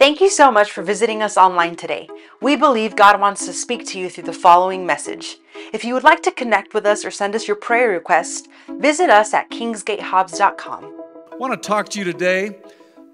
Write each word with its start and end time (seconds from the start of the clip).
Thank 0.00 0.22
you 0.22 0.30
so 0.30 0.50
much 0.50 0.72
for 0.72 0.80
visiting 0.80 1.22
us 1.22 1.36
online 1.36 1.76
today. 1.76 2.08
We 2.40 2.56
believe 2.56 2.96
God 2.96 3.20
wants 3.20 3.44
to 3.44 3.52
speak 3.52 3.86
to 3.88 3.98
you 3.98 4.08
through 4.08 4.24
the 4.24 4.32
following 4.32 4.86
message. 4.86 5.36
If 5.74 5.84
you 5.84 5.92
would 5.92 6.04
like 6.04 6.22
to 6.22 6.30
connect 6.30 6.72
with 6.72 6.86
us 6.86 7.04
or 7.04 7.10
send 7.10 7.34
us 7.34 7.46
your 7.46 7.58
prayer 7.58 7.90
request, 7.90 8.48
visit 8.78 9.10
us 9.10 9.34
at 9.34 9.50
kingsgatehobbs.com. 9.50 11.02
I 11.30 11.36
want 11.36 11.52
to 11.52 11.68
talk 11.68 11.90
to 11.90 11.98
you 11.98 12.06
today, 12.06 12.56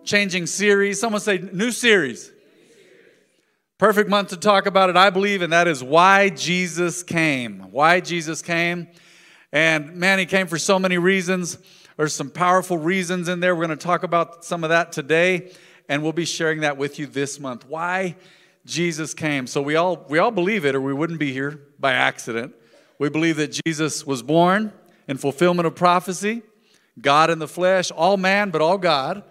changing 0.04 0.46
series. 0.46 1.00
Someone 1.00 1.20
say, 1.20 1.38
new 1.38 1.72
series. 1.72 2.30
Perfect 3.78 4.08
month 4.08 4.28
to 4.28 4.36
talk 4.36 4.66
about 4.66 4.88
it, 4.88 4.96
I 4.96 5.10
believe, 5.10 5.42
and 5.42 5.52
that 5.52 5.66
is 5.66 5.82
why 5.82 6.28
Jesus 6.28 7.02
came. 7.02 7.72
Why 7.72 7.98
Jesus 7.98 8.42
came. 8.42 8.86
And 9.50 9.96
man, 9.96 10.20
he 10.20 10.24
came 10.24 10.46
for 10.46 10.56
so 10.56 10.78
many 10.78 10.98
reasons. 10.98 11.58
There's 11.96 12.14
some 12.14 12.30
powerful 12.30 12.78
reasons 12.78 13.28
in 13.28 13.40
there. 13.40 13.56
We're 13.56 13.66
going 13.66 13.76
to 13.76 13.84
talk 13.84 14.04
about 14.04 14.44
some 14.44 14.62
of 14.62 14.70
that 14.70 14.92
today 14.92 15.50
and 15.88 16.02
we'll 16.02 16.12
be 16.12 16.24
sharing 16.24 16.60
that 16.60 16.76
with 16.76 16.98
you 16.98 17.06
this 17.06 17.38
month. 17.38 17.66
Why 17.66 18.16
Jesus 18.66 19.14
came. 19.14 19.46
So 19.46 19.62
we 19.62 19.76
all 19.76 20.04
we 20.08 20.18
all 20.18 20.32
believe 20.32 20.64
it 20.64 20.74
or 20.74 20.80
we 20.80 20.92
wouldn't 20.92 21.20
be 21.20 21.32
here 21.32 21.60
by 21.78 21.92
accident. 21.92 22.54
We 22.98 23.08
believe 23.08 23.36
that 23.36 23.58
Jesus 23.64 24.06
was 24.06 24.22
born 24.22 24.72
in 25.06 25.16
fulfillment 25.18 25.66
of 25.66 25.74
prophecy, 25.74 26.42
God 27.00 27.30
in 27.30 27.38
the 27.38 27.48
flesh, 27.48 27.90
all 27.90 28.16
man 28.16 28.50
but 28.50 28.60
all 28.60 28.78
God. 28.78 29.22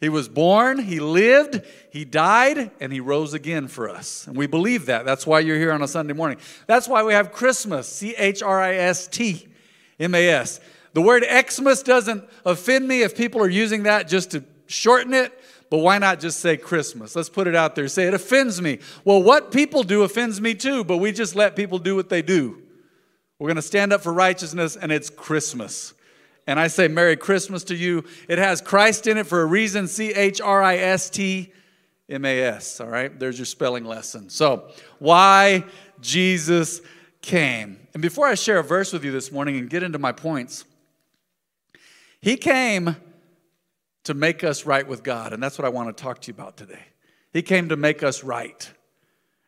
He 0.00 0.08
was 0.08 0.30
born, 0.30 0.78
he 0.78 0.98
lived, 0.98 1.60
he 1.90 2.06
died, 2.06 2.70
and 2.80 2.90
he 2.90 3.00
rose 3.00 3.34
again 3.34 3.68
for 3.68 3.90
us. 3.90 4.26
And 4.26 4.34
we 4.34 4.46
believe 4.46 4.86
that. 4.86 5.04
That's 5.04 5.26
why 5.26 5.40
you're 5.40 5.58
here 5.58 5.72
on 5.72 5.82
a 5.82 5.88
Sunday 5.88 6.14
morning. 6.14 6.38
That's 6.66 6.88
why 6.88 7.02
we 7.02 7.12
have 7.12 7.32
Christmas, 7.32 7.86
C 7.86 8.14
H 8.16 8.42
R 8.42 8.62
I 8.62 8.76
S 8.76 9.06
T 9.06 9.46
M 10.00 10.14
A 10.14 10.28
S. 10.28 10.58
The 10.94 11.02
word 11.02 11.24
Xmas 11.24 11.82
doesn't 11.82 12.24
offend 12.44 12.88
me 12.88 13.02
if 13.02 13.16
people 13.16 13.42
are 13.42 13.48
using 13.48 13.84
that 13.84 14.08
just 14.08 14.30
to 14.32 14.42
shorten 14.66 15.12
it. 15.12 15.38
But 15.70 15.78
why 15.78 15.98
not 15.98 16.18
just 16.18 16.40
say 16.40 16.56
Christmas? 16.56 17.14
Let's 17.14 17.28
put 17.28 17.46
it 17.46 17.54
out 17.54 17.76
there. 17.76 17.86
Say 17.86 18.08
it 18.08 18.14
offends 18.14 18.60
me. 18.60 18.80
Well, 19.04 19.22
what 19.22 19.52
people 19.52 19.84
do 19.84 20.02
offends 20.02 20.40
me 20.40 20.54
too, 20.54 20.82
but 20.82 20.98
we 20.98 21.12
just 21.12 21.36
let 21.36 21.54
people 21.54 21.78
do 21.78 21.94
what 21.94 22.08
they 22.08 22.22
do. 22.22 22.60
We're 23.38 23.46
going 23.46 23.56
to 23.56 23.62
stand 23.62 23.92
up 23.92 24.02
for 24.02 24.12
righteousness, 24.12 24.76
and 24.76 24.90
it's 24.90 25.08
Christmas. 25.08 25.94
And 26.46 26.58
I 26.58 26.66
say 26.66 26.88
Merry 26.88 27.16
Christmas 27.16 27.62
to 27.64 27.76
you. 27.76 28.04
It 28.28 28.38
has 28.38 28.60
Christ 28.60 29.06
in 29.06 29.16
it 29.16 29.26
for 29.26 29.42
a 29.42 29.46
reason 29.46 29.86
C 29.86 30.12
H 30.12 30.40
R 30.40 30.60
I 30.60 30.76
S 30.76 31.08
T 31.08 31.52
M 32.08 32.24
A 32.24 32.42
S. 32.42 32.80
All 32.80 32.88
right, 32.88 33.16
there's 33.16 33.38
your 33.38 33.46
spelling 33.46 33.84
lesson. 33.84 34.28
So, 34.28 34.70
why 34.98 35.64
Jesus 36.00 36.80
came. 37.22 37.78
And 37.94 38.02
before 38.02 38.26
I 38.26 38.34
share 38.34 38.58
a 38.58 38.64
verse 38.64 38.92
with 38.92 39.04
you 39.04 39.12
this 39.12 39.30
morning 39.30 39.56
and 39.56 39.70
get 39.70 39.84
into 39.84 39.98
my 39.98 40.10
points, 40.10 40.64
He 42.20 42.36
came 42.36 42.96
to 44.04 44.14
make 44.14 44.44
us 44.44 44.64
right 44.64 44.86
with 44.86 45.02
God. 45.02 45.32
And 45.32 45.42
that's 45.42 45.58
what 45.58 45.64
I 45.64 45.68
want 45.68 45.94
to 45.96 46.02
talk 46.02 46.20
to 46.22 46.28
you 46.28 46.34
about 46.34 46.56
today. 46.56 46.82
He 47.32 47.42
came 47.42 47.68
to 47.68 47.76
make 47.76 48.02
us 48.02 48.24
right. 48.24 48.70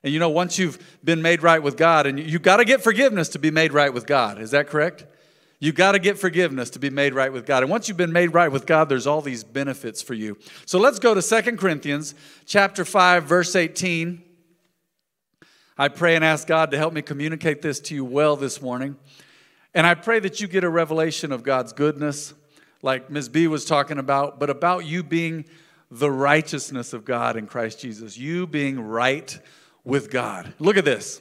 And 0.02 0.12
you 0.12 0.18
know, 0.18 0.30
once 0.30 0.58
you've 0.58 0.78
been 1.04 1.22
made 1.22 1.42
right 1.42 1.62
with 1.62 1.76
God, 1.76 2.06
and 2.06 2.18
you, 2.18 2.32
have 2.32 2.42
got 2.42 2.56
to 2.58 2.64
get 2.64 2.82
forgiveness 2.82 3.30
to 3.30 3.38
be 3.38 3.50
made 3.50 3.72
right 3.72 3.92
with 3.92 4.06
God. 4.06 4.40
Is 4.40 4.50
that 4.50 4.66
correct? 4.66 5.06
You've 5.60 5.76
got 5.76 5.92
to 5.92 6.00
get 6.00 6.18
forgiveness 6.18 6.70
to 6.70 6.80
be 6.80 6.90
made 6.90 7.14
right 7.14 7.32
with 7.32 7.46
God. 7.46 7.62
And 7.62 7.70
once 7.70 7.86
you've 7.86 7.96
been 7.96 8.12
made 8.12 8.34
right 8.34 8.50
with 8.50 8.66
God, 8.66 8.88
there's 8.88 9.06
all 9.06 9.20
these 9.20 9.44
benefits 9.44 10.02
for 10.02 10.14
you. 10.14 10.36
So 10.66 10.80
let's 10.80 10.98
go 10.98 11.14
to 11.14 11.22
Second 11.22 11.58
Corinthians 11.58 12.16
chapter 12.46 12.84
5, 12.84 13.24
verse 13.24 13.54
18. 13.54 14.22
I 15.78 15.86
pray 15.86 16.16
and 16.16 16.24
ask 16.24 16.48
God 16.48 16.72
to 16.72 16.78
help 16.78 16.92
me 16.92 17.00
communicate 17.00 17.62
this 17.62 17.78
to 17.80 17.94
you 17.94 18.04
well 18.04 18.34
this 18.34 18.60
morning. 18.60 18.96
And 19.72 19.86
I 19.86 19.94
pray 19.94 20.18
that 20.20 20.40
you 20.40 20.48
get 20.48 20.64
a 20.64 20.68
revelation 20.68 21.30
of 21.30 21.44
God's 21.44 21.72
goodness, 21.72 22.34
like 22.82 23.08
Ms. 23.08 23.28
B 23.28 23.46
was 23.46 23.64
talking 23.64 23.98
about, 23.98 24.38
but 24.38 24.50
about 24.50 24.84
you 24.84 25.02
being 25.02 25.44
the 25.90 26.10
righteousness 26.10 26.92
of 26.92 27.04
God 27.04 27.36
in 27.36 27.46
Christ 27.46 27.80
Jesus, 27.80 28.18
you 28.18 28.46
being 28.46 28.80
right 28.80 29.38
with 29.84 30.10
God. 30.10 30.52
Look 30.58 30.76
at 30.76 30.84
this. 30.84 31.20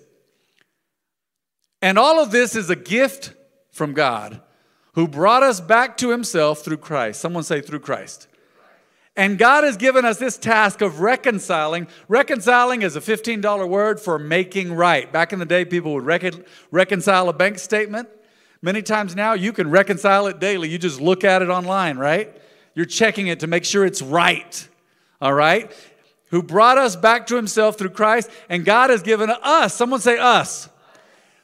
And 1.81 1.97
all 1.97 2.21
of 2.21 2.31
this 2.31 2.55
is 2.55 2.69
a 2.69 2.75
gift 2.75 3.33
from 3.71 3.93
God 3.93 4.41
who 4.93 5.07
brought 5.07 5.43
us 5.43 5.59
back 5.59 5.97
to 5.97 6.09
himself 6.09 6.63
through 6.63 6.77
Christ. 6.77 7.21
Someone 7.21 7.43
say, 7.43 7.61
through 7.61 7.79
Christ. 7.79 8.27
And 9.15 9.37
God 9.37 9.63
has 9.63 9.75
given 9.77 10.05
us 10.05 10.17
this 10.17 10.37
task 10.37 10.81
of 10.81 11.01
reconciling. 11.01 11.87
Reconciling 12.07 12.81
is 12.81 12.95
a 12.95 13.01
$15 13.01 13.67
word 13.67 13.99
for 13.99 14.17
making 14.17 14.73
right. 14.73 15.11
Back 15.11 15.33
in 15.33 15.39
the 15.39 15.45
day, 15.45 15.65
people 15.65 15.93
would 15.95 16.05
recon- 16.05 16.45
reconcile 16.71 17.27
a 17.27 17.33
bank 17.33 17.59
statement. 17.59 18.07
Many 18.61 18.81
times 18.81 19.15
now, 19.15 19.33
you 19.33 19.53
can 19.53 19.69
reconcile 19.69 20.27
it 20.27 20.39
daily. 20.39 20.69
You 20.69 20.77
just 20.77 21.01
look 21.01 21.23
at 21.23 21.41
it 21.41 21.49
online, 21.49 21.97
right? 21.97 22.35
You're 22.75 22.85
checking 22.85 23.27
it 23.27 23.39
to 23.39 23.47
make 23.47 23.65
sure 23.65 23.85
it's 23.85 24.01
right, 24.01 24.67
all 25.19 25.33
right? 25.33 25.71
Who 26.29 26.43
brought 26.43 26.77
us 26.77 26.95
back 26.95 27.27
to 27.27 27.35
himself 27.35 27.77
through 27.77 27.89
Christ, 27.89 28.29
and 28.49 28.63
God 28.63 28.89
has 28.89 29.01
given 29.01 29.29
us, 29.29 29.73
someone 29.73 29.99
say 29.99 30.17
us, 30.17 30.69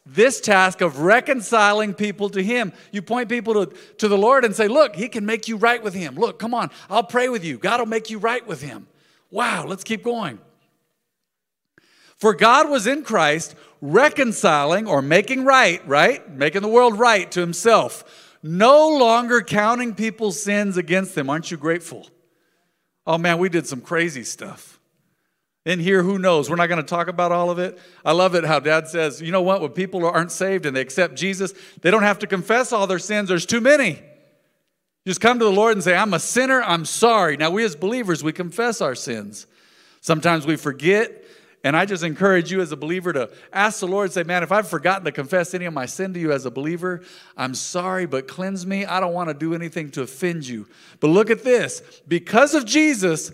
this 0.05 0.39
task 0.39 0.81
of 0.81 0.99
reconciling 0.99 1.93
people 1.93 2.29
to 2.29 2.41
him. 2.41 2.71
You 2.91 3.01
point 3.01 3.27
people 3.27 3.65
to, 3.65 3.75
to 3.97 4.07
the 4.07 4.17
Lord 4.17 4.45
and 4.45 4.55
say, 4.55 4.69
Look, 4.69 4.95
he 4.95 5.09
can 5.09 5.25
make 5.25 5.49
you 5.49 5.57
right 5.57 5.83
with 5.83 5.93
him. 5.93 6.15
Look, 6.15 6.39
come 6.39 6.53
on, 6.53 6.71
I'll 6.89 7.03
pray 7.03 7.27
with 7.27 7.43
you. 7.43 7.57
God 7.57 7.81
will 7.81 7.87
make 7.87 8.09
you 8.09 8.17
right 8.17 8.45
with 8.47 8.61
him. 8.61 8.87
Wow, 9.31 9.65
let's 9.65 9.83
keep 9.83 10.03
going. 10.03 10.39
For 12.17 12.33
God 12.33 12.69
was 12.69 12.87
in 12.87 13.03
Christ 13.03 13.55
reconciling 13.81 14.87
or 14.87 15.01
making 15.01 15.45
right, 15.45 15.85
right? 15.87 16.27
Making 16.29 16.63
the 16.63 16.67
world 16.67 16.97
right 16.97 17.31
to 17.31 17.39
himself, 17.39 18.33
no 18.41 18.89
longer 18.89 19.41
counting 19.41 19.93
people's 19.93 20.41
sins 20.41 20.77
against 20.77 21.15
them. 21.15 21.29
Aren't 21.29 21.51
you 21.51 21.57
grateful? 21.57 22.07
Oh 23.05 23.17
man, 23.17 23.37
we 23.37 23.49
did 23.49 23.67
some 23.67 23.81
crazy 23.81 24.23
stuff. 24.23 24.79
In 25.65 25.79
here, 25.79 26.01
who 26.01 26.17
knows? 26.17 26.49
We're 26.49 26.55
not 26.55 26.67
going 26.67 26.81
to 26.81 26.87
talk 26.87 27.09
about 27.09 27.33
all 27.33 27.49
of 27.49 27.59
it. 27.59 27.77
I 28.05 28.13
love 28.13 28.35
it 28.35 28.45
how 28.45 28.61
dad 28.61 28.87
says, 28.87 29.21
you 29.21 29.33
know 29.33 29.41
what? 29.41 29.59
When 29.59 29.71
people 29.71 30.05
aren't 30.05 30.31
saved 30.31 30.65
and 30.65 30.75
they 30.75 30.79
accept 30.79 31.15
Jesus, 31.15 31.53
they 31.81 31.91
don't 31.91 32.03
have 32.03 32.19
to 32.19 32.27
confess 32.27 32.71
all 32.71 32.87
their 32.87 32.99
sins. 32.99 33.27
There's 33.27 33.45
too 33.45 33.59
many. 33.59 34.01
Just 35.05 35.19
come 35.19 35.39
to 35.39 35.45
the 35.45 35.51
Lord 35.51 35.73
and 35.73 35.83
say, 35.83 35.95
I'm 35.95 36.13
a 36.13 36.19
sinner, 36.19 36.61
I'm 36.63 36.85
sorry. 36.85 37.35
Now, 37.35 37.49
we 37.49 37.65
as 37.65 37.75
believers, 37.75 38.23
we 38.23 38.31
confess 38.31 38.79
our 38.79 38.95
sins. 38.95 39.45
Sometimes 39.99 40.45
we 40.45 40.55
forget, 40.55 41.25
and 41.67 41.75
I 41.75 41.85
just 41.85 42.01
encourage 42.01 42.49
you 42.49 42.61
as 42.61 42.71
a 42.71 42.77
believer 42.77 43.11
to 43.11 43.29
ask 43.51 43.81
the 43.81 43.87
Lord, 43.87 44.13
say, 44.13 44.23
Man, 44.23 44.41
if 44.41 44.53
I've 44.53 44.69
forgotten 44.69 45.03
to 45.03 45.11
confess 45.11 45.53
any 45.53 45.65
of 45.65 45.73
my 45.73 45.85
sin 45.85 46.13
to 46.13 46.19
you 46.19 46.31
as 46.31 46.45
a 46.45 46.49
believer, 46.49 47.01
I'm 47.35 47.53
sorry, 47.53 48.05
but 48.05 48.25
cleanse 48.25 48.65
me. 48.65 48.85
I 48.85 49.01
don't 49.01 49.11
want 49.11 49.27
to 49.27 49.33
do 49.33 49.53
anything 49.53 49.91
to 49.91 50.03
offend 50.03 50.47
you. 50.47 50.65
But 51.01 51.09
look 51.09 51.29
at 51.29 51.43
this 51.43 51.81
because 52.07 52.53
of 52.53 52.63
Jesus, 52.63 53.33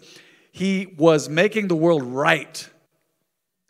he 0.51 0.95
was 0.97 1.29
making 1.29 1.67
the 1.67 1.75
world 1.75 2.01
right, 2.01 2.67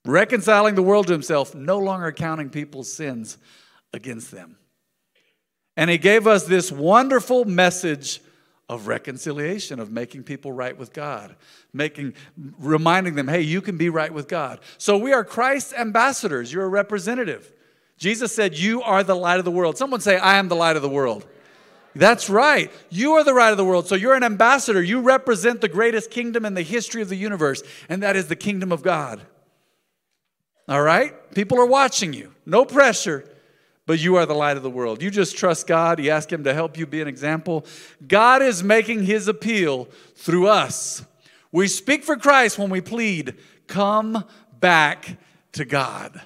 reconciling 0.06 0.76
the 0.76 0.82
world 0.82 1.08
to 1.08 1.14
himself, 1.14 1.54
no 1.54 1.80
longer 1.80 2.14
counting 2.14 2.50
people's 2.50 2.90
sins 2.90 3.38
against 3.92 4.32
them. 4.32 4.56
And 5.76 5.90
he 5.90 5.98
gave 5.98 6.26
us 6.26 6.46
this 6.46 6.72
wonderful 6.72 7.44
message 7.44 8.22
of 8.74 8.88
reconciliation, 8.88 9.80
of 9.80 9.92
making 9.92 10.24
people 10.24 10.52
right 10.52 10.76
with 10.78 10.94
God, 10.94 11.36
making, 11.74 12.16
reminding 12.58 13.16
them, 13.16 13.28
hey, 13.28 13.42
you 13.42 13.62
can 13.62 13.78
be 13.78 13.90
right 13.90 14.12
with 14.12 14.28
God. 14.28 14.60
So 14.78 14.98
we 14.98 15.14
are 15.14 15.24
Christ's 15.24 15.74
ambassadors. 15.74 16.52
You're 16.52 16.66
a 16.66 16.70
representative. 16.70 17.52
Jesus 17.98 18.34
said, 18.34 18.58
You 18.58 18.82
are 18.82 19.04
the 19.04 19.16
light 19.16 19.38
of 19.38 19.46
the 19.46 19.52
world. 19.52 19.78
Someone 19.78 20.02
say, 20.02 20.18
I 20.18 20.38
am 20.38 20.48
the 20.48 20.56
light 20.56 20.76
of 20.76 20.82
the 20.82 20.90
world. 20.90 21.26
That's 21.96 22.30
right. 22.30 22.72
You 22.90 23.14
are 23.14 23.24
the 23.24 23.34
light 23.34 23.52
of 23.52 23.58
the 23.58 23.66
world. 23.66 23.88
So 23.88 23.94
you're 23.94 24.16
an 24.16 24.24
ambassador. 24.24 24.82
You 24.82 25.02
represent 25.02 25.62
the 25.62 25.68
greatest 25.68 26.10
kingdom 26.10 26.44
in 26.44 26.56
the 26.56 26.64
history 26.64 27.04
of 27.04 27.10
the 27.10 27.16
universe, 27.16 27.62
and 27.88 28.02
that 28.02 28.16
is 28.16 28.28
the 28.28 28.36
kingdom 28.36 28.72
of 28.72 28.82
God. 28.82 29.22
All 30.68 30.82
right? 30.82 31.14
People 31.36 31.60
are 31.60 31.68
watching 31.68 32.14
you. 32.14 32.34
No 32.46 32.66
pressure 32.66 33.30
but 33.86 34.00
you 34.00 34.16
are 34.16 34.26
the 34.26 34.34
light 34.34 34.58
of 34.58 34.64
the 34.64 34.70
world. 34.70 35.02
You 35.02 35.12
just 35.12 35.38
trust 35.38 35.68
God. 35.68 36.00
You 36.00 36.12
ask 36.12 36.32
Him 36.32 36.44
to 36.46 36.54
help 36.54 36.78
you 36.78 36.86
be 36.86 37.02
an 37.02 37.08
example. 37.08 37.66
God 38.08 38.42
is 38.42 38.64
making 38.64 39.04
His 39.04 39.28
appeal 39.28 39.88
through 40.16 40.48
us. 40.48 41.06
We 41.52 41.68
speak 41.68 42.04
for 42.04 42.16
Christ 42.16 42.58
when 42.58 42.70
we 42.70 42.82
plead, 42.82 43.36
come 43.68 44.24
back 44.60 45.18
to 45.54 45.66
God. 45.66 46.22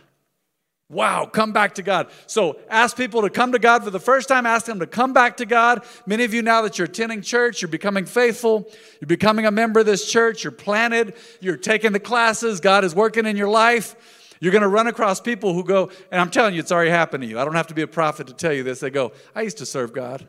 Wow, 0.90 1.26
come 1.26 1.52
back 1.52 1.76
to 1.76 1.82
God. 1.82 2.08
So 2.28 2.60
ask 2.70 2.96
people 2.96 3.24
to 3.24 3.30
come 3.30 3.52
to 3.52 3.60
God 3.60 3.84
for 3.84 3.90
the 3.90 4.00
first 4.00 4.30
time. 4.30 4.46
Ask 4.46 4.66
them 4.66 4.80
to 4.80 4.88
come 4.88 5.12
back 5.12 5.36
to 5.38 5.46
God. 5.46 5.84
Many 6.06 6.24
of 6.24 6.34
you, 6.34 6.42
now 6.42 6.62
that 6.62 6.78
you're 6.78 6.86
attending 6.86 7.22
church, 7.22 7.62
you're 7.62 7.68
becoming 7.68 8.06
faithful, 8.06 8.70
you're 9.02 9.08
becoming 9.08 9.46
a 9.46 9.52
member 9.52 9.82
of 9.82 9.86
this 9.86 10.10
church, 10.10 10.46
you're 10.46 10.52
planted, 10.52 11.16
you're 11.42 11.58
taking 11.58 11.92
the 11.92 12.00
classes, 12.00 12.62
God 12.62 12.86
is 12.86 12.96
working 12.96 13.26
in 13.26 13.36
your 13.36 13.50
life. 13.50 13.98
You're 14.40 14.52
going 14.52 14.62
to 14.62 14.68
run 14.68 14.88
across 14.88 15.20
people 15.20 15.54
who 15.54 15.64
go, 15.64 15.90
and 16.12 16.22
I'm 16.22 16.30
telling 16.30 16.54
you, 16.54 16.60
it's 16.60 16.72
already 16.72 16.92
happened 16.92 17.24
to 17.24 17.28
you. 17.28 17.40
I 17.40 17.46
don't 17.46 17.56
have 17.56 17.68
to 17.68 17.74
be 17.74 17.82
a 17.82 17.88
prophet 17.88 18.28
to 18.28 18.34
tell 18.34 18.54
you 18.54 18.64
this. 18.64 18.80
They 18.80 18.90
go, 18.90 19.12
I 19.36 19.42
used 19.42 19.58
to 19.60 19.66
serve 19.66 19.94
God. 19.94 20.28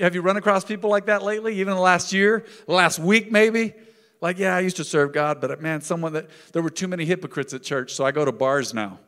have 0.00 0.14
you 0.14 0.20
run 0.20 0.36
across 0.36 0.64
people 0.64 0.90
like 0.90 1.06
that 1.06 1.22
lately, 1.22 1.60
even 1.60 1.74
the 1.74 1.80
last 1.80 2.12
year, 2.12 2.44
last 2.66 2.98
week 2.98 3.32
maybe? 3.32 3.74
Like, 4.20 4.38
yeah, 4.38 4.56
I 4.56 4.60
used 4.60 4.76
to 4.76 4.84
serve 4.84 5.12
God, 5.12 5.40
but 5.40 5.50
uh, 5.50 5.56
man, 5.60 5.80
someone 5.82 6.14
that 6.14 6.30
there 6.52 6.62
were 6.62 6.70
too 6.70 6.88
many 6.88 7.04
hypocrites 7.04 7.52
at 7.52 7.62
church, 7.62 7.92
so 7.92 8.06
I 8.06 8.10
go 8.10 8.24
to 8.24 8.32
bars 8.32 8.72
now. 8.72 8.98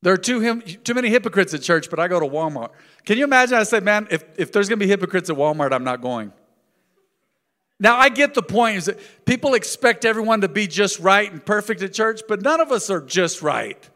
There 0.00 0.12
are 0.12 0.18
too, 0.18 0.60
too 0.62 0.94
many 0.94 1.08
hypocrites 1.08 1.52
at 1.54 1.62
church, 1.62 1.90
but 1.90 1.98
I 1.98 2.06
go 2.08 2.20
to 2.20 2.26
Walmart. 2.26 2.70
Can 3.04 3.18
you 3.18 3.24
imagine? 3.24 3.58
I 3.58 3.64
say, 3.64 3.80
man, 3.80 4.06
if, 4.10 4.24
if 4.38 4.52
there's 4.52 4.68
going 4.68 4.78
to 4.78 4.84
be 4.84 4.88
hypocrites 4.88 5.28
at 5.28 5.36
Walmart, 5.36 5.72
I'm 5.72 5.84
not 5.84 6.00
going. 6.00 6.32
Now, 7.80 7.96
I 7.96 8.08
get 8.08 8.34
the 8.34 8.42
point 8.42 8.78
is 8.78 8.86
that 8.86 8.98
people 9.24 9.54
expect 9.54 10.04
everyone 10.04 10.40
to 10.40 10.48
be 10.48 10.66
just 10.66 10.98
right 10.98 11.30
and 11.30 11.44
perfect 11.44 11.80
at 11.82 11.92
church, 11.92 12.22
but 12.26 12.42
none 12.42 12.60
of 12.60 12.72
us 12.72 12.90
are 12.90 13.00
just 13.00 13.40
right. 13.40 13.88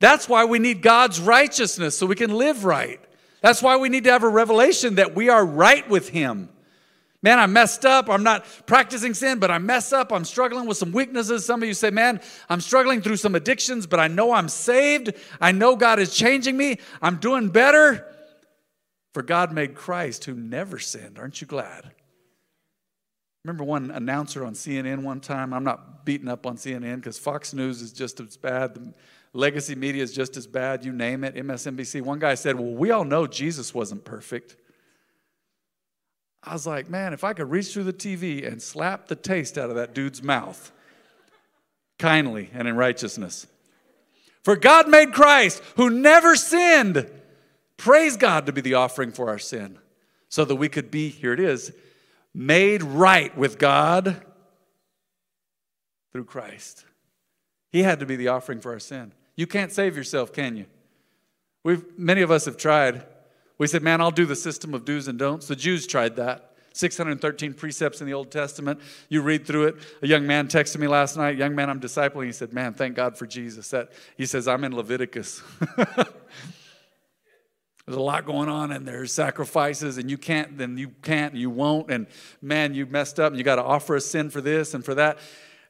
That's 0.00 0.28
why 0.28 0.44
we 0.44 0.58
need 0.58 0.82
God's 0.82 1.20
righteousness 1.20 1.96
so 1.96 2.06
we 2.06 2.16
can 2.16 2.36
live 2.36 2.64
right. 2.64 3.00
That's 3.42 3.62
why 3.62 3.76
we 3.76 3.88
need 3.88 4.04
to 4.04 4.10
have 4.10 4.24
a 4.24 4.28
revelation 4.28 4.96
that 4.96 5.14
we 5.14 5.28
are 5.28 5.44
right 5.44 5.88
with 5.88 6.08
Him. 6.08 6.48
Man, 7.22 7.38
I 7.38 7.46
messed 7.46 7.86
up. 7.86 8.10
I'm 8.10 8.22
not 8.22 8.44
practicing 8.66 9.14
sin, 9.14 9.38
but 9.38 9.50
I 9.50 9.58
mess 9.58 9.94
up. 9.94 10.12
I'm 10.12 10.26
struggling 10.26 10.66
with 10.66 10.76
some 10.76 10.92
weaknesses. 10.92 11.46
Some 11.46 11.62
of 11.62 11.68
you 11.68 11.74
say, 11.74 11.90
Man, 11.90 12.20
I'm 12.50 12.60
struggling 12.60 13.00
through 13.00 13.16
some 13.16 13.34
addictions, 13.34 13.86
but 13.86 13.98
I 13.98 14.08
know 14.08 14.32
I'm 14.32 14.48
saved. 14.48 15.14
I 15.40 15.52
know 15.52 15.74
God 15.74 15.98
is 15.98 16.14
changing 16.14 16.56
me. 16.56 16.80
I'm 17.00 17.16
doing 17.16 17.48
better. 17.48 18.06
For 19.14 19.22
God 19.22 19.52
made 19.52 19.74
Christ 19.74 20.24
who 20.24 20.34
never 20.34 20.78
sinned. 20.78 21.18
Aren't 21.18 21.40
you 21.40 21.46
glad? 21.46 21.92
Remember 23.44 23.64
one 23.64 23.90
announcer 23.90 24.44
on 24.44 24.54
CNN 24.54 25.02
one 25.02 25.20
time? 25.20 25.52
I'm 25.52 25.64
not 25.64 26.06
beating 26.06 26.28
up 26.28 26.46
on 26.46 26.56
CNN 26.56 26.96
because 26.96 27.18
Fox 27.18 27.52
News 27.52 27.82
is 27.82 27.92
just 27.92 28.18
as 28.20 28.38
bad. 28.38 28.74
The 28.74 28.94
legacy 29.34 29.74
media 29.74 30.02
is 30.02 30.14
just 30.14 30.38
as 30.38 30.46
bad. 30.46 30.82
You 30.82 30.92
name 30.92 31.24
it, 31.24 31.34
MSNBC. 31.34 32.00
One 32.00 32.18
guy 32.18 32.36
said, 32.36 32.58
Well, 32.58 32.72
we 32.72 32.90
all 32.90 33.04
know 33.04 33.26
Jesus 33.26 33.74
wasn't 33.74 34.04
perfect. 34.04 34.56
I 36.42 36.54
was 36.54 36.66
like, 36.66 36.88
Man, 36.88 37.12
if 37.12 37.22
I 37.22 37.34
could 37.34 37.50
reach 37.50 37.74
through 37.74 37.84
the 37.84 37.92
TV 37.92 38.50
and 38.50 38.62
slap 38.62 39.08
the 39.08 39.16
taste 39.16 39.58
out 39.58 39.68
of 39.68 39.76
that 39.76 39.94
dude's 39.94 40.22
mouth 40.22 40.72
kindly 41.98 42.48
and 42.54 42.66
in 42.66 42.76
righteousness. 42.76 43.46
For 44.42 44.56
God 44.56 44.88
made 44.88 45.12
Christ, 45.12 45.62
who 45.76 45.90
never 45.90 46.34
sinned, 46.34 47.10
praise 47.76 48.16
God 48.16 48.46
to 48.46 48.52
be 48.52 48.60
the 48.62 48.74
offering 48.74 49.12
for 49.12 49.28
our 49.28 49.38
sin, 49.38 49.78
so 50.28 50.44
that 50.44 50.56
we 50.56 50.68
could 50.68 50.90
be, 50.90 51.08
here 51.08 51.32
it 51.32 51.40
is, 51.40 51.72
made 52.34 52.82
right 52.82 53.36
with 53.36 53.58
God 53.58 54.22
through 56.12 56.24
Christ. 56.24 56.84
He 57.70 57.82
had 57.82 58.00
to 58.00 58.06
be 58.06 58.16
the 58.16 58.28
offering 58.28 58.60
for 58.60 58.72
our 58.72 58.78
sin. 58.78 59.12
You 59.36 59.46
can't 59.46 59.72
save 59.72 59.96
yourself, 59.96 60.32
can 60.32 60.56
you? 60.56 60.66
We've, 61.64 61.84
many 61.98 62.22
of 62.22 62.30
us 62.30 62.44
have 62.44 62.56
tried. 62.56 63.04
We 63.58 63.66
said, 63.66 63.82
man, 63.82 64.00
I'll 64.00 64.10
do 64.10 64.26
the 64.26 64.36
system 64.36 64.74
of 64.74 64.84
do's 64.84 65.08
and 65.08 65.18
don'ts. 65.18 65.48
The 65.48 65.56
Jews 65.56 65.86
tried 65.86 66.16
that. 66.16 66.50
613 66.74 67.54
precepts 67.54 68.00
in 68.00 68.06
the 68.06 68.14
Old 68.14 68.32
Testament. 68.32 68.80
You 69.08 69.22
read 69.22 69.46
through 69.46 69.68
it. 69.68 69.76
A 70.02 70.08
young 70.08 70.26
man 70.26 70.48
texted 70.48 70.78
me 70.78 70.88
last 70.88 71.16
night, 71.16 71.36
young 71.36 71.54
man 71.54 71.70
I'm 71.70 71.80
discipling. 71.80 72.26
He 72.26 72.32
said, 72.32 72.52
Man, 72.52 72.74
thank 72.74 72.96
God 72.96 73.16
for 73.16 73.26
Jesus. 73.26 73.70
That, 73.70 73.92
he 74.16 74.26
says, 74.26 74.48
I'm 74.48 74.64
in 74.64 74.74
Leviticus. 74.74 75.40
There's 77.86 77.98
a 77.98 78.02
lot 78.02 78.24
going 78.24 78.48
on, 78.48 78.72
and 78.72 78.88
there's 78.88 79.12
sacrifices, 79.12 79.98
and 79.98 80.10
you 80.10 80.16
can't, 80.16 80.56
then 80.56 80.78
you 80.78 80.88
can't, 81.02 81.32
and 81.32 81.40
you 81.40 81.50
won't, 81.50 81.90
and 81.90 82.06
man, 82.40 82.72
you 82.72 82.86
messed 82.86 83.20
up, 83.20 83.32
and 83.32 83.38
you 83.38 83.44
got 83.44 83.56
to 83.56 83.62
offer 83.62 83.96
a 83.96 84.00
sin 84.00 84.30
for 84.30 84.40
this 84.40 84.72
and 84.72 84.82
for 84.82 84.94
that, 84.94 85.18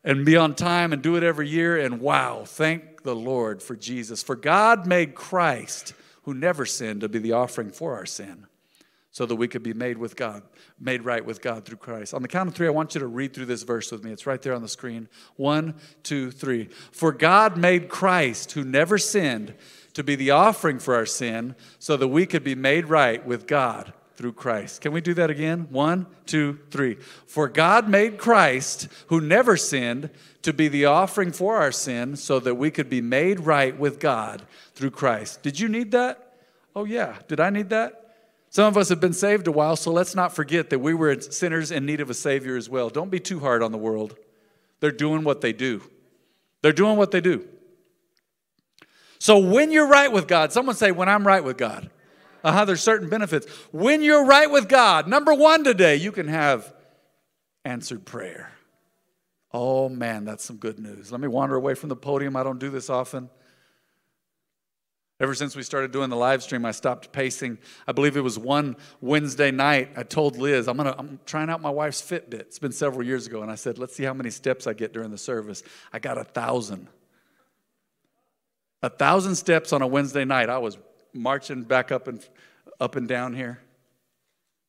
and 0.04 0.24
be 0.24 0.36
on 0.36 0.54
time 0.54 0.92
and 0.92 1.02
do 1.02 1.16
it 1.16 1.24
every 1.24 1.48
year. 1.48 1.76
And 1.76 2.00
wow, 2.00 2.44
thank 2.46 3.02
the 3.02 3.16
Lord 3.16 3.62
for 3.62 3.74
Jesus. 3.74 4.22
For 4.22 4.36
God 4.36 4.86
made 4.86 5.16
Christ, 5.16 5.94
who 6.22 6.34
never 6.34 6.64
sinned, 6.64 7.00
to 7.00 7.08
be 7.08 7.18
the 7.18 7.32
offering 7.32 7.70
for 7.70 7.94
our 7.96 8.06
sin, 8.06 8.46
so 9.10 9.26
that 9.26 9.34
we 9.34 9.48
could 9.48 9.64
be 9.64 9.74
made 9.74 9.98
with 9.98 10.14
God, 10.14 10.42
made 10.78 11.04
right 11.04 11.24
with 11.24 11.42
God 11.42 11.64
through 11.64 11.78
Christ. 11.78 12.14
On 12.14 12.22
the 12.22 12.28
count 12.28 12.48
of 12.48 12.54
three, 12.54 12.68
I 12.68 12.70
want 12.70 12.94
you 12.94 13.00
to 13.00 13.08
read 13.08 13.34
through 13.34 13.46
this 13.46 13.64
verse 13.64 13.90
with 13.90 14.04
me. 14.04 14.12
It's 14.12 14.26
right 14.26 14.40
there 14.40 14.54
on 14.54 14.62
the 14.62 14.68
screen. 14.68 15.08
One, 15.34 15.74
two, 16.04 16.30
three. 16.30 16.68
For 16.92 17.10
God 17.10 17.56
made 17.56 17.88
Christ, 17.88 18.52
who 18.52 18.64
never 18.64 18.98
sinned, 18.98 19.54
to 19.94 20.04
be 20.04 20.16
the 20.16 20.30
offering 20.30 20.78
for 20.78 20.94
our 20.94 21.06
sin 21.06 21.54
so 21.78 21.96
that 21.96 22.08
we 22.08 22.26
could 22.26 22.44
be 22.44 22.54
made 22.54 22.86
right 22.86 23.24
with 23.24 23.46
God 23.46 23.92
through 24.16 24.32
Christ. 24.32 24.80
Can 24.80 24.92
we 24.92 25.00
do 25.00 25.14
that 25.14 25.30
again? 25.30 25.66
One, 25.70 26.06
two, 26.26 26.58
three. 26.70 26.96
For 27.26 27.48
God 27.48 27.88
made 27.88 28.18
Christ, 28.18 28.88
who 29.08 29.20
never 29.20 29.56
sinned, 29.56 30.10
to 30.42 30.52
be 30.52 30.68
the 30.68 30.84
offering 30.84 31.32
for 31.32 31.56
our 31.56 31.72
sin 31.72 32.16
so 32.16 32.38
that 32.40 32.54
we 32.54 32.70
could 32.70 32.88
be 32.88 33.00
made 33.00 33.40
right 33.40 33.76
with 33.76 33.98
God 33.98 34.42
through 34.74 34.90
Christ. 34.90 35.42
Did 35.42 35.58
you 35.58 35.68
need 35.68 35.90
that? 35.92 36.36
Oh, 36.76 36.84
yeah. 36.84 37.16
Did 37.28 37.40
I 37.40 37.50
need 37.50 37.70
that? 37.70 38.00
Some 38.50 38.66
of 38.66 38.76
us 38.76 38.88
have 38.88 39.00
been 39.00 39.12
saved 39.12 39.48
a 39.48 39.52
while, 39.52 39.74
so 39.74 39.90
let's 39.90 40.14
not 40.14 40.32
forget 40.32 40.70
that 40.70 40.78
we 40.78 40.94
were 40.94 41.20
sinners 41.20 41.72
in 41.72 41.86
need 41.86 42.00
of 42.00 42.08
a 42.08 42.14
Savior 42.14 42.56
as 42.56 42.68
well. 42.68 42.88
Don't 42.88 43.10
be 43.10 43.18
too 43.18 43.40
hard 43.40 43.62
on 43.62 43.72
the 43.72 43.78
world. 43.78 44.16
They're 44.78 44.92
doing 44.92 45.24
what 45.24 45.40
they 45.40 45.52
do. 45.52 45.82
They're 46.62 46.72
doing 46.72 46.96
what 46.96 47.10
they 47.10 47.20
do. 47.20 47.48
So 49.24 49.38
when 49.38 49.72
you're 49.72 49.88
right 49.88 50.12
with 50.12 50.28
God, 50.28 50.52
someone 50.52 50.76
say, 50.76 50.92
when 50.92 51.08
I'm 51.08 51.26
right 51.26 51.42
with 51.42 51.56
God. 51.56 51.88
Uh-huh, 52.44 52.66
there's 52.66 52.82
certain 52.82 53.08
benefits. 53.08 53.46
When 53.72 54.02
you're 54.02 54.26
right 54.26 54.50
with 54.50 54.68
God, 54.68 55.08
number 55.08 55.32
one 55.32 55.64
today, 55.64 55.96
you 55.96 56.12
can 56.12 56.28
have 56.28 56.74
answered 57.64 58.04
prayer. 58.04 58.52
Oh 59.50 59.88
man, 59.88 60.26
that's 60.26 60.44
some 60.44 60.58
good 60.58 60.78
news. 60.78 61.10
Let 61.10 61.22
me 61.22 61.28
wander 61.28 61.54
away 61.56 61.72
from 61.72 61.88
the 61.88 61.96
podium. 61.96 62.36
I 62.36 62.42
don't 62.42 62.58
do 62.58 62.68
this 62.68 62.90
often. 62.90 63.30
Ever 65.18 65.34
since 65.34 65.56
we 65.56 65.62
started 65.62 65.90
doing 65.90 66.10
the 66.10 66.16
live 66.16 66.42
stream, 66.42 66.66
I 66.66 66.72
stopped 66.72 67.10
pacing. 67.10 67.56
I 67.86 67.92
believe 67.92 68.18
it 68.18 68.20
was 68.20 68.38
one 68.38 68.76
Wednesday 69.00 69.50
night. 69.50 69.92
I 69.96 70.02
told 70.02 70.36
Liz, 70.36 70.68
I'm, 70.68 70.76
gonna, 70.76 70.94
I'm 70.98 71.18
trying 71.24 71.48
out 71.48 71.62
my 71.62 71.70
wife's 71.70 72.02
Fitbit. 72.02 72.40
It's 72.40 72.58
been 72.58 72.72
several 72.72 73.02
years 73.06 73.26
ago. 73.26 73.40
And 73.40 73.50
I 73.50 73.54
said, 73.54 73.78
let's 73.78 73.96
see 73.96 74.04
how 74.04 74.12
many 74.12 74.28
steps 74.28 74.66
I 74.66 74.74
get 74.74 74.92
during 74.92 75.10
the 75.10 75.16
service. 75.16 75.62
I 75.94 75.98
got 75.98 76.18
a 76.18 76.24
thousand. 76.24 76.88
A 78.84 78.90
thousand 78.90 79.36
steps 79.36 79.72
on 79.72 79.80
a 79.80 79.86
Wednesday 79.86 80.26
night. 80.26 80.50
I 80.50 80.58
was 80.58 80.76
marching 81.14 81.62
back 81.62 81.90
up 81.90 82.06
and 82.06 82.22
up 82.78 82.96
and 82.96 83.08
down 83.08 83.32
here. 83.32 83.58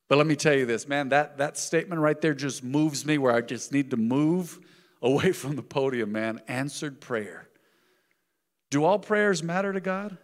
But 0.07 0.17
let 0.17 0.25
me 0.25 0.37
tell 0.37 0.53
you 0.53 0.65
this, 0.65 0.87
man, 0.87 1.09
that, 1.09 1.37
that 1.39 1.57
statement 1.57 1.99
right 1.99 2.19
there 2.21 2.33
just 2.33 2.63
moves 2.63 3.05
me 3.05 3.17
where 3.17 3.33
I 3.33 3.41
just 3.41 3.73
need 3.73 3.91
to 3.91 3.97
move 3.97 4.57
away 5.01 5.33
from 5.33 5.57
the 5.57 5.61
podium, 5.61 6.13
man. 6.13 6.39
Answered 6.47 7.01
prayer. 7.01 7.49
Do 8.71 8.85
all 8.85 8.99
prayers 8.99 9.43
matter 9.43 9.73
to 9.73 9.81
God? 9.81 10.17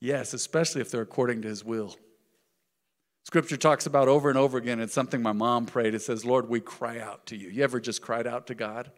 Yes, 0.00 0.34
especially 0.34 0.80
if 0.80 0.90
they're 0.90 1.02
according 1.02 1.42
to 1.42 1.48
his 1.48 1.64
will. 1.64 1.94
Scripture 3.22 3.56
talks 3.56 3.86
about 3.86 4.08
over 4.08 4.30
and 4.30 4.38
over 4.38 4.58
again, 4.58 4.80
it's 4.80 4.92
something 4.92 5.22
my 5.22 5.30
mom 5.30 5.66
prayed. 5.66 5.94
It 5.94 6.02
says, 6.02 6.24
Lord, 6.24 6.48
we 6.48 6.58
cry 6.58 6.98
out 6.98 7.26
to 7.26 7.36
you. 7.36 7.50
You 7.50 7.62
ever 7.62 7.78
just 7.78 8.02
cried 8.02 8.26
out 8.26 8.48
to 8.48 8.56
God? 8.56 8.90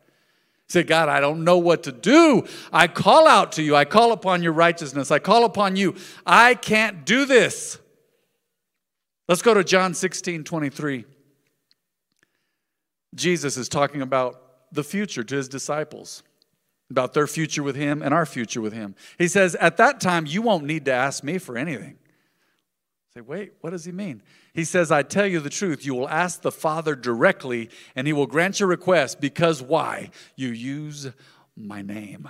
Say, 0.68 0.82
God, 0.82 1.08
I 1.08 1.20
don't 1.20 1.44
know 1.44 1.56
what 1.56 1.84
to 1.84 1.92
do. 1.92 2.44
I 2.72 2.88
call 2.88 3.26
out 3.26 3.52
to 3.52 3.62
you. 3.62 3.74
I 3.74 3.86
call 3.86 4.12
upon 4.12 4.42
your 4.42 4.52
righteousness. 4.52 5.10
I 5.10 5.18
call 5.18 5.44
upon 5.44 5.76
you. 5.76 5.94
I 6.26 6.54
can't 6.54 7.06
do 7.06 7.24
this. 7.24 7.78
Let's 9.28 9.42
go 9.42 9.54
to 9.54 9.64
John 9.64 9.94
16 9.94 10.44
23. 10.44 11.04
Jesus 13.14 13.56
is 13.56 13.68
talking 13.68 14.02
about 14.02 14.42
the 14.70 14.84
future 14.84 15.24
to 15.24 15.36
his 15.36 15.48
disciples, 15.48 16.22
about 16.90 17.14
their 17.14 17.26
future 17.26 17.62
with 17.62 17.74
him 17.74 18.02
and 18.02 18.12
our 18.12 18.26
future 18.26 18.60
with 18.60 18.74
him. 18.74 18.94
He 19.16 19.28
says, 19.28 19.54
At 19.54 19.78
that 19.78 20.00
time, 20.00 20.26
you 20.26 20.42
won't 20.42 20.64
need 20.64 20.84
to 20.84 20.92
ask 20.92 21.24
me 21.24 21.38
for 21.38 21.56
anything. 21.56 21.98
Say, 23.14 23.22
wait, 23.22 23.52
what 23.62 23.70
does 23.70 23.84
he 23.84 23.92
mean? 23.92 24.22
He 24.52 24.64
says, 24.64 24.92
I 24.92 25.02
tell 25.02 25.26
you 25.26 25.40
the 25.40 25.48
truth, 25.48 25.84
you 25.84 25.94
will 25.94 26.08
ask 26.08 26.42
the 26.42 26.52
Father 26.52 26.94
directly, 26.94 27.70
and 27.96 28.06
he 28.06 28.12
will 28.12 28.26
grant 28.26 28.60
your 28.60 28.68
request 28.68 29.20
because 29.20 29.62
why? 29.62 30.10
You 30.36 30.48
use 30.48 31.10
my 31.56 31.80
name. 31.80 32.28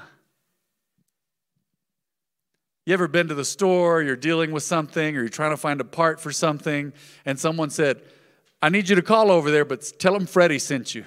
You 2.86 2.94
ever 2.94 3.08
been 3.08 3.28
to 3.28 3.34
the 3.34 3.44
store, 3.44 4.02
you're 4.02 4.16
dealing 4.16 4.50
with 4.52 4.62
something, 4.62 5.16
or 5.16 5.20
you're 5.20 5.28
trying 5.28 5.50
to 5.50 5.58
find 5.58 5.80
a 5.80 5.84
part 5.84 6.20
for 6.20 6.32
something, 6.32 6.92
and 7.26 7.38
someone 7.38 7.70
said, 7.70 8.00
I 8.62 8.70
need 8.70 8.88
you 8.88 8.96
to 8.96 9.02
call 9.02 9.30
over 9.30 9.50
there, 9.50 9.64
but 9.64 9.92
tell 9.98 10.12
them 10.12 10.26
Freddie 10.26 10.58
sent 10.58 10.94
you. 10.94 11.04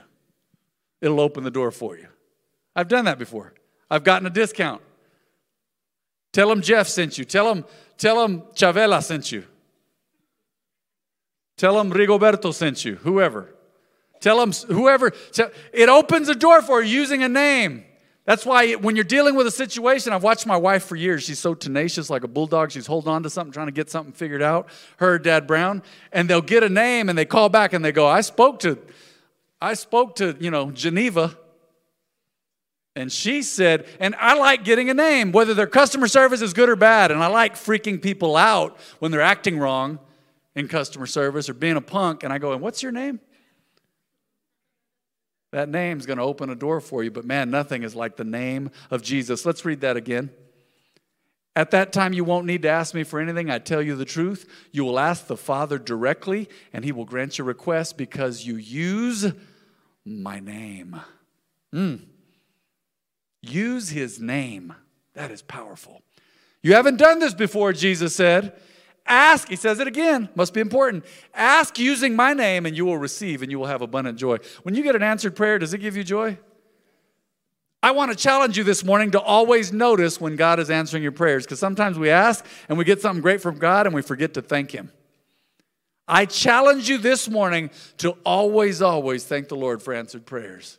It'll 1.01 1.19
open 1.19 1.43
the 1.43 1.49
door 1.49 1.71
for 1.71 1.97
you. 1.97 2.07
I've 2.75 2.87
done 2.87 3.05
that 3.05 3.17
before. 3.17 3.53
I've 3.89 4.03
gotten 4.03 4.27
a 4.27 4.29
discount. 4.29 4.81
Tell 6.33 6.49
them 6.49 6.61
Jeff 6.61 6.87
sent 6.87 7.17
you. 7.17 7.25
Tell 7.25 7.51
them, 7.51 7.65
tell 7.97 8.21
them 8.21 8.41
Chavela 8.53 9.01
sent 9.01 9.31
you. 9.31 9.45
Tell 11.57 11.75
them 11.75 11.91
Rigoberto 11.91 12.53
sent 12.53 12.83
you, 12.85 12.95
whoever. 12.95 13.53
Tell 14.19 14.39
them 14.39 14.51
whoever. 14.67 15.11
It 15.73 15.89
opens 15.89 16.29
a 16.29 16.35
door 16.35 16.61
for 16.61 16.81
you 16.81 16.99
using 16.99 17.23
a 17.23 17.29
name. 17.29 17.85
That's 18.25 18.45
why 18.45 18.73
when 18.73 18.95
you're 18.95 19.03
dealing 19.03 19.33
with 19.33 19.47
a 19.47 19.51
situation, 19.51 20.13
I've 20.13 20.21
watched 20.21 20.45
my 20.45 20.55
wife 20.55 20.83
for 20.85 20.95
years. 20.95 21.23
She's 21.23 21.39
so 21.39 21.55
tenacious, 21.55 22.09
like 22.09 22.23
a 22.23 22.27
bulldog. 22.27 22.71
She's 22.71 22.85
holding 22.85 23.11
on 23.11 23.23
to 23.23 23.31
something, 23.31 23.51
trying 23.51 23.65
to 23.65 23.71
get 23.71 23.89
something 23.89 24.13
figured 24.13 24.43
out. 24.43 24.69
Her, 24.97 25.17
Dad 25.17 25.47
Brown, 25.47 25.81
and 26.11 26.29
they'll 26.29 26.41
get 26.41 26.61
a 26.61 26.69
name 26.69 27.09
and 27.09 27.17
they 27.17 27.25
call 27.25 27.49
back 27.49 27.73
and 27.73 27.83
they 27.83 27.91
go, 27.91 28.07
"I 28.07 28.21
spoke 28.21 28.59
to, 28.59 28.77
I 29.59 29.73
spoke 29.73 30.15
to, 30.17 30.37
you 30.39 30.51
know, 30.51 30.69
Geneva." 30.69 31.35
And 32.95 33.11
she 33.11 33.41
said, 33.41 33.87
and 34.01 34.13
I 34.19 34.35
like 34.35 34.65
getting 34.65 34.89
a 34.89 34.93
name, 34.93 35.31
whether 35.31 35.53
their 35.53 35.65
customer 35.65 36.09
service 36.09 36.41
is 36.41 36.53
good 36.53 36.67
or 36.67 36.75
bad, 36.75 37.09
and 37.09 37.23
I 37.23 37.27
like 37.27 37.55
freaking 37.55 38.01
people 38.01 38.35
out 38.35 38.77
when 38.99 39.11
they're 39.11 39.21
acting 39.21 39.57
wrong 39.57 39.97
in 40.55 40.67
customer 40.67 41.05
service 41.05 41.49
or 41.49 41.53
being 41.53 41.77
a 41.77 41.81
punk, 41.81 42.23
and 42.23 42.33
I 42.33 42.37
go, 42.37 42.53
and 42.53 42.61
what's 42.61 42.83
your 42.83 42.91
name? 42.91 43.19
That 45.51 45.69
name's 45.69 46.05
going 46.05 46.17
to 46.17 46.23
open 46.23 46.49
a 46.49 46.55
door 46.55 46.79
for 46.79 47.03
you, 47.03 47.11
but 47.11 47.25
man, 47.25 47.51
nothing 47.51 47.83
is 47.83 47.95
like 47.95 48.15
the 48.15 48.23
name 48.23 48.71
of 48.89 49.01
Jesus. 49.01 49.45
Let's 49.45 49.65
read 49.65 49.81
that 49.81 49.97
again. 49.97 50.29
At 51.53 51.71
that 51.71 51.91
time, 51.91 52.13
you 52.13 52.23
won't 52.23 52.45
need 52.45 52.61
to 52.61 52.69
ask 52.69 52.93
me 52.93 53.03
for 53.03 53.19
anything. 53.19 53.49
I 53.49 53.59
tell 53.59 53.81
you 53.81 53.97
the 53.97 54.05
truth. 54.05 54.49
You 54.71 54.85
will 54.85 54.97
ask 54.97 55.27
the 55.27 55.35
Father 55.35 55.77
directly, 55.77 56.47
and 56.71 56.85
He 56.85 56.93
will 56.93 57.03
grant 57.03 57.37
your 57.37 57.45
request 57.45 57.97
because 57.97 58.45
you 58.45 58.55
use 58.55 59.33
my 60.05 60.39
name. 60.39 60.95
Mm. 61.75 62.03
Use 63.41 63.89
His 63.89 64.21
name. 64.21 64.73
That 65.13 65.31
is 65.31 65.41
powerful. 65.41 66.01
You 66.63 66.75
haven't 66.75 66.97
done 66.97 67.19
this 67.19 67.33
before, 67.33 67.73
Jesus 67.73 68.15
said. 68.15 68.53
Ask, 69.11 69.49
he 69.49 69.57
says 69.57 69.81
it 69.81 69.87
again, 69.87 70.29
must 70.35 70.53
be 70.53 70.61
important. 70.61 71.03
Ask 71.33 71.77
using 71.77 72.15
my 72.15 72.33
name, 72.33 72.65
and 72.65 72.77
you 72.77 72.85
will 72.85 72.97
receive, 72.97 73.41
and 73.41 73.51
you 73.51 73.59
will 73.59 73.65
have 73.65 73.81
abundant 73.81 74.17
joy. 74.17 74.37
When 74.63 74.73
you 74.73 74.83
get 74.83 74.95
an 74.95 75.03
answered 75.03 75.35
prayer, 75.35 75.59
does 75.59 75.73
it 75.73 75.79
give 75.79 75.97
you 75.97 76.03
joy? 76.05 76.39
I 77.83 77.91
want 77.91 78.11
to 78.11 78.17
challenge 78.17 78.57
you 78.57 78.63
this 78.63 78.85
morning 78.85 79.11
to 79.11 79.19
always 79.19 79.73
notice 79.73 80.21
when 80.21 80.37
God 80.37 80.61
is 80.61 80.69
answering 80.69 81.03
your 81.03 81.11
prayers 81.11 81.43
because 81.43 81.59
sometimes 81.59 81.99
we 81.99 82.09
ask 82.09 82.45
and 82.69 82.77
we 82.77 82.85
get 82.85 83.01
something 83.01 83.21
great 83.21 83.41
from 83.41 83.57
God 83.57 83.85
and 83.85 83.93
we 83.93 84.01
forget 84.01 84.33
to 84.35 84.41
thank 84.41 84.71
Him. 84.71 84.93
I 86.07 86.25
challenge 86.25 86.87
you 86.87 86.97
this 86.97 87.29
morning 87.29 87.69
to 87.97 88.11
always, 88.25 88.81
always 88.81 89.25
thank 89.25 89.49
the 89.49 89.57
Lord 89.57 89.81
for 89.81 89.93
answered 89.93 90.25
prayers. 90.25 90.77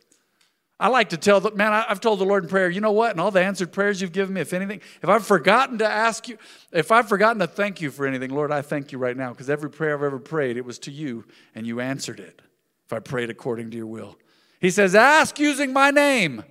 I 0.79 0.87
like 0.87 1.09
to 1.09 1.17
tell 1.17 1.39
the 1.39 1.51
man, 1.51 1.71
I've 1.71 2.01
told 2.01 2.19
the 2.19 2.25
Lord 2.25 2.43
in 2.43 2.49
prayer, 2.49 2.69
you 2.69 2.81
know 2.81 2.91
what? 2.91 3.11
And 3.11 3.19
all 3.19 3.31
the 3.31 3.43
answered 3.43 3.71
prayers 3.71 4.01
you've 4.01 4.11
given 4.11 4.33
me, 4.33 4.41
if 4.41 4.53
anything, 4.53 4.81
if 5.01 5.07
I've 5.07 5.25
forgotten 5.25 5.77
to 5.77 5.87
ask 5.87 6.27
you, 6.27 6.37
if 6.71 6.91
I've 6.91 7.07
forgotten 7.07 7.39
to 7.39 7.47
thank 7.47 7.79
you 7.79 7.91
for 7.91 8.05
anything, 8.05 8.31
Lord, 8.31 8.51
I 8.51 8.61
thank 8.61 8.91
you 8.91 8.97
right 8.97 9.15
now 9.15 9.29
because 9.29 9.49
every 9.49 9.69
prayer 9.69 9.95
I've 9.95 10.03
ever 10.03 10.19
prayed, 10.19 10.57
it 10.57 10.65
was 10.65 10.79
to 10.79 10.91
you 10.91 11.25
and 11.55 11.67
you 11.67 11.79
answered 11.79 12.19
it. 12.19 12.41
If 12.85 12.93
I 12.93 12.99
prayed 12.99 13.29
according 13.29 13.71
to 13.71 13.77
your 13.77 13.87
will, 13.87 14.17
He 14.59 14.71
says, 14.71 14.95
ask 14.95 15.39
using 15.39 15.71
my 15.71 15.91
name 15.91 16.43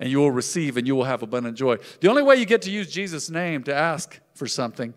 and 0.00 0.08
you 0.08 0.18
will 0.18 0.30
receive 0.30 0.76
and 0.76 0.86
you 0.86 0.94
will 0.94 1.04
have 1.04 1.22
abundant 1.22 1.56
joy. 1.56 1.78
The 2.00 2.08
only 2.08 2.22
way 2.22 2.36
you 2.36 2.46
get 2.46 2.62
to 2.62 2.70
use 2.70 2.90
Jesus' 2.90 3.28
name 3.28 3.64
to 3.64 3.74
ask 3.74 4.20
for 4.34 4.46
something 4.46 4.94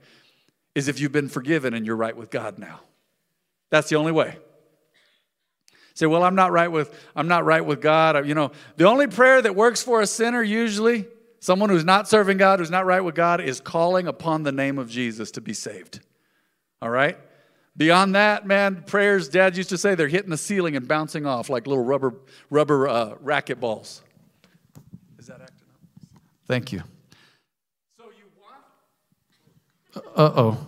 is 0.75 0.88
if 0.88 1.00
you've 1.00 1.12
been 1.12 1.30
forgiven 1.30 1.74
and 1.74 1.86
you're 1.86 1.96
right 1.96 2.15
with 2.15 2.30
God 2.30 2.60
now. 2.60 2.82
That's 3.70 3.89
the 3.89 3.96
only 3.96 4.12
way. 4.12 4.38
Say, 5.93 6.05
well, 6.05 6.24
I'm 6.24 6.36
not 6.36 6.51
right 6.51 6.71
with 6.71 6.98
I'm 7.15 7.27
not 7.27 7.45
right 7.45 7.65
with 7.65 7.81
God. 7.81 8.27
You 8.27 8.36
know, 8.36 8.51
the 8.77 8.86
only 8.86 9.07
prayer 9.07 9.41
that 9.41 9.55
works 9.55 9.83
for 9.83 10.01
a 10.01 10.07
sinner 10.07 10.41
usually, 10.41 11.05
someone 11.39 11.69
who's 11.69 11.86
not 11.86 12.07
serving 12.07 12.38
God, 12.38 12.60
who's 12.60 12.71
not 12.71 12.86
right 12.86 13.01
with 13.01 13.15
God, 13.15 13.41
is 13.41 13.60
calling 13.60 14.07
upon 14.07 14.43
the 14.43 14.51
name 14.51 14.77
of 14.77 14.89
Jesus 14.89 15.31
to 15.31 15.41
be 15.41 15.53
saved. 15.53 16.00
All 16.81 16.89
right? 16.89 17.17
Beyond 17.77 18.15
that, 18.15 18.45
man, 18.45 18.83
prayers, 18.86 19.29
dad 19.29 19.55
used 19.55 19.69
to 19.69 19.77
say 19.77 19.95
they're 19.95 20.10
hitting 20.10 20.29
the 20.29 20.38
ceiling 20.38 20.75
and 20.75 20.88
bouncing 20.88 21.25
off 21.25 21.50
like 21.50 21.67
little 21.67 21.83
rubber, 21.83 22.15
rubber 22.50 22.88
uh, 22.88 23.15
racket 23.21 23.60
balls. 23.60 24.01
Is 25.17 25.27
that 25.27 25.41
acting 25.41 25.67
up? 25.74 26.21
Thank 26.48 26.74
you. 26.74 26.83
So 27.98 28.05
you 28.17 28.25
want? 28.41 30.05
Uh 30.17 30.41
oh. 30.41 30.67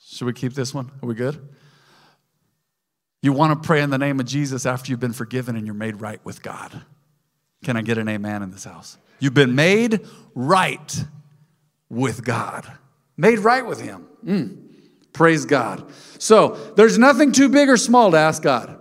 Should 0.00 0.26
we 0.26 0.32
keep 0.32 0.54
this 0.54 0.72
one? 0.72 0.90
Are 1.02 1.06
we 1.06 1.14
good? 1.14 1.55
You 3.26 3.32
want 3.32 3.60
to 3.60 3.66
pray 3.66 3.82
in 3.82 3.90
the 3.90 3.98
name 3.98 4.20
of 4.20 4.26
Jesus 4.26 4.66
after 4.66 4.88
you've 4.88 5.00
been 5.00 5.12
forgiven 5.12 5.56
and 5.56 5.66
you're 5.66 5.74
made 5.74 6.00
right 6.00 6.20
with 6.24 6.44
God. 6.44 6.84
Can 7.64 7.76
I 7.76 7.82
get 7.82 7.98
an 7.98 8.08
amen 8.08 8.44
in 8.44 8.52
this 8.52 8.62
house? 8.62 8.98
You've 9.18 9.34
been 9.34 9.56
made 9.56 10.06
right 10.36 11.04
with 11.88 12.24
God, 12.24 12.70
made 13.16 13.40
right 13.40 13.66
with 13.66 13.80
Him. 13.80 14.06
Mm. 14.24 15.12
Praise 15.12 15.44
God. 15.44 15.90
So 16.20 16.50
there's 16.76 16.98
nothing 16.98 17.32
too 17.32 17.48
big 17.48 17.68
or 17.68 17.76
small 17.76 18.12
to 18.12 18.16
ask 18.16 18.44
God. 18.44 18.78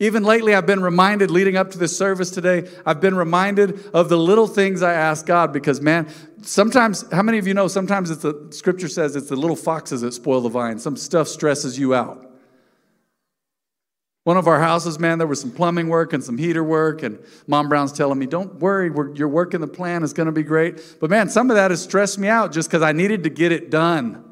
Even 0.00 0.24
lately, 0.24 0.52
I've 0.52 0.66
been 0.66 0.82
reminded, 0.82 1.30
leading 1.30 1.56
up 1.56 1.70
to 1.70 1.78
this 1.78 1.96
service 1.96 2.32
today, 2.32 2.68
I've 2.84 3.00
been 3.00 3.14
reminded 3.14 3.86
of 3.94 4.08
the 4.08 4.18
little 4.18 4.48
things 4.48 4.82
I 4.82 4.94
ask 4.94 5.24
God 5.26 5.52
because, 5.52 5.80
man, 5.80 6.08
sometimes, 6.42 7.08
how 7.12 7.22
many 7.22 7.38
of 7.38 7.46
you 7.46 7.54
know, 7.54 7.68
sometimes 7.68 8.10
it's 8.10 8.22
the 8.22 8.48
scripture 8.50 8.88
says 8.88 9.14
it's 9.14 9.28
the 9.28 9.36
little 9.36 9.54
foxes 9.54 10.00
that 10.00 10.12
spoil 10.12 10.40
the 10.40 10.48
vine. 10.48 10.80
Some 10.80 10.96
stuff 10.96 11.28
stresses 11.28 11.78
you 11.78 11.94
out. 11.94 12.32
One 14.24 14.38
of 14.38 14.48
our 14.48 14.58
houses, 14.58 14.98
man, 14.98 15.18
there 15.18 15.26
was 15.26 15.40
some 15.40 15.50
plumbing 15.50 15.88
work 15.88 16.14
and 16.14 16.24
some 16.24 16.38
heater 16.38 16.64
work, 16.64 17.02
and 17.02 17.18
Mom 17.46 17.68
Brown's 17.68 17.92
telling 17.92 18.18
me, 18.18 18.24
Don't 18.24 18.54
worry, 18.56 18.90
you're 19.14 19.28
working 19.28 19.60
the 19.60 19.66
plan, 19.66 20.02
it's 20.02 20.14
gonna 20.14 20.32
be 20.32 20.42
great. 20.42 20.96
But 20.98 21.10
man, 21.10 21.28
some 21.28 21.50
of 21.50 21.56
that 21.56 21.70
has 21.70 21.82
stressed 21.82 22.18
me 22.18 22.28
out 22.28 22.50
just 22.50 22.70
because 22.70 22.82
I 22.82 22.92
needed 22.92 23.22
to 23.24 23.30
get 23.30 23.52
it 23.52 23.70
done. 23.70 24.24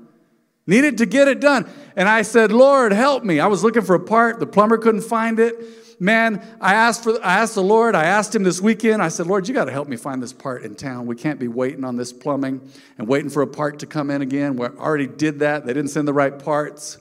Needed 0.67 0.99
to 0.99 1.07
get 1.07 1.29
it 1.29 1.41
done. 1.41 1.69
And 1.97 2.09
I 2.09 2.23
said, 2.23 2.53
Lord, 2.53 2.93
help 2.93 3.25
me. 3.25 3.41
I 3.41 3.49
was 3.49 3.65
looking 3.65 3.83
for 3.83 3.95
a 3.95 4.01
part. 4.01 4.39
The 4.39 4.47
plumber 4.47 4.79
couldn't 4.79 5.03
find 5.03 5.41
it. 5.41 6.01
Man, 6.01 6.45
I 6.61 6.75
asked 6.75 7.05
for 7.05 7.25
I 7.25 7.39
asked 7.41 7.55
the 7.55 7.63
Lord, 7.63 7.95
I 7.95 8.05
asked 8.05 8.35
him 8.35 8.45
this 8.45 8.61
weekend, 8.61 9.03
I 9.03 9.09
said, 9.09 9.27
Lord, 9.27 9.47
you 9.47 9.55
got 9.55 9.67
to 9.67 9.73
help 9.73 9.89
me 9.89 9.97
find 9.97 10.23
this 10.23 10.33
part 10.33 10.63
in 10.63 10.75
town. 10.75 11.07
We 11.07 11.17
can't 11.17 11.39
be 11.39 11.49
waiting 11.49 11.85
on 11.85 11.97
this 11.97 12.13
plumbing 12.13 12.61
and 12.97 13.07
waiting 13.07 13.29
for 13.29 13.43
a 13.43 13.47
part 13.47 13.81
to 13.81 13.87
come 13.87 14.11
in 14.11 14.23
again. 14.23 14.57
We 14.57 14.67
already 14.67 15.07
did 15.07 15.41
that. 15.41 15.67
They 15.67 15.75
didn't 15.75 15.91
send 15.91 16.09
the 16.09 16.15
right 16.15 16.37
parts. 16.37 16.99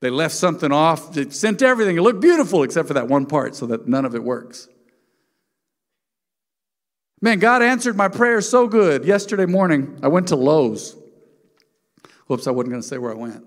They 0.00 0.10
left 0.10 0.34
something 0.34 0.72
off. 0.72 1.12
They 1.12 1.28
sent 1.30 1.62
everything. 1.62 1.96
It 1.96 2.02
looked 2.02 2.20
beautiful 2.20 2.62
except 2.62 2.88
for 2.88 2.94
that 2.94 3.08
one 3.08 3.26
part 3.26 3.54
so 3.54 3.66
that 3.66 3.86
none 3.86 4.04
of 4.04 4.14
it 4.14 4.24
works. 4.24 4.68
Man, 7.22 7.38
God 7.38 7.62
answered 7.62 7.96
my 7.96 8.08
prayer 8.08 8.40
so 8.40 8.66
good. 8.66 9.04
Yesterday 9.04 9.44
morning, 9.44 9.98
I 10.02 10.08
went 10.08 10.28
to 10.28 10.36
Lowe's. 10.36 10.96
Whoops, 12.26 12.46
I 12.46 12.50
wasn't 12.50 12.70
going 12.70 12.82
to 12.82 12.88
say 12.88 12.96
where 12.96 13.10
I 13.10 13.16
went. 13.16 13.44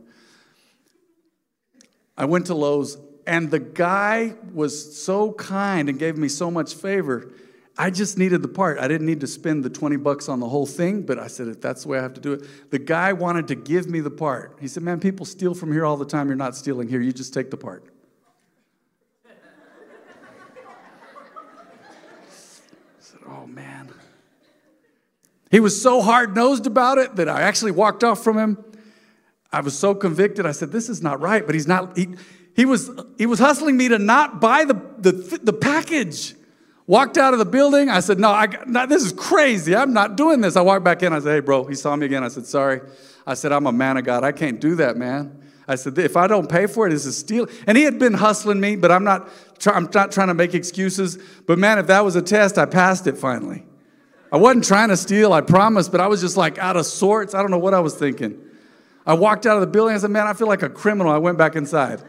I 2.15 2.25
went 2.25 2.48
to 2.48 2.53
Lowe's, 2.53 2.98
and 3.25 3.50
the 3.50 3.60
guy 3.60 4.36
was 4.53 5.01
so 5.01 5.31
kind 5.31 5.89
and 5.89 5.98
gave 5.98 6.17
me 6.17 6.27
so 6.27 6.51
much 6.51 6.75
favor. 6.75 7.31
I 7.77 7.89
just 7.89 8.18
needed 8.18 8.42
the 8.44 8.48
part. 8.48 8.77
I 8.77 8.88
didn't 8.88 9.08
need 9.08 9.22
to 9.22 9.27
spend 9.27 9.63
the 9.63 9.70
20 9.70 9.98
bucks 9.98 10.30
on 10.30 10.39
the 10.39 10.48
whole 10.48 10.68
thing, 10.68 11.01
but 11.01 11.18
I 11.18 11.27
said, 11.27 11.48
if 11.48 11.60
that's 11.60 11.84
the 11.84 11.89
way 11.89 11.98
I 11.98 12.03
have 12.03 12.13
to 12.13 12.22
do 12.22 12.34
it. 12.34 12.44
The 12.70 12.77
guy 12.77 13.13
wanted 13.13 13.48
to 13.48 13.56
give 13.56 13.88
me 13.88 14.00
the 14.00 14.12
part. 14.12 14.58
He 14.62 14.68
said, 14.68 14.84
Man, 14.84 15.00
people 15.00 15.25
steal 15.25 15.56
from 15.56 15.72
here 15.72 15.86
all 15.86 15.98
the 15.98 16.06
time. 16.06 16.27
You're 16.27 16.36
not 16.36 16.56
stealing 16.56 16.88
here. 16.88 17.01
You 17.01 17.12
just 17.12 17.34
take 17.34 17.50
the 17.50 17.58
part. 17.58 17.86
I 19.25 19.32
said, 23.00 23.20
Oh, 23.27 23.48
man. 23.48 23.89
He 25.50 25.60
was 25.60 25.82
so 25.82 26.01
hard 26.01 26.36
nosed 26.36 26.68
about 26.68 27.00
it 27.00 27.15
that 27.15 27.27
I 27.27 27.42
actually 27.42 27.72
walked 27.72 28.03
off 28.03 28.24
from 28.24 28.38
him 28.38 28.63
I 29.53 29.62
was 29.62 29.77
so 29.77 29.94
convicted. 29.94 30.48
I 30.48 30.51
said, 30.51 30.72
This 30.72 30.89
is 30.89 31.01
not 31.01 31.22
right. 31.22 31.46
But 31.46 31.53
he's 31.53 31.68
not, 31.68 31.96
he, 31.96 32.10
he, 32.56 32.65
was, 32.65 32.89
he 33.20 33.27
was 33.27 33.38
hustling 33.39 33.77
me 33.77 33.88
to 33.89 34.00
not 34.00 34.42
buy 34.42 34.65
the, 34.65 34.74
the, 34.98 35.12
the 35.42 35.53
package. 35.53 36.34
Walked 36.86 37.18
out 37.18 37.34
of 37.34 37.40
the 37.40 37.46
building. 37.46 37.90
I 37.90 38.02
said, 38.02 38.20
No, 38.20 38.30
I, 38.30 38.48
no, 38.66 38.86
this 38.86 39.04
is 39.04 39.13
crazy. 39.13 39.75
I'm 39.75 39.94
not 39.94 40.18
doing 40.18 40.42
this. 40.42 40.56
I 40.56 40.62
walked 40.62 40.84
back 40.84 41.02
in. 41.04 41.13
I 41.13 41.20
said, 41.20 41.36
Hey, 41.36 41.40
bro. 41.40 41.66
He 41.66 41.75
saw 41.75 41.96
me 41.96 42.06
again. 42.06 42.24
I 42.24 42.28
said, 42.28 42.46
Sorry. 42.46 42.82
I 43.25 43.36
said, 43.36 43.52
I'm 43.52 43.68
a 43.68 43.72
man 43.72 43.98
of 43.98 44.04
God. 44.04 44.24
I 44.24 44.32
can't 44.32 44.60
do 44.60 44.75
that, 44.75 44.98
man. 44.98 45.44
I 45.68 45.75
said, 45.75 45.98
if 45.98 46.18
I 46.18 46.28
don't 46.28 46.50
pay 46.50 46.68
for 46.68 46.88
it, 46.88 46.90
this 46.90 47.06
is 47.06 47.18
steal. 47.18 47.48
And 47.68 47.78
he 47.78 47.86
had 47.86 47.98
been 47.98 48.13
hustling 48.13 48.60
me, 48.60 48.75
but 48.75 48.92
I'm 48.92 49.04
not, 49.04 49.30
I'm 49.66 49.90
not 49.94 50.12
trying 50.12 50.28
to 50.28 50.34
make 50.34 50.54
excuses. 50.54 51.18
But 51.46 51.58
man, 51.58 51.80
if 51.80 51.88
that 51.88 52.04
was 52.04 52.16
a 52.16 52.22
test, 52.22 52.58
I 52.58 52.66
passed 52.66 53.08
it 53.08 53.18
finally. 53.18 53.66
I 54.32 54.38
wasn't 54.38 54.66
trying 54.66 54.90
to 54.90 54.98
steal, 54.98 55.32
I 55.32 55.42
promise, 55.42 55.88
but 55.88 56.02
I 56.02 56.08
was 56.08 56.20
just 56.20 56.36
like 56.36 56.58
out 56.58 56.75
of 56.75 56.86
sorts. 56.86 57.34
I 57.34 57.42
don't 57.42 57.52
know 57.52 57.60
what 57.60 57.74
I 57.74 57.80
was 57.80 57.96
thinking. 57.96 58.42
I 59.06 59.13
walked 59.13 59.46
out 59.46 59.56
of 59.56 59.62
the 59.62 59.68
building. 59.68 59.96
I 59.96 60.00
said, 60.00 60.12
Man, 60.12 60.28
I 60.28 60.34
feel 60.34 60.48
like 60.48 60.63
a 60.63 60.70
criminal. 60.70 61.12
I 61.12 61.18
went 61.18 61.38
back 61.38 61.56
inside. 61.56 62.02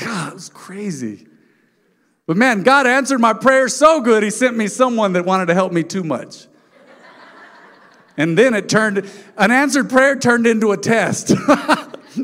God, 0.00 0.28
it 0.28 0.34
was 0.34 0.48
crazy. 0.50 1.27
But 2.28 2.36
man, 2.36 2.62
God 2.62 2.86
answered 2.86 3.20
my 3.20 3.32
prayer 3.32 3.68
so 3.68 4.02
good, 4.02 4.22
He 4.22 4.28
sent 4.28 4.54
me 4.54 4.68
someone 4.68 5.14
that 5.14 5.24
wanted 5.24 5.46
to 5.46 5.54
help 5.54 5.72
me 5.72 5.82
too 5.82 6.04
much. 6.04 6.46
And 8.18 8.36
then 8.36 8.52
it 8.52 8.68
turned, 8.68 9.10
an 9.38 9.50
answered 9.50 9.88
prayer 9.88 10.14
turned 10.14 10.46
into 10.46 10.72
a 10.72 10.76
test. 10.76 11.32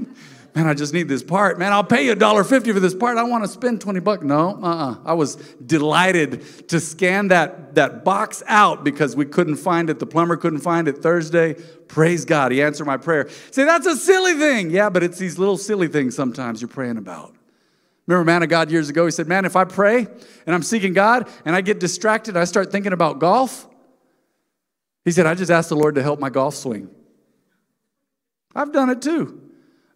man, 0.54 0.66
I 0.66 0.74
just 0.74 0.92
need 0.92 1.08
this 1.08 1.22
part. 1.22 1.58
Man, 1.58 1.72
I'll 1.72 1.84
pay 1.84 2.04
you 2.04 2.14
$1.50 2.14 2.74
for 2.74 2.80
this 2.80 2.94
part. 2.94 3.16
I 3.16 3.22
want 3.22 3.44
to 3.44 3.48
spend 3.48 3.80
20 3.80 4.00
bucks. 4.00 4.24
No, 4.24 4.60
uh-uh. 4.62 4.96
I 5.06 5.14
was 5.14 5.36
delighted 5.64 6.68
to 6.68 6.80
scan 6.80 7.28
that, 7.28 7.76
that 7.76 8.04
box 8.04 8.42
out 8.46 8.84
because 8.84 9.16
we 9.16 9.24
couldn't 9.24 9.56
find 9.56 9.88
it. 9.88 10.00
The 10.00 10.06
plumber 10.06 10.36
couldn't 10.36 10.60
find 10.60 10.86
it 10.86 10.98
Thursday. 10.98 11.54
Praise 11.88 12.26
God, 12.26 12.52
he 12.52 12.60
answered 12.60 12.84
my 12.84 12.98
prayer. 12.98 13.30
Say, 13.52 13.64
that's 13.64 13.86
a 13.86 13.96
silly 13.96 14.34
thing. 14.34 14.70
Yeah, 14.70 14.90
but 14.90 15.02
it's 15.02 15.16
these 15.16 15.38
little 15.38 15.56
silly 15.56 15.88
things 15.88 16.14
sometimes 16.14 16.60
you're 16.60 16.68
praying 16.68 16.98
about. 16.98 17.34
Remember 18.06 18.24
man 18.24 18.42
of 18.42 18.48
God 18.48 18.70
years 18.70 18.90
ago, 18.90 19.04
he 19.06 19.10
said, 19.10 19.26
Man, 19.28 19.44
if 19.44 19.56
I 19.56 19.64
pray 19.64 20.06
and 20.46 20.54
I'm 20.54 20.62
seeking 20.62 20.92
God 20.92 21.28
and 21.44 21.56
I 21.56 21.60
get 21.60 21.80
distracted, 21.80 22.36
I 22.36 22.44
start 22.44 22.70
thinking 22.70 22.92
about 22.92 23.18
golf. 23.18 23.66
He 25.04 25.10
said, 25.10 25.26
I 25.26 25.34
just 25.34 25.50
asked 25.50 25.68
the 25.68 25.76
Lord 25.76 25.94
to 25.96 26.02
help 26.02 26.20
my 26.20 26.30
golf 26.30 26.54
swing. 26.54 26.90
I've 28.54 28.72
done 28.72 28.90
it 28.90 29.02
too. 29.02 29.40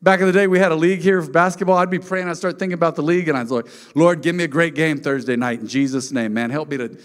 Back 0.00 0.20
in 0.20 0.26
the 0.26 0.32
day, 0.32 0.46
we 0.46 0.60
had 0.60 0.70
a 0.70 0.76
league 0.76 1.00
here 1.00 1.18
of 1.18 1.32
basketball. 1.32 1.76
I'd 1.76 1.90
be 1.90 1.98
praying, 1.98 2.28
I'd 2.28 2.36
start 2.36 2.58
thinking 2.58 2.74
about 2.74 2.94
the 2.94 3.02
league, 3.02 3.28
and 3.28 3.36
I'd 3.36 3.48
like, 3.48 3.66
Lord, 3.96 4.22
give 4.22 4.34
me 4.34 4.44
a 4.44 4.48
great 4.48 4.76
game 4.76 5.00
Thursday 5.00 5.34
night 5.34 5.60
in 5.60 5.66
Jesus' 5.66 6.12
name, 6.12 6.34
man. 6.34 6.50
Help 6.50 6.68
me 6.68 6.76
to 6.76 6.98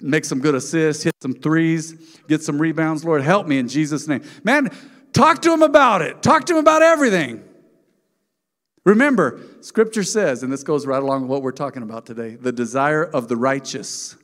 make 0.00 0.24
some 0.24 0.40
good 0.40 0.56
assists, 0.56 1.04
hit 1.04 1.14
some 1.22 1.32
threes, 1.32 1.92
get 2.26 2.42
some 2.42 2.60
rebounds. 2.60 3.04
Lord, 3.04 3.22
help 3.22 3.46
me 3.46 3.58
in 3.58 3.68
Jesus' 3.68 4.08
name. 4.08 4.22
Man, 4.42 4.70
talk 5.12 5.42
to 5.42 5.52
him 5.52 5.62
about 5.62 6.02
it. 6.02 6.22
Talk 6.22 6.44
to 6.46 6.54
him 6.54 6.58
about 6.58 6.82
everything. 6.82 7.44
Remember, 8.84 9.40
scripture 9.60 10.02
says, 10.02 10.42
and 10.42 10.52
this 10.52 10.62
goes 10.62 10.86
right 10.86 11.02
along 11.02 11.22
with 11.22 11.30
what 11.30 11.42
we're 11.42 11.52
talking 11.52 11.82
about 11.82 12.06
today 12.06 12.36
the 12.36 12.52
desire 12.52 13.04
of 13.04 13.28
the 13.28 13.36
righteous. 13.36 14.16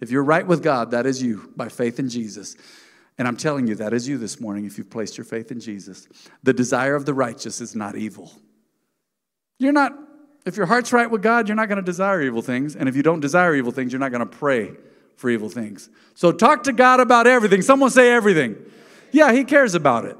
If 0.00 0.10
you're 0.10 0.24
right 0.24 0.46
with 0.46 0.62
God, 0.62 0.92
that 0.92 1.04
is 1.04 1.22
you 1.22 1.52
by 1.56 1.68
faith 1.68 1.98
in 1.98 2.08
Jesus. 2.08 2.56
And 3.18 3.28
I'm 3.28 3.36
telling 3.36 3.66
you, 3.66 3.74
that 3.74 3.92
is 3.92 4.08
you 4.08 4.16
this 4.16 4.40
morning 4.40 4.64
if 4.64 4.78
you've 4.78 4.88
placed 4.88 5.18
your 5.18 5.26
faith 5.26 5.52
in 5.52 5.60
Jesus. 5.60 6.08
The 6.42 6.54
desire 6.54 6.94
of 6.94 7.04
the 7.04 7.12
righteous 7.12 7.60
is 7.60 7.76
not 7.76 7.94
evil. 7.96 8.32
You're 9.58 9.74
not, 9.74 9.92
if 10.46 10.56
your 10.56 10.64
heart's 10.64 10.90
right 10.94 11.10
with 11.10 11.22
God, 11.22 11.46
you're 11.46 11.56
not 11.56 11.68
going 11.68 11.76
to 11.76 11.82
desire 11.82 12.22
evil 12.22 12.40
things. 12.40 12.76
And 12.76 12.88
if 12.88 12.96
you 12.96 13.02
don't 13.02 13.20
desire 13.20 13.54
evil 13.54 13.72
things, 13.72 13.92
you're 13.92 14.00
not 14.00 14.10
going 14.10 14.26
to 14.26 14.38
pray 14.38 14.72
for 15.16 15.28
evil 15.28 15.50
things. 15.50 15.90
So 16.14 16.32
talk 16.32 16.62
to 16.62 16.72
God 16.72 16.98
about 16.98 17.26
everything. 17.26 17.60
Someone 17.60 17.90
say 17.90 18.10
everything. 18.10 18.56
Yeah, 19.12 19.32
He 19.32 19.44
cares 19.44 19.74
about 19.74 20.06
it. 20.06 20.16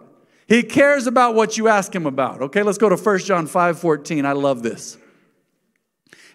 He 0.51 0.65
cares 0.65 1.07
about 1.07 1.37
what 1.37 1.57
you 1.57 1.69
ask 1.69 1.95
Him 1.95 2.07
about. 2.07 2.43
Okay, 2.43 2.65
let's 2.65 2.77
go 2.77 2.89
to 2.89 2.97
1 2.97 3.19
John 3.21 3.47
5 3.47 3.79
14. 3.79 4.27
I 4.27 4.33
love 4.33 4.65
this. 4.65 4.99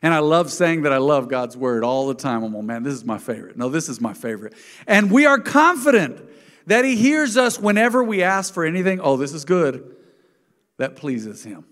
And 0.02 0.14
I 0.14 0.20
love 0.20 0.50
saying 0.52 0.84
that 0.84 0.94
I 0.94 1.00
love 1.00 1.28
God's 1.28 1.58
word 1.58 1.84
all 1.84 2.08
the 2.08 2.14
time. 2.14 2.42
I'm, 2.42 2.54
like, 2.54 2.64
man, 2.64 2.84
this 2.84 2.94
is 2.94 3.04
my 3.04 3.18
favorite. 3.18 3.58
No, 3.58 3.68
this 3.68 3.90
is 3.90 4.00
my 4.00 4.14
favorite. 4.14 4.54
And 4.88 5.12
we 5.12 5.26
are 5.26 5.38
confident 5.38 6.24
that 6.66 6.86
He 6.86 6.96
hears 6.96 7.36
us 7.36 7.60
whenever 7.60 8.06
we 8.06 8.24
ask 8.24 8.54
for 8.54 8.64
anything. 8.64 9.02
Oh, 9.02 9.18
this 9.18 9.34
is 9.34 9.44
good. 9.44 9.98
That 10.78 10.96
pleases 10.96 11.44
Him. 11.44 11.66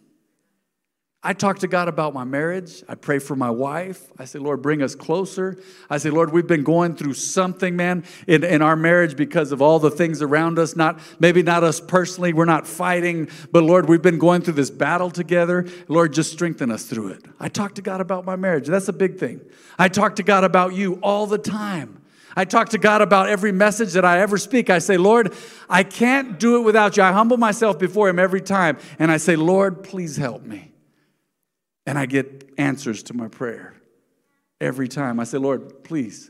I 1.25 1.31
talk 1.31 1.59
to 1.59 1.67
God 1.67 1.87
about 1.87 2.13
my 2.13 2.25
marriage. 2.25 2.83
I 2.89 2.95
pray 2.95 3.17
for 3.17 3.33
my 3.33 3.49
wife. 3.49 4.11
I 4.19 4.25
say, 4.25 4.39
Lord, 4.39 4.61
bring 4.61 4.81
us 4.81 4.93
closer. 4.93 5.57
I 5.89 5.97
say, 5.97 6.09
Lord, 6.09 6.33
we've 6.33 6.45
been 6.45 6.63
going 6.63 6.97
through 6.97 7.13
something, 7.13 7.77
man, 7.77 8.03
in, 8.27 8.43
in 8.43 8.61
our 8.61 8.75
marriage 8.75 9.15
because 9.15 9.53
of 9.53 9.61
all 9.61 9.79
the 9.79 9.89
things 9.89 10.21
around 10.21 10.59
us. 10.59 10.75
Not 10.75 10.99
maybe 11.19 11.41
not 11.41 11.63
us 11.63 11.79
personally, 11.79 12.33
we're 12.33 12.43
not 12.43 12.67
fighting, 12.67 13.29
but 13.53 13.63
Lord, 13.63 13.87
we've 13.87 14.01
been 14.01 14.19
going 14.19 14.41
through 14.41 14.55
this 14.55 14.69
battle 14.69 15.09
together. 15.09 15.65
Lord, 15.87 16.11
just 16.11 16.33
strengthen 16.33 16.69
us 16.69 16.83
through 16.83 17.09
it. 17.09 17.23
I 17.39 17.47
talk 17.47 17.75
to 17.75 17.81
God 17.81 18.01
about 18.01 18.25
my 18.25 18.35
marriage. 18.35 18.67
That's 18.67 18.89
a 18.89 18.93
big 18.93 19.17
thing. 19.17 19.39
I 19.79 19.87
talk 19.87 20.17
to 20.17 20.23
God 20.23 20.43
about 20.43 20.73
you 20.73 20.95
all 20.95 21.25
the 21.25 21.37
time. 21.37 22.01
I 22.35 22.43
talk 22.43 22.69
to 22.69 22.77
God 22.77 23.01
about 23.01 23.29
every 23.29 23.53
message 23.53 23.93
that 23.93 24.03
I 24.03 24.19
ever 24.19 24.37
speak. 24.37 24.69
I 24.69 24.79
say, 24.79 24.97
Lord, 24.97 25.33
I 25.69 25.83
can't 25.83 26.37
do 26.37 26.57
it 26.57 26.61
without 26.61 26.97
you. 26.97 27.03
I 27.03 27.13
humble 27.13 27.37
myself 27.37 27.79
before 27.79 28.09
Him 28.09 28.19
every 28.19 28.41
time. 28.41 28.77
And 28.99 29.09
I 29.09 29.17
say, 29.17 29.37
Lord, 29.37 29.83
please 29.83 30.17
help 30.17 30.43
me. 30.43 30.72
And 31.85 31.97
I 31.97 32.05
get 32.05 32.49
answers 32.57 33.03
to 33.03 33.13
my 33.13 33.27
prayer 33.27 33.75
every 34.61 34.87
time. 34.87 35.19
I 35.19 35.25
say, 35.25 35.37
Lord, 35.37 35.83
please. 35.83 36.29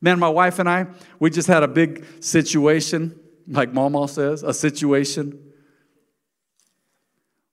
Man, 0.00 0.18
my 0.18 0.28
wife 0.28 0.58
and 0.58 0.68
I, 0.68 0.86
we 1.18 1.30
just 1.30 1.48
had 1.48 1.62
a 1.62 1.68
big 1.68 2.04
situation, 2.20 3.18
like 3.48 3.72
Mama 3.72 4.06
says, 4.06 4.42
a 4.42 4.52
situation. 4.52 5.52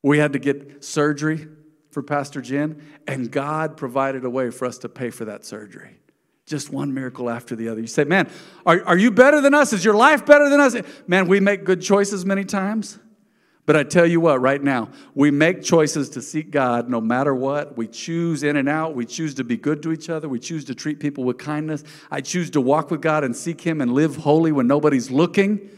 We 0.04 0.18
had 0.18 0.34
to 0.34 0.40
get 0.40 0.84
surgery 0.84 1.48
for 1.92 2.04
Pastor 2.04 2.42
Jen, 2.42 2.86
and 3.08 3.32
God 3.32 3.78
provided 3.78 4.26
a 4.26 4.30
way 4.30 4.50
for 4.50 4.66
us 4.66 4.78
to 4.80 4.90
pay 4.90 5.10
for 5.10 5.26
that 5.26 5.46
surgery. 5.46 5.98
Just 6.46 6.72
one 6.72 6.94
miracle 6.94 7.30
after 7.30 7.56
the 7.56 7.70
other. 7.70 7.82
You 7.82 7.88
say, 7.88 8.04
man, 8.04 8.30
are, 8.66 8.84
are 8.86 8.98
you 8.98 9.12
better 9.12 9.42
than 9.42 9.54
us? 9.54 9.74
Is 9.74 9.86
your 9.86 9.94
life 9.94 10.26
better 10.26 10.50
than 10.50 10.60
us? 10.60 10.76
Man, 11.08 11.28
we 11.28 11.40
make 11.40 11.64
good 11.64 11.82
choices 11.82 12.26
many 12.26 12.44
times. 12.44 13.00
But 13.66 13.76
I 13.76 13.84
tell 13.84 14.08
you 14.08 14.20
what, 14.20 14.42
right 14.42 14.62
now, 14.62 14.90
we 15.14 15.30
make 15.30 15.62
choices 15.62 16.10
to 16.12 16.22
seek 16.22 16.50
God 16.50 16.90
no 16.90 17.00
matter 17.00 17.34
what. 17.34 17.78
We 17.78 17.88
choose 17.88 18.42
in 18.42 18.56
and 18.56 18.68
out. 18.68 18.96
We 18.96 19.06
choose 19.06 19.36
to 19.36 19.44
be 19.44 19.56
good 19.56 19.84
to 19.84 19.92
each 19.92 20.10
other. 20.10 20.28
We 20.28 20.40
choose 20.40 20.66
to 20.66 20.76
treat 20.76 21.00
people 21.00 21.24
with 21.24 21.38
kindness. 21.38 21.84
I 22.10 22.22
choose 22.22 22.50
to 22.52 22.62
walk 22.62 22.90
with 22.90 23.02
God 23.02 23.24
and 23.24 23.36
seek 23.36 23.62
Him 23.62 23.80
and 23.80 23.94
live 23.94 24.16
holy 24.18 24.52
when 24.52 24.66
nobody's 24.68 25.12
looking. 25.12 25.70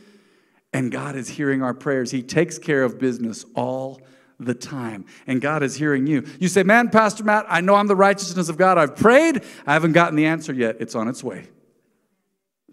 And 0.72 0.92
God 0.92 1.16
is 1.16 1.28
hearing 1.28 1.62
our 1.62 1.74
prayers. 1.74 2.10
He 2.10 2.24
takes 2.24 2.58
care 2.58 2.84
of 2.84 3.00
business 3.00 3.46
all 3.54 4.02
the 4.40 4.56
time. 4.56 5.06
And 5.28 5.42
God 5.42 5.62
is 5.62 5.76
hearing 5.76 6.08
you. 6.08 6.26
You 6.40 6.48
say, 6.48 6.64
Man, 6.64 6.90
Pastor 6.90 7.24
Matt, 7.24 7.46
I 7.50 7.62
know 7.62 7.76
I'm 7.76 7.88
the 7.88 7.96
righteousness 7.96 8.50
of 8.50 8.58
God. 8.58 8.78
I've 8.78 8.96
prayed. 8.96 9.44
I 9.68 9.74
haven't 9.74 9.92
gotten 9.92 10.16
the 10.16 10.26
answer 10.26 10.54
yet. 10.54 10.78
It's 10.80 10.96
on 10.96 11.08
its 11.08 11.24
way. 11.24 11.48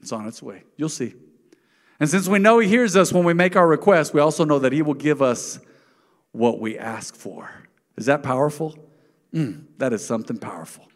It's 0.00 0.12
on 0.12 0.26
its 0.26 0.42
way. 0.42 0.62
You'll 0.76 0.88
see. 0.88 1.14
And 2.00 2.08
since 2.08 2.26
we 2.26 2.38
know 2.38 2.58
He 2.58 2.68
hears 2.68 2.96
us 2.96 3.12
when 3.12 3.24
we 3.24 3.34
make 3.34 3.54
our 3.54 3.68
requests, 3.68 4.12
we 4.12 4.20
also 4.20 4.44
know 4.44 4.58
that 4.58 4.72
He 4.72 4.82
will 4.82 4.94
give 4.94 5.20
us 5.20 5.60
what 6.32 6.58
we 6.58 6.78
ask 6.78 7.14
for. 7.14 7.50
Is 7.96 8.06
that 8.06 8.22
powerful? 8.22 8.76
Mm, 9.34 9.66
that 9.78 9.92
is 9.92 10.04
something 10.04 10.38
powerful. 10.38 10.88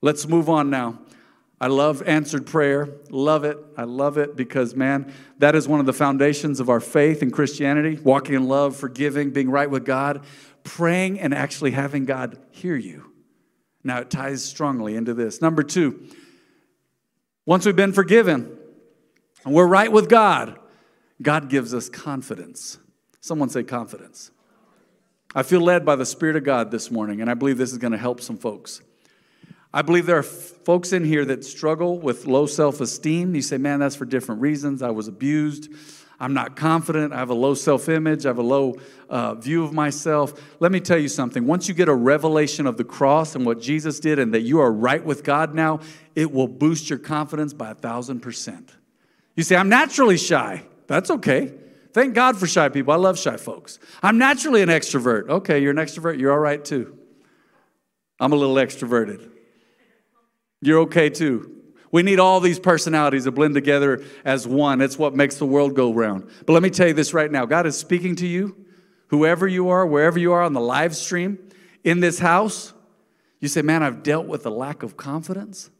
Let's 0.00 0.26
move 0.26 0.48
on 0.48 0.70
now. 0.70 1.00
I 1.60 1.66
love 1.66 2.02
answered 2.06 2.46
prayer. 2.46 2.88
Love 3.10 3.44
it. 3.44 3.58
I 3.76 3.84
love 3.84 4.16
it 4.16 4.34
because, 4.34 4.74
man, 4.74 5.12
that 5.38 5.54
is 5.54 5.68
one 5.68 5.78
of 5.78 5.84
the 5.84 5.92
foundations 5.92 6.58
of 6.58 6.70
our 6.70 6.80
faith 6.80 7.22
in 7.22 7.30
Christianity 7.30 8.00
walking 8.02 8.34
in 8.34 8.48
love, 8.48 8.76
forgiving, 8.76 9.30
being 9.30 9.50
right 9.50 9.68
with 9.68 9.84
God, 9.84 10.24
praying, 10.64 11.20
and 11.20 11.34
actually 11.34 11.72
having 11.72 12.06
God 12.06 12.38
hear 12.50 12.76
you. 12.76 13.12
Now, 13.84 13.98
it 13.98 14.10
ties 14.10 14.42
strongly 14.42 14.96
into 14.96 15.12
this. 15.12 15.42
Number 15.42 15.62
two, 15.62 16.08
once 17.44 17.66
we've 17.66 17.76
been 17.76 17.92
forgiven, 17.92 18.56
and 19.44 19.54
we're 19.54 19.66
right 19.66 19.90
with 19.90 20.08
God, 20.08 20.58
God 21.22 21.48
gives 21.48 21.74
us 21.74 21.88
confidence. 21.88 22.78
Someone 23.20 23.48
say 23.48 23.62
confidence. 23.62 24.30
I 25.34 25.42
feel 25.42 25.60
led 25.60 25.84
by 25.84 25.96
the 25.96 26.06
Spirit 26.06 26.36
of 26.36 26.44
God 26.44 26.70
this 26.70 26.90
morning, 26.90 27.20
and 27.20 27.30
I 27.30 27.34
believe 27.34 27.56
this 27.58 27.72
is 27.72 27.78
going 27.78 27.92
to 27.92 27.98
help 27.98 28.20
some 28.20 28.36
folks. 28.36 28.80
I 29.72 29.82
believe 29.82 30.06
there 30.06 30.18
are 30.18 30.24
folks 30.24 30.92
in 30.92 31.04
here 31.04 31.24
that 31.26 31.44
struggle 31.44 32.00
with 32.00 32.26
low 32.26 32.46
self 32.46 32.80
esteem. 32.80 33.34
You 33.36 33.42
say, 33.42 33.56
man, 33.56 33.78
that's 33.78 33.94
for 33.94 34.04
different 34.04 34.40
reasons. 34.40 34.82
I 34.82 34.90
was 34.90 35.06
abused. 35.06 35.72
I'm 36.18 36.34
not 36.34 36.56
confident. 36.56 37.12
I 37.12 37.18
have 37.18 37.30
a 37.30 37.34
low 37.34 37.54
self 37.54 37.88
image. 37.88 38.26
I 38.26 38.30
have 38.30 38.38
a 38.38 38.42
low 38.42 38.76
uh, 39.08 39.36
view 39.36 39.62
of 39.62 39.72
myself. 39.72 40.34
Let 40.58 40.72
me 40.72 40.80
tell 40.80 40.98
you 40.98 41.08
something. 41.08 41.46
Once 41.46 41.68
you 41.68 41.74
get 41.74 41.88
a 41.88 41.94
revelation 41.94 42.66
of 42.66 42.76
the 42.76 42.84
cross 42.84 43.36
and 43.36 43.46
what 43.46 43.60
Jesus 43.60 44.00
did 44.00 44.18
and 44.18 44.34
that 44.34 44.42
you 44.42 44.58
are 44.60 44.72
right 44.72 45.04
with 45.04 45.22
God 45.22 45.54
now, 45.54 45.80
it 46.16 46.32
will 46.32 46.48
boost 46.48 46.90
your 46.90 46.98
confidence 46.98 47.52
by 47.52 47.70
a 47.70 47.74
thousand 47.74 48.20
percent. 48.20 48.72
You 49.40 49.44
say, 49.44 49.56
I'm 49.56 49.70
naturally 49.70 50.18
shy. 50.18 50.64
That's 50.86 51.10
okay. 51.10 51.50
Thank 51.94 52.12
God 52.14 52.36
for 52.36 52.46
shy 52.46 52.68
people. 52.68 52.92
I 52.92 52.96
love 52.96 53.18
shy 53.18 53.38
folks. 53.38 53.78
I'm 54.02 54.18
naturally 54.18 54.60
an 54.60 54.68
extrovert. 54.68 55.30
Okay, 55.30 55.60
you're 55.60 55.70
an 55.70 55.78
extrovert. 55.78 56.18
You're 56.18 56.32
all 56.32 56.38
right 56.38 56.62
too. 56.62 56.98
I'm 58.20 58.34
a 58.34 58.36
little 58.36 58.56
extroverted. 58.56 59.30
You're 60.60 60.80
okay 60.80 61.08
too. 61.08 61.56
We 61.90 62.02
need 62.02 62.20
all 62.20 62.40
these 62.40 62.58
personalities 62.58 63.24
to 63.24 63.32
blend 63.32 63.54
together 63.54 64.04
as 64.26 64.46
one. 64.46 64.82
It's 64.82 64.98
what 64.98 65.16
makes 65.16 65.36
the 65.36 65.46
world 65.46 65.74
go 65.74 65.94
round. 65.94 66.28
But 66.44 66.52
let 66.52 66.62
me 66.62 66.68
tell 66.68 66.88
you 66.88 66.92
this 66.92 67.14
right 67.14 67.32
now 67.32 67.46
God 67.46 67.64
is 67.64 67.78
speaking 67.78 68.16
to 68.16 68.26
you, 68.26 68.54
whoever 69.06 69.48
you 69.48 69.70
are, 69.70 69.86
wherever 69.86 70.18
you 70.18 70.34
are 70.34 70.42
on 70.42 70.52
the 70.52 70.60
live 70.60 70.94
stream, 70.94 71.38
in 71.82 72.00
this 72.00 72.18
house. 72.18 72.74
You 73.38 73.48
say, 73.48 73.62
Man, 73.62 73.82
I've 73.82 74.02
dealt 74.02 74.26
with 74.26 74.44
a 74.44 74.50
lack 74.50 74.82
of 74.82 74.98
confidence. 74.98 75.70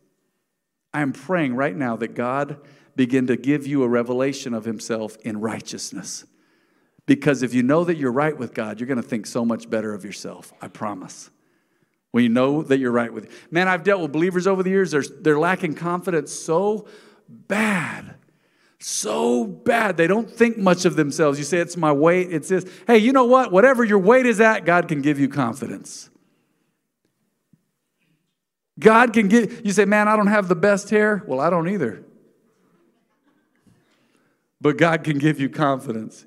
I 0.95 1.03
am 1.03 1.13
praying 1.13 1.57
right 1.57 1.77
now 1.77 1.97
that 1.97 2.15
God 2.15 2.57
begin 3.01 3.29
to 3.29 3.35
give 3.35 3.67
you 3.67 3.83
a 3.83 3.89
revelation 3.89 4.53
of 4.53 4.67
himself 4.67 5.17
in 5.23 5.41
righteousness. 5.41 6.27
Because 7.07 7.43
if 7.43 7.55
you 7.55 7.63
know 7.63 7.83
that 7.83 7.97
you're 7.97 8.13
right 8.13 8.37
with 8.37 8.53
God, 8.53 8.79
you're 8.79 8.87
going 8.87 9.01
to 9.01 9.09
think 9.09 9.25
so 9.25 9.43
much 9.43 9.71
better 9.71 9.95
of 9.95 10.05
yourself. 10.05 10.53
I 10.61 10.69
promise. 10.69 11.31
When 12.11 12.25
you 12.25 12.29
know 12.29 12.63
that 12.63 12.79
you're 12.79 12.93
right 12.93 13.11
with 13.11 13.33
Man, 13.51 13.69
I've 13.69 13.85
dealt 13.85 14.03
with 14.03 14.13
believers 14.13 14.47
over 14.47 14.63
the 14.63 14.69
years, 14.69 14.91
they're, 14.91 15.03
they're 15.23 15.39
lacking 15.39 15.77
confidence 15.77 16.31
so 16.31 16.89
bad. 17.27 18.17
So 18.79 19.47
bad. 19.47 19.97
They 19.97 20.07
don't 20.07 20.31
think 20.31 20.59
much 20.59 20.85
of 20.85 20.97
themselves. 20.97 21.39
You 21.39 21.47
say, 21.47 21.57
it's 21.57 21.79
my 21.79 21.93
weight, 21.93 22.31
it's 22.31 22.51
this. 22.51 22.67
Hey, 22.87 22.99
you 22.99 23.15
know 23.15 23.25
what? 23.25 23.51
Whatever 23.51 23.83
your 23.83 23.99
weight 23.99 24.27
is 24.27 24.43
at, 24.43 24.67
God 24.67 24.89
can 24.89 25.01
give 25.01 25.19
you 25.19 25.31
confidence. 25.31 26.11
God 28.79 29.15
can 29.15 29.29
give, 29.29 29.65
you 29.65 29.73
say, 29.73 29.87
man, 29.87 30.07
I 30.07 30.17
don't 30.17 30.27
have 30.27 30.49
the 30.49 30.55
best 30.55 30.91
hair. 30.91 31.25
Well, 31.27 31.41
I 31.41 31.49
don't 31.49 31.67
either 31.67 32.05
but 34.61 34.77
God 34.77 35.05
can 35.05 35.19
give 35.19 35.41
you 35.41 35.49
confidence. 35.49 36.27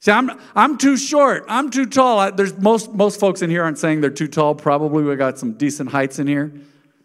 See, 0.00 0.12
I'm, 0.12 0.30
I'm 0.54 0.78
too 0.78 0.96
short. 0.96 1.44
I'm 1.48 1.70
too 1.70 1.86
tall. 1.86 2.30
There's 2.32 2.56
most, 2.58 2.92
most 2.92 3.18
folks 3.18 3.42
in 3.42 3.50
here 3.50 3.64
aren't 3.64 3.78
saying 3.78 4.00
they're 4.00 4.10
too 4.10 4.28
tall. 4.28 4.54
Probably 4.54 5.02
we 5.02 5.16
got 5.16 5.38
some 5.38 5.54
decent 5.54 5.90
heights 5.90 6.18
in 6.18 6.26
here. 6.26 6.52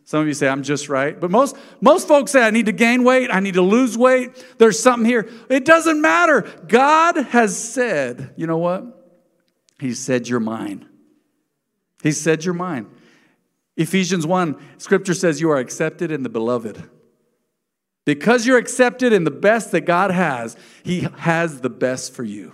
Some 0.04 0.22
of 0.22 0.28
you 0.28 0.34
say 0.34 0.48
I'm 0.48 0.64
just 0.64 0.90
right. 0.90 1.20
But 1.20 1.32
most, 1.32 1.56
most 1.80 2.08
folks 2.08 2.32
say 2.32 2.44
I 2.44 2.52
need 2.52 2.66
to 2.66 2.72
gain 2.72 3.04
weight. 3.04 3.30
I 3.32 3.40
need 3.40 3.54
to 3.54 3.62
lose 3.62 3.98
weight. 3.98 4.46
There's 4.58 4.80
something 4.80 5.06
here. 5.06 5.30
It 5.50 5.64
doesn't 5.64 6.02
matter. 6.02 6.42
God 6.68 7.16
has 7.16 7.58
said, 7.58 8.34
you 8.36 8.46
know 8.46 8.58
what? 8.58 8.84
He 9.80 9.94
said 9.94 10.28
you're 10.28 10.40
mine. 10.40 10.88
He 12.04 12.12
said 12.12 12.44
you're 12.44 12.54
mine. 12.54 12.88
Ephesians 13.78 14.28
1, 14.28 14.60
scripture 14.78 15.14
says 15.14 15.40
you 15.40 15.50
are 15.50 15.58
accepted 15.58 16.12
in 16.12 16.24
the 16.24 16.30
beloved. 16.30 16.90
Because 18.06 18.48
you're 18.48 18.58
accepted 18.58 19.14
in 19.14 19.24
the 19.24 19.32
best 19.32 19.72
that 19.72 19.82
God 19.82 20.12
has, 20.12 20.56
He 20.84 21.08
has 21.18 21.62
the 21.62 21.70
best 21.70 22.14
for 22.14 22.24
you. 22.24 22.54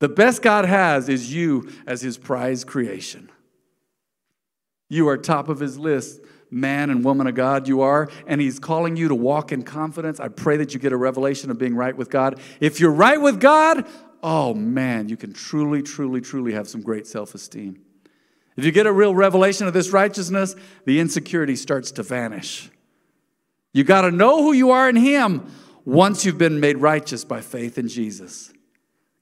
The 0.00 0.08
best 0.08 0.42
God 0.42 0.64
has 0.64 1.08
is 1.08 1.32
you 1.32 1.70
as 1.86 2.02
His 2.02 2.16
prize 2.18 2.64
creation. 2.64 3.30
You 4.88 5.08
are 5.08 5.16
top 5.16 5.48
of 5.48 5.60
His 5.60 5.78
list, 5.78 6.20
man 6.50 6.90
and 6.90 7.04
woman 7.04 7.26
of 7.26 7.34
God, 7.34 7.66
you 7.66 7.80
are, 7.80 8.08
and 8.26 8.40
He's 8.40 8.60
calling 8.60 8.96
you 8.96 9.08
to 9.08 9.14
walk 9.14 9.50
in 9.50 9.62
confidence. 9.62 10.20
I 10.20 10.28
pray 10.28 10.56
that 10.58 10.72
you 10.72 10.78
get 10.78 10.92
a 10.92 10.96
revelation 10.96 11.50
of 11.50 11.58
being 11.58 11.74
right 11.74 11.96
with 11.96 12.10
God. 12.10 12.40
If 12.60 12.78
you're 12.78 12.92
right 12.92 13.20
with 13.20 13.40
God, 13.40 13.88
oh 14.22 14.54
man, 14.54 15.08
you 15.08 15.16
can 15.16 15.32
truly, 15.32 15.82
truly, 15.82 16.20
truly 16.20 16.52
have 16.52 16.68
some 16.68 16.80
great 16.80 17.08
self 17.08 17.34
esteem. 17.34 17.80
If 18.56 18.64
you 18.64 18.70
get 18.70 18.86
a 18.86 18.92
real 18.92 19.16
revelation 19.16 19.66
of 19.66 19.72
this 19.72 19.90
righteousness, 19.90 20.54
the 20.84 21.00
insecurity 21.00 21.56
starts 21.56 21.90
to 21.92 22.04
vanish. 22.04 22.70
You 23.74 23.84
got 23.84 24.02
to 24.02 24.10
know 24.10 24.42
who 24.42 24.52
you 24.52 24.70
are 24.70 24.88
in 24.88 24.96
Him. 24.96 25.52
once 25.84 26.24
you've 26.24 26.38
been 26.38 26.60
made 26.60 26.78
righteous 26.78 27.24
by 27.24 27.42
faith 27.42 27.76
in 27.76 27.88
Jesus. 27.88 28.50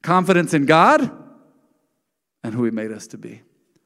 Confidence 0.01 0.55
in 0.55 0.65
God 0.65 1.11
and 2.45 2.55
who 2.55 2.63
He 2.65 2.71
made 2.71 2.93
us 2.93 3.09
to 3.09 3.19
be. 3.19 3.43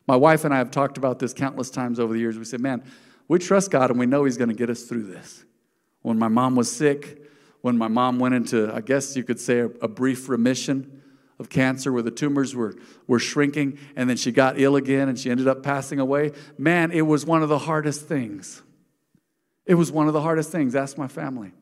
My 0.07 0.17
wife 0.17 0.45
and 0.45 0.53
I 0.53 0.59
have 0.59 0.71
talked 0.71 0.99
about 0.99 1.19
this 1.19 1.33
countless 1.33 1.71
times 1.71 1.99
over 1.99 2.13
the 2.13 2.19
years. 2.19 2.37
We 2.37 2.45
said, 2.45 2.61
man, 2.61 2.85
we 3.29 3.39
trust 3.39 3.71
God 3.71 3.91
and 3.91 3.99
we 3.99 4.05
know 4.05 4.25
He's 4.25 4.37
going 4.37 4.51
to 4.51 4.55
get 4.55 4.69
us 4.69 4.83
through 4.83 5.05
this. 5.05 5.45
When 6.03 6.19
my 6.19 6.29
mom 6.29 6.55
was 6.55 6.71
sick, 6.71 7.23
when 7.63 7.79
my 7.79 7.89
mom 7.89 8.19
went 8.19 8.35
into, 8.35 8.71
I 8.75 8.83
guess 8.83 9.17
you 9.17 9.25
could 9.25 9.41
say, 9.41 9.61
a, 9.61 9.67
a 9.67 9.89
brief 9.89 10.29
remission 10.29 11.03
of 11.39 11.49
cancer 11.49 11.93
where 11.93 12.03
the 12.03 12.11
tumors 12.11 12.55
were, 12.55 12.77
were 13.07 13.19
shrinking, 13.19 13.79
and 13.97 14.09
then 14.09 14.17
she 14.17 14.33
got 14.33 14.61
ill 14.61 14.77
again 14.77 15.09
and 15.09 15.19
she 15.19 15.31
ended 15.31 15.49
up 15.49 15.63
passing 15.63 15.99
away. 15.99 16.33
Man, 16.59 16.91
it 16.91 17.03
was 17.03 17.25
one 17.25 17.43
of 17.43 17.49
the 17.49 17.59
hardest 17.61 18.07
things. 18.07 18.63
It 19.67 19.75
was 19.75 19.91
one 19.91 20.07
of 20.07 20.13
the 20.13 20.23
hardest 20.23 20.51
things. 20.53 20.75
Ask 20.75 20.97
my 20.97 21.09
family. 21.09 21.53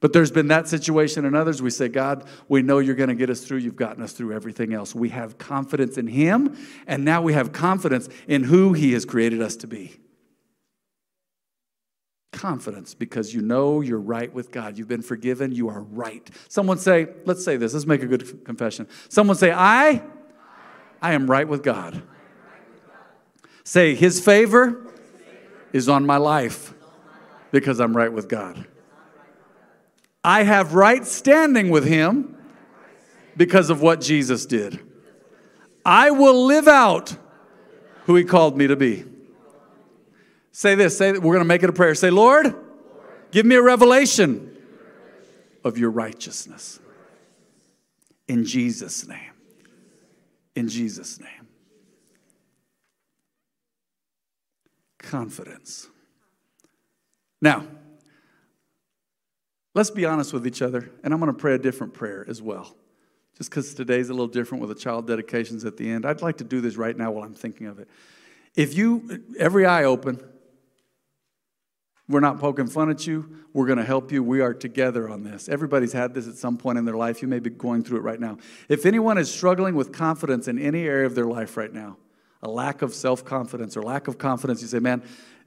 But 0.00 0.12
there's 0.12 0.30
been 0.30 0.48
that 0.48 0.68
situation 0.68 1.24
and 1.24 1.34
others. 1.34 1.62
We 1.62 1.70
say, 1.70 1.88
God, 1.88 2.24
we 2.48 2.60
know 2.62 2.80
you're 2.80 2.94
going 2.94 3.08
to 3.08 3.14
get 3.14 3.30
us 3.30 3.40
through. 3.40 3.58
You've 3.58 3.76
gotten 3.76 4.02
us 4.02 4.12
through 4.12 4.32
everything 4.32 4.74
else. 4.74 4.94
We 4.94 5.08
have 5.10 5.38
confidence 5.38 5.96
in 5.96 6.06
Him, 6.06 6.56
and 6.86 7.04
now 7.04 7.22
we 7.22 7.32
have 7.32 7.52
confidence 7.52 8.08
in 8.28 8.44
who 8.44 8.72
He 8.72 8.92
has 8.92 9.04
created 9.04 9.40
us 9.40 9.56
to 9.56 9.66
be. 9.66 9.96
Confidence 12.32 12.94
because 12.94 13.32
you 13.32 13.40
know 13.40 13.80
you're 13.80 13.98
right 13.98 14.32
with 14.32 14.50
God. 14.50 14.76
You've 14.76 14.88
been 14.88 15.02
forgiven. 15.02 15.52
You 15.52 15.70
are 15.70 15.80
right. 15.80 16.28
Someone 16.48 16.78
say, 16.78 17.08
let's 17.24 17.42
say 17.42 17.56
this. 17.56 17.72
Let's 17.72 17.86
make 17.86 18.02
a 18.02 18.06
good 18.06 18.44
confession. 18.44 18.86
Someone 19.08 19.36
say, 19.36 19.52
I, 19.52 20.02
I 21.00 21.14
am 21.14 21.30
right 21.30 21.48
with 21.48 21.62
God. 21.62 22.02
Say, 23.64 23.94
His 23.94 24.20
favor 24.20 24.92
is 25.72 25.88
on 25.88 26.04
my 26.04 26.18
life 26.18 26.74
because 27.60 27.80
I'm 27.80 27.96
right 27.96 28.12
with 28.12 28.28
God. 28.28 28.66
I 30.22 30.42
have 30.42 30.74
right 30.74 31.06
standing 31.06 31.70
with 31.70 31.86
him 31.86 32.36
because 33.36 33.70
of 33.70 33.80
what 33.80 34.00
Jesus 34.00 34.44
did. 34.44 34.78
I 35.84 36.10
will 36.10 36.44
live 36.46 36.68
out 36.68 37.16
who 38.04 38.14
he 38.14 38.24
called 38.24 38.58
me 38.58 38.66
to 38.66 38.76
be. 38.76 39.04
Say 40.52 40.74
this, 40.74 40.98
say 40.98 41.12
we're 41.12 41.20
going 41.20 41.38
to 41.38 41.44
make 41.44 41.62
it 41.62 41.70
a 41.70 41.72
prayer. 41.72 41.94
Say, 41.94 42.10
Lord, 42.10 42.54
give 43.30 43.46
me 43.46 43.54
a 43.54 43.62
revelation 43.62 44.54
of 45.64 45.78
your 45.78 45.90
righteousness. 45.90 46.78
In 48.28 48.44
Jesus' 48.44 49.06
name. 49.06 49.32
In 50.54 50.68
Jesus' 50.68 51.20
name. 51.20 51.30
Confidence. 54.98 55.88
Now, 57.46 57.64
Let's 59.76 59.90
be 59.90 60.06
honest 60.06 60.32
with 60.32 60.46
each 60.46 60.62
other, 60.62 60.90
and 61.04 61.12
I'm 61.12 61.20
going 61.20 61.30
to 61.30 61.38
pray 61.38 61.54
a 61.54 61.58
different 61.58 61.92
prayer 61.92 62.24
as 62.26 62.40
well. 62.40 62.74
Just 63.36 63.50
because 63.50 63.74
today's 63.74 64.08
a 64.08 64.14
little 64.14 64.26
different 64.26 64.62
with 64.62 64.70
the 64.70 64.82
child 64.82 65.06
dedications 65.06 65.66
at 65.66 65.76
the 65.76 65.90
end. 65.90 66.06
I'd 66.06 66.22
like 66.22 66.38
to 66.38 66.44
do 66.44 66.62
this 66.62 66.76
right 66.76 66.96
now 66.96 67.10
while 67.10 67.24
I'm 67.24 67.34
thinking 67.34 67.66
of 67.66 67.78
it. 67.78 67.86
If 68.54 68.74
you, 68.74 69.22
every 69.38 69.66
eye 69.66 69.84
open, 69.84 70.18
we're 72.08 72.20
not 72.20 72.40
poking 72.40 72.68
fun 72.68 72.88
at 72.88 73.06
you. 73.06 73.28
We're 73.52 73.66
going 73.66 73.76
to 73.76 73.84
help 73.84 74.10
you. 74.10 74.22
We 74.22 74.40
are 74.40 74.54
together 74.54 75.10
on 75.10 75.24
this. 75.24 75.46
Everybody's 75.46 75.92
had 75.92 76.14
this 76.14 76.26
at 76.26 76.36
some 76.36 76.56
point 76.56 76.78
in 76.78 76.86
their 76.86 76.96
life. 76.96 77.20
You 77.20 77.28
may 77.28 77.40
be 77.40 77.50
going 77.50 77.84
through 77.84 77.98
it 77.98 78.02
right 78.02 78.18
now. 78.18 78.38
If 78.70 78.86
anyone 78.86 79.18
is 79.18 79.30
struggling 79.30 79.74
with 79.74 79.92
confidence 79.92 80.48
in 80.48 80.58
any 80.58 80.84
area 80.84 81.04
of 81.04 81.14
their 81.14 81.26
life 81.26 81.58
right 81.58 81.74
now, 81.74 81.98
a 82.42 82.48
lack 82.48 82.80
of 82.80 82.94
self 82.94 83.26
confidence 83.26 83.76
or 83.76 83.82
lack 83.82 84.08
of 84.08 84.16
confidence, 84.16 84.62
you 84.62 84.68
say, 84.68 84.78
man, 84.78 85.02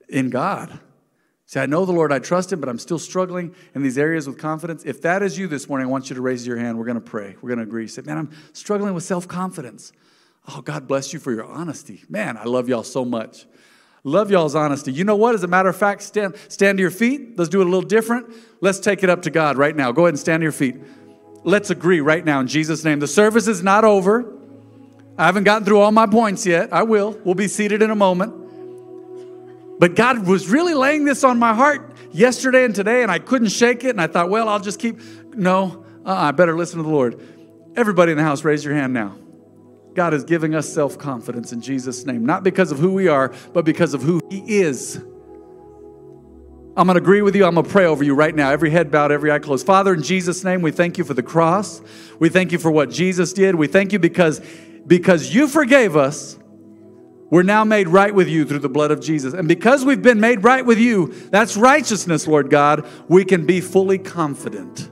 in 0.08 0.30
God, 0.30 0.80
Say, 1.50 1.64
I 1.64 1.66
know 1.66 1.84
the 1.84 1.92
Lord, 1.92 2.14
I 2.14 2.20
trust 2.20 2.54
Him, 2.54 2.60
but 2.60 2.70
I'm 2.70 2.78
still 2.78 3.00
struggling 3.00 3.56
in 3.74 3.82
these 3.82 3.98
areas 3.98 4.28
with 4.28 4.38
confidence. 4.38 4.84
If 4.86 5.02
that 5.02 5.24
is 5.24 5.36
you 5.36 5.48
this 5.48 5.68
morning, 5.68 5.88
I 5.88 5.90
want 5.90 6.12
you 6.12 6.16
to 6.16 6.22
raise 6.22 6.46
your 6.46 6.58
hand. 6.58 6.78
We're 6.78 6.86
going 6.86 6.94
to 6.94 7.02
pray. 7.02 7.38
We're 7.42 7.50
going 7.50 7.58
to 7.58 7.64
agree. 7.64 7.88
Say, 7.88 8.04
man, 8.04 8.20
I'm 8.20 8.30
struggling 8.54 8.94
with 8.94 9.04
self 9.04 9.28
confidence. 9.28 9.92
Oh, 10.48 10.62
God 10.62 10.88
bless 10.88 11.12
you 11.12 11.18
for 11.18 11.32
your 11.32 11.46
honesty. 11.46 12.04
Man, 12.08 12.38
I 12.38 12.44
love 12.44 12.70
y'all 12.70 12.84
so 12.84 13.04
much. 13.04 13.48
Love 14.04 14.30
y'all's 14.30 14.54
honesty. 14.54 14.94
You 14.94 15.04
know 15.06 15.16
what? 15.16 15.34
As 15.34 15.42
a 15.42 15.48
matter 15.48 15.70
of 15.70 15.76
fact, 15.76 16.04
stand, 16.04 16.36
stand 16.50 16.78
to 16.78 16.84
your 16.84 16.92
feet. 16.92 17.36
Let's 17.36 17.50
do 17.50 17.62
it 17.62 17.66
a 17.66 17.70
little 17.70 17.82
different. 17.82 18.32
Let's 18.62 18.80
take 18.80 19.02
it 19.02 19.10
up 19.10 19.24
to 19.24 19.32
God 19.32 19.58
right 19.58 19.76
now. 19.76 19.92
Go 19.92 20.04
ahead 20.04 20.10
and 20.10 20.20
stand 20.20 20.42
to 20.42 20.44
your 20.44 20.52
feet. 20.52 20.76
Let's 21.44 21.72
agree 21.72 22.00
right 22.00 22.24
now 22.24 22.42
in 22.42 22.48
Jesus' 22.48 22.84
name. 22.84 23.00
The 23.00 23.08
service 23.08 23.48
is 23.48 23.64
not 23.64 23.84
over. 23.84 24.32
I 25.18 25.26
haven't 25.26 25.46
gotten 25.46 25.66
through 25.66 25.80
all 25.80 25.92
my 25.92 26.06
points 26.06 26.46
yet. 26.46 26.72
I 26.72 26.84
will. 26.84 27.20
We'll 27.26 27.34
be 27.34 27.48
seated 27.48 27.82
in 27.82 27.90
a 27.90 27.96
moment. 27.96 28.49
But 29.80 29.96
God 29.96 30.28
was 30.28 30.50
really 30.50 30.74
laying 30.74 31.06
this 31.06 31.24
on 31.24 31.39
my 31.39 31.54
heart 31.54 31.96
yesterday 32.12 32.65
and 32.65 32.76
today, 32.76 33.02
and 33.02 33.10
I 33.10 33.18
couldn't 33.18 33.48
shake 33.48 33.86
it. 33.86 33.92
And 33.92 34.02
I 34.02 34.08
thought, 34.08 34.30
well, 34.30 34.50
I'll 34.50 34.60
just 34.60 34.80
keep. 34.80 35.00
No, 35.34 35.86
uh, 36.06 36.13
I 36.13 36.32
better 36.32 36.56
listen 36.56 36.78
to 36.78 36.84
the 36.84 36.89
Lord. 36.89 37.20
Everybody 37.76 38.12
in 38.12 38.18
the 38.18 38.24
house, 38.24 38.44
raise 38.44 38.63
your 38.63 38.76
hand 38.76 38.94
now. 38.94 39.18
God 39.96 40.13
is 40.13 40.24
giving 40.26 40.54
us 40.54 40.72
self 40.72 40.98
confidence 40.98 41.54
in 41.54 41.62
Jesus' 41.62 42.06
name, 42.06 42.26
not 42.26 42.44
because 42.44 42.72
of 42.72 42.80
who 42.80 42.94
we 42.94 43.08
are, 43.08 43.34
but 43.54 43.63
because 43.63 43.94
of 43.94 44.02
who 44.02 44.22
He 44.30 44.60
is. 44.60 45.02
I'm 46.78 46.86
going 46.88 46.96
to 46.96 47.02
agree 47.02 47.22
with 47.22 47.36
you. 47.36 47.46
I'm 47.46 47.56
going 47.56 47.65
to 47.65 47.72
pray 47.72 47.86
over 47.86 48.04
you 48.04 48.13
right 48.13 48.34
now. 48.34 48.52
Every 48.52 48.70
head 48.70 48.92
bowed, 48.92 49.12
every 49.12 49.32
eye 49.32 49.39
closed. 49.39 49.65
Father, 49.65 49.94
in 49.94 50.02
Jesus' 50.02 50.44
name, 50.44 50.62
we 50.62 50.72
thank 50.72 50.98
you 50.98 51.04
for 51.04 51.13
the 51.13 51.24
cross. 51.24 51.82
We 52.20 52.30
thank 52.30 52.52
you 52.52 52.58
for 52.58 52.72
what 52.72 52.89
Jesus 52.89 53.34
did. 53.34 53.56
We 53.56 53.68
thank 53.68 53.92
you 53.92 54.00
because, 54.00 54.39
because 54.88 55.34
you 55.34 55.48
forgave 55.48 55.98
us 55.98 56.38
we're 57.30 57.44
now 57.44 57.63
made 57.63 57.88
right 57.88 58.13
with 58.13 58.28
you 58.28 58.46
through 58.46 58.60
the 58.60 58.70
blood 58.70 58.92
of 58.92 59.02
Jesus. 59.02 59.34
And 59.34 59.48
because 59.48 59.86
we've 59.86 60.02
been 60.02 60.20
made 60.20 60.44
right 60.44 60.65
with 60.65 60.80
you, 60.80 61.13
that's 61.30 61.56
righteousness, 61.56 62.28
Lord 62.28 62.50
God, 62.50 62.88
we 63.08 63.24
can 63.24 63.46
be 63.46 63.62
fully 63.62 64.00
confident. 64.00 64.89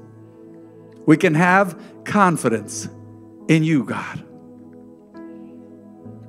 We 1.06 1.17
can 1.17 1.34
have 1.34 1.82
confidence 2.04 2.88
in 3.47 3.63
you, 3.63 3.84
God. 3.84 4.23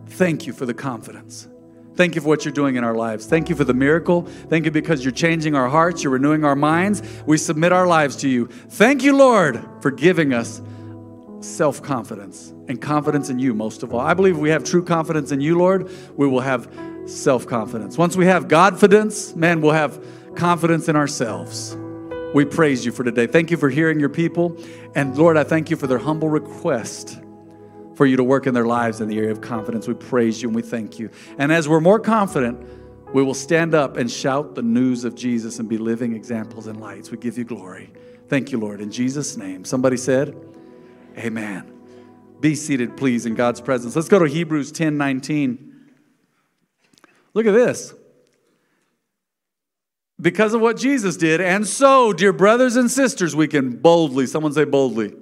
Thank 0.07 0.47
you 0.47 0.53
for 0.53 0.65
the 0.67 0.75
confidence. 0.75 1.49
Thank 1.95 2.15
you 2.15 2.21
for 2.21 2.29
what 2.29 2.45
you're 2.45 2.55
doing 2.55 2.77
in 2.77 2.85
our 2.85 2.95
lives. 2.95 3.27
Thank 3.27 3.49
you 3.49 3.57
for 3.57 3.65
the 3.65 3.75
miracle. 3.75 4.23
Thank 4.23 4.65
you 4.65 4.71
because 4.71 5.05
you're 5.05 5.13
changing 5.13 5.57
our 5.57 5.69
hearts, 5.69 6.03
you're 6.03 6.13
renewing 6.13 6.45
our 6.45 6.57
minds. 6.57 7.03
We 7.27 7.37
submit 7.39 7.73
our 7.73 7.87
lives 7.87 8.17
to 8.17 8.29
you. 8.29 8.47
Thank 8.47 9.03
you, 9.03 9.17
Lord, 9.17 9.63
for 9.81 9.91
giving 9.91 10.33
us 10.33 10.63
self 11.41 11.83
confidence 11.83 12.55
and 12.69 12.81
confidence 12.81 13.31
in 13.31 13.39
you, 13.39 13.55
most 13.55 13.83
of 13.83 13.93
all. 13.93 14.01
I 14.01 14.15
believe 14.15 14.39
we 14.39 14.51
have 14.51 14.63
true 14.63 14.85
confidence 14.85 15.33
in 15.33 15.41
you, 15.41 15.59
Lord, 15.59 15.91
we 16.17 16.29
will 16.29 16.41
have 16.41 16.71
self 17.07 17.47
confidence. 17.47 17.99
Once 17.99 18.17
we 18.17 18.27
have 18.27 18.47
Godfidence, 18.49 19.35
man, 19.35 19.61
we'll 19.61 19.73
have 19.73 20.05
confidence 20.37 20.89
in 20.89 20.97
ourselves. 20.97 21.77
We 22.35 22.45
praise 22.45 22.85
you 22.85 22.93
for 22.93 23.05
today. 23.05 23.27
Thank 23.27 23.51
you 23.51 23.57
for 23.57 23.71
hearing 23.71 23.99
your 23.99 24.11
people. 24.11 24.57
And 24.95 25.17
Lord, 25.17 25.37
I 25.39 25.45
thank 25.45 25.71
you 25.71 25.77
for 25.77 25.87
their 25.87 25.99
humble 25.99 26.29
request 26.29 27.19
for 27.95 28.07
you 28.07 28.17
to 28.17 28.23
work 28.23 28.47
in 28.47 28.55
their 28.55 28.67
lives 28.67 29.01
in 29.01 29.09
the 29.09 29.19
area 29.19 29.33
of 29.33 29.41
confidence. 29.41 29.89
We 29.89 29.95
praise 29.95 30.43
you 30.43 30.49
and 30.49 30.55
we 30.55 30.63
thank 30.63 30.99
you. 30.99 31.11
And 31.39 31.51
as 31.51 31.69
we're 31.69 31.81
more 31.81 31.99
confident, 31.99 32.65
we 33.15 33.23
will 33.23 33.35
stand 33.35 33.75
up 33.75 33.97
and 33.97 34.11
shout 34.11 34.55
the 34.55 34.63
news 34.63 35.05
of 35.05 35.15
Jesus 35.15 35.59
and 35.59 35.69
be 35.69 35.79
living 35.79 36.15
examples 36.15 36.67
and 36.67 36.79
lights. 36.79 37.11
We 37.11 37.17
give 37.17 37.39
you 37.39 37.45
glory. 37.45 37.91
Thank 38.29 38.53
you, 38.53 38.59
Lord. 38.59 38.83
In 38.83 38.93
Jesus' 38.93 39.37
name. 39.39 39.65
Somebody 39.65 39.97
said, 39.97 40.37
Amen. 41.17 41.78
Be 42.41 42.55
seated, 42.55 42.97
please, 42.97 43.27
in 43.27 43.35
God's 43.35 43.61
presence. 43.61 43.97
Let's 43.97 44.09
go 44.09 44.19
to 44.19 44.27
Hebrews 44.27 44.73
10 44.73 44.97
19. 44.97 45.75
Look 47.35 47.47
at 47.47 47.53
this. 47.53 47.95
Because 50.21 50.53
of 50.53 50.61
what 50.61 50.77
Jesus 50.77 51.17
did, 51.17 51.41
and 51.41 51.67
so, 51.67 52.13
dear 52.13 52.33
brothers 52.33 52.75
and 52.75 52.91
sisters, 52.91 53.37
we 53.37 53.47
can 53.47 53.77
boldly, 53.77 54.27
someone 54.27 54.53
say 54.53 54.65
boldly, 54.65 55.15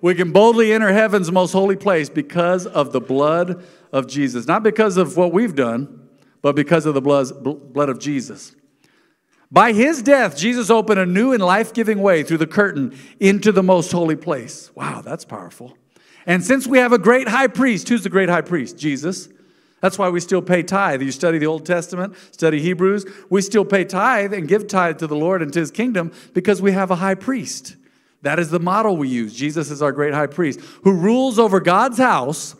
we 0.00 0.16
can 0.16 0.32
boldly 0.32 0.72
enter 0.72 0.92
heaven's 0.92 1.30
most 1.30 1.52
holy 1.52 1.76
place 1.76 2.08
because 2.08 2.66
of 2.66 2.92
the 2.92 3.00
blood 3.00 3.64
of 3.92 4.08
Jesus. 4.08 4.48
Not 4.48 4.64
because 4.64 4.96
of 4.96 5.16
what 5.16 5.32
we've 5.32 5.54
done, 5.54 6.08
but 6.42 6.56
because 6.56 6.86
of 6.86 6.94
the 6.94 7.00
blood 7.00 7.88
of 7.88 8.00
Jesus. 8.00 8.56
By 9.52 9.72
his 9.72 10.02
death, 10.02 10.36
Jesus 10.36 10.70
opened 10.70 10.98
a 10.98 11.06
new 11.06 11.32
and 11.32 11.42
life 11.42 11.72
giving 11.72 12.00
way 12.00 12.24
through 12.24 12.38
the 12.38 12.46
curtain 12.46 12.98
into 13.20 13.52
the 13.52 13.62
most 13.62 13.92
holy 13.92 14.16
place. 14.16 14.74
Wow, 14.74 15.02
that's 15.02 15.24
powerful. 15.24 15.76
And 16.26 16.44
since 16.44 16.66
we 16.66 16.78
have 16.78 16.92
a 16.92 16.98
great 16.98 17.28
high 17.28 17.48
priest, 17.48 17.88
who's 17.88 18.02
the 18.02 18.08
great 18.08 18.28
high 18.28 18.42
priest? 18.42 18.78
Jesus. 18.78 19.28
That's 19.80 19.98
why 19.98 20.08
we 20.10 20.20
still 20.20 20.42
pay 20.42 20.62
tithe. 20.62 21.02
You 21.02 21.10
study 21.10 21.38
the 21.38 21.46
Old 21.46 21.66
Testament, 21.66 22.14
study 22.30 22.60
Hebrews, 22.60 23.04
we 23.30 23.42
still 23.42 23.64
pay 23.64 23.84
tithe 23.84 24.32
and 24.32 24.46
give 24.46 24.68
tithe 24.68 24.98
to 24.98 25.08
the 25.08 25.16
Lord 25.16 25.42
and 25.42 25.52
to 25.52 25.58
his 25.58 25.72
kingdom 25.72 26.12
because 26.34 26.62
we 26.62 26.70
have 26.70 26.92
a 26.92 26.96
high 26.96 27.16
priest. 27.16 27.76
That 28.22 28.38
is 28.38 28.50
the 28.50 28.60
model 28.60 28.96
we 28.96 29.08
use. 29.08 29.34
Jesus 29.34 29.70
is 29.70 29.82
our 29.82 29.90
great 29.90 30.14
high 30.14 30.28
priest 30.28 30.60
who 30.84 30.92
rules 30.92 31.38
over 31.40 31.58
God's 31.58 31.98
house. 31.98 32.54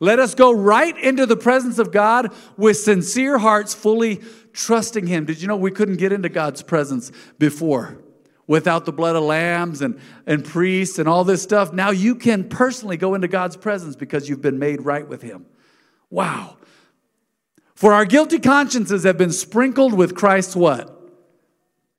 Let 0.00 0.18
us 0.18 0.34
go 0.34 0.50
right 0.50 0.96
into 0.96 1.26
the 1.26 1.36
presence 1.36 1.78
of 1.78 1.92
God 1.92 2.34
with 2.56 2.78
sincere 2.78 3.38
hearts, 3.38 3.74
fully 3.74 4.20
trusting 4.54 5.06
Him. 5.06 5.26
Did 5.26 5.40
you 5.40 5.48
know 5.48 5.56
we 5.56 5.70
couldn't 5.70 5.98
get 5.98 6.12
into 6.12 6.30
God's 6.30 6.62
presence 6.62 7.12
before? 7.38 8.01
Without 8.52 8.84
the 8.84 8.92
blood 8.92 9.16
of 9.16 9.22
lambs 9.22 9.80
and, 9.80 9.98
and 10.26 10.44
priests 10.44 10.98
and 10.98 11.08
all 11.08 11.24
this 11.24 11.42
stuff. 11.42 11.72
Now 11.72 11.90
you 11.90 12.14
can 12.14 12.48
personally 12.48 12.98
go 12.98 13.14
into 13.14 13.26
God's 13.26 13.56
presence 13.56 13.96
because 13.96 14.28
you've 14.28 14.42
been 14.42 14.58
made 14.58 14.82
right 14.82 15.08
with 15.08 15.22
Him. 15.22 15.46
Wow. 16.10 16.58
For 17.74 17.94
our 17.94 18.04
guilty 18.04 18.38
consciences 18.38 19.04
have 19.04 19.16
been 19.16 19.32
sprinkled 19.32 19.94
with 19.94 20.14
Christ's 20.14 20.54
what? 20.54 20.98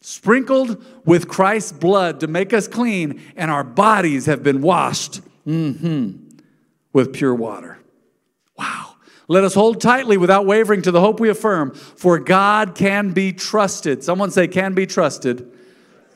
sprinkled 0.03 0.83
with 1.05 1.29
Christ's 1.29 1.71
blood 1.71 2.19
to 2.19 2.27
make 2.27 2.53
us 2.53 2.67
clean, 2.67 3.21
and 3.37 3.49
our 3.49 3.63
bodies 3.63 4.25
have 4.25 4.43
been 4.43 4.61
washed 4.61 5.21
mm-hmm, 5.47 6.17
with 6.91 7.13
pure 7.13 7.33
water. 7.33 7.79
Wow. 8.57 8.97
Let 9.29 9.45
us 9.45 9.53
hold 9.53 9.79
tightly 9.79 10.17
without 10.17 10.45
wavering 10.45 10.81
to 10.81 10.91
the 10.91 10.99
hope 10.99 11.21
we 11.21 11.29
affirm, 11.29 11.71
for 11.71 12.19
God 12.19 12.75
can 12.75 13.11
be 13.11 13.31
trusted. 13.31 14.03
Someone 14.03 14.29
say, 14.29 14.49
can 14.49 14.73
be 14.73 14.85
trusted. 14.85 15.49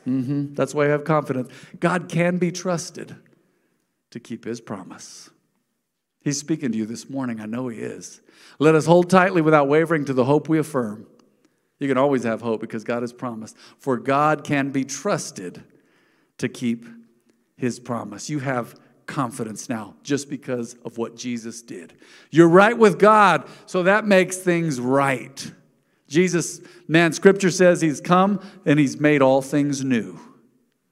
Mm-hmm. 0.08 0.54
That's 0.54 0.74
why 0.74 0.86
I 0.86 0.88
have 0.88 1.04
confidence. 1.04 1.50
God 1.80 2.08
can 2.08 2.38
be 2.38 2.50
trusted 2.50 3.16
to 4.10 4.20
keep 4.20 4.44
his 4.44 4.60
promise. 4.60 5.30
He's 6.20 6.38
speaking 6.38 6.72
to 6.72 6.78
you 6.78 6.86
this 6.86 7.08
morning. 7.08 7.40
I 7.40 7.46
know 7.46 7.68
he 7.68 7.78
is. 7.78 8.20
Let 8.58 8.74
us 8.74 8.86
hold 8.86 9.10
tightly 9.10 9.40
without 9.40 9.68
wavering 9.68 10.04
to 10.06 10.12
the 10.12 10.24
hope 10.24 10.48
we 10.48 10.58
affirm. 10.58 11.06
You 11.78 11.88
can 11.88 11.98
always 11.98 12.24
have 12.24 12.40
hope 12.40 12.60
because 12.60 12.84
God 12.84 13.02
has 13.02 13.12
promised. 13.12 13.56
For 13.78 13.96
God 13.96 14.42
can 14.44 14.70
be 14.70 14.84
trusted 14.84 15.62
to 16.38 16.48
keep 16.48 16.86
his 17.56 17.78
promise. 17.78 18.28
You 18.28 18.40
have 18.40 18.74
confidence 19.06 19.68
now 19.68 19.94
just 20.02 20.28
because 20.28 20.74
of 20.84 20.98
what 20.98 21.16
Jesus 21.16 21.62
did. 21.62 21.94
You're 22.30 22.48
right 22.48 22.76
with 22.76 22.98
God, 22.98 23.48
so 23.66 23.84
that 23.84 24.06
makes 24.06 24.36
things 24.36 24.80
right. 24.80 25.50
Jesus, 26.08 26.60
man, 26.88 27.12
scripture 27.12 27.50
says 27.50 27.80
he's 27.80 28.00
come 28.00 28.40
and 28.64 28.78
he's 28.78 28.98
made 28.98 29.22
all 29.22 29.42
things 29.42 29.84
new. 29.84 30.18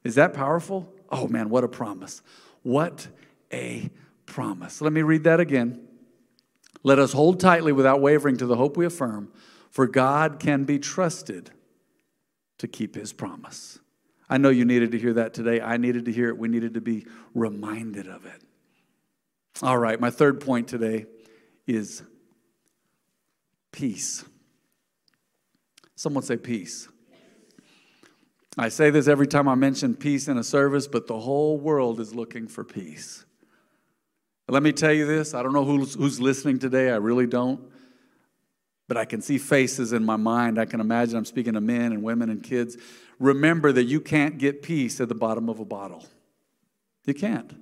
Is 0.04 0.14
that 0.16 0.34
powerful? 0.34 0.92
Oh 1.10 1.26
man, 1.26 1.48
what 1.48 1.64
a 1.64 1.68
promise. 1.68 2.22
What 2.62 3.08
a 3.52 3.90
promise. 4.26 4.80
Let 4.80 4.92
me 4.92 5.02
read 5.02 5.24
that 5.24 5.40
again. 5.40 5.88
Let 6.82 6.98
us 6.98 7.12
hold 7.12 7.40
tightly 7.40 7.72
without 7.72 8.00
wavering 8.00 8.36
to 8.36 8.46
the 8.46 8.56
hope 8.56 8.76
we 8.76 8.86
affirm, 8.86 9.32
for 9.70 9.86
God 9.86 10.38
can 10.38 10.64
be 10.64 10.78
trusted 10.78 11.50
to 12.58 12.68
keep 12.68 12.94
his 12.94 13.12
promise. 13.12 13.78
I 14.28 14.38
know 14.38 14.50
you 14.50 14.64
needed 14.64 14.92
to 14.92 14.98
hear 14.98 15.14
that 15.14 15.34
today. 15.34 15.60
I 15.60 15.76
needed 15.76 16.04
to 16.06 16.12
hear 16.12 16.28
it. 16.28 16.38
We 16.38 16.48
needed 16.48 16.74
to 16.74 16.80
be 16.80 17.06
reminded 17.34 18.08
of 18.08 18.26
it. 18.26 18.42
All 19.62 19.78
right, 19.78 19.98
my 19.98 20.10
third 20.10 20.40
point 20.40 20.68
today 20.68 21.06
is 21.66 22.02
peace. 23.72 24.24
Someone 25.96 26.22
say 26.22 26.36
peace. 26.36 26.88
I 28.58 28.68
say 28.68 28.90
this 28.90 29.08
every 29.08 29.26
time 29.26 29.48
I 29.48 29.54
mention 29.54 29.94
peace 29.94 30.28
in 30.28 30.38
a 30.38 30.44
service, 30.44 30.86
but 30.86 31.06
the 31.06 31.18
whole 31.18 31.58
world 31.58 32.00
is 32.00 32.14
looking 32.14 32.46
for 32.48 32.64
peace. 32.64 33.24
Let 34.48 34.62
me 34.62 34.72
tell 34.72 34.92
you 34.92 35.06
this 35.06 35.34
I 35.34 35.42
don't 35.42 35.52
know 35.52 35.64
who's, 35.64 35.94
who's 35.94 36.20
listening 36.20 36.58
today, 36.58 36.90
I 36.90 36.96
really 36.96 37.26
don't. 37.26 37.60
But 38.88 38.96
I 38.96 39.04
can 39.04 39.20
see 39.20 39.38
faces 39.38 39.92
in 39.92 40.04
my 40.04 40.14
mind. 40.14 40.60
I 40.60 40.64
can 40.64 40.80
imagine 40.80 41.16
I'm 41.16 41.24
speaking 41.24 41.54
to 41.54 41.60
men 41.60 41.92
and 41.92 42.04
women 42.04 42.30
and 42.30 42.40
kids. 42.40 42.76
Remember 43.18 43.72
that 43.72 43.84
you 43.84 44.00
can't 44.00 44.38
get 44.38 44.62
peace 44.62 45.00
at 45.00 45.08
the 45.08 45.14
bottom 45.14 45.48
of 45.48 45.58
a 45.58 45.64
bottle. 45.64 46.06
You 47.04 47.14
can't. 47.14 47.52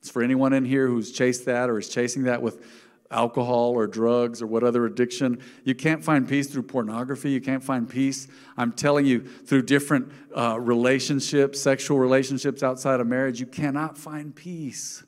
It's 0.00 0.10
for 0.10 0.22
anyone 0.22 0.52
in 0.52 0.64
here 0.64 0.88
who's 0.88 1.12
chased 1.12 1.44
that 1.44 1.70
or 1.70 1.78
is 1.78 1.88
chasing 1.88 2.24
that 2.24 2.42
with 2.42 2.66
alcohol 3.10 3.72
or 3.72 3.86
drugs 3.86 4.42
or 4.42 4.46
what 4.46 4.64
other 4.64 4.86
addiction. 4.86 5.40
You 5.64 5.74
can't 5.74 6.02
find 6.02 6.28
peace 6.28 6.48
through 6.48 6.64
pornography. 6.64 7.30
You 7.30 7.40
can't 7.40 7.62
find 7.62 7.88
peace, 7.88 8.28
I'm 8.56 8.72
telling 8.72 9.06
you, 9.06 9.20
through 9.20 9.62
different 9.62 10.10
uh, 10.36 10.58
relationships, 10.60 11.60
sexual 11.60 11.98
relationships 11.98 12.62
outside 12.62 13.00
of 13.00 13.06
marriage. 13.06 13.40
You 13.40 13.46
cannot 13.46 13.96
find 13.96 14.34
peace. 14.34 15.04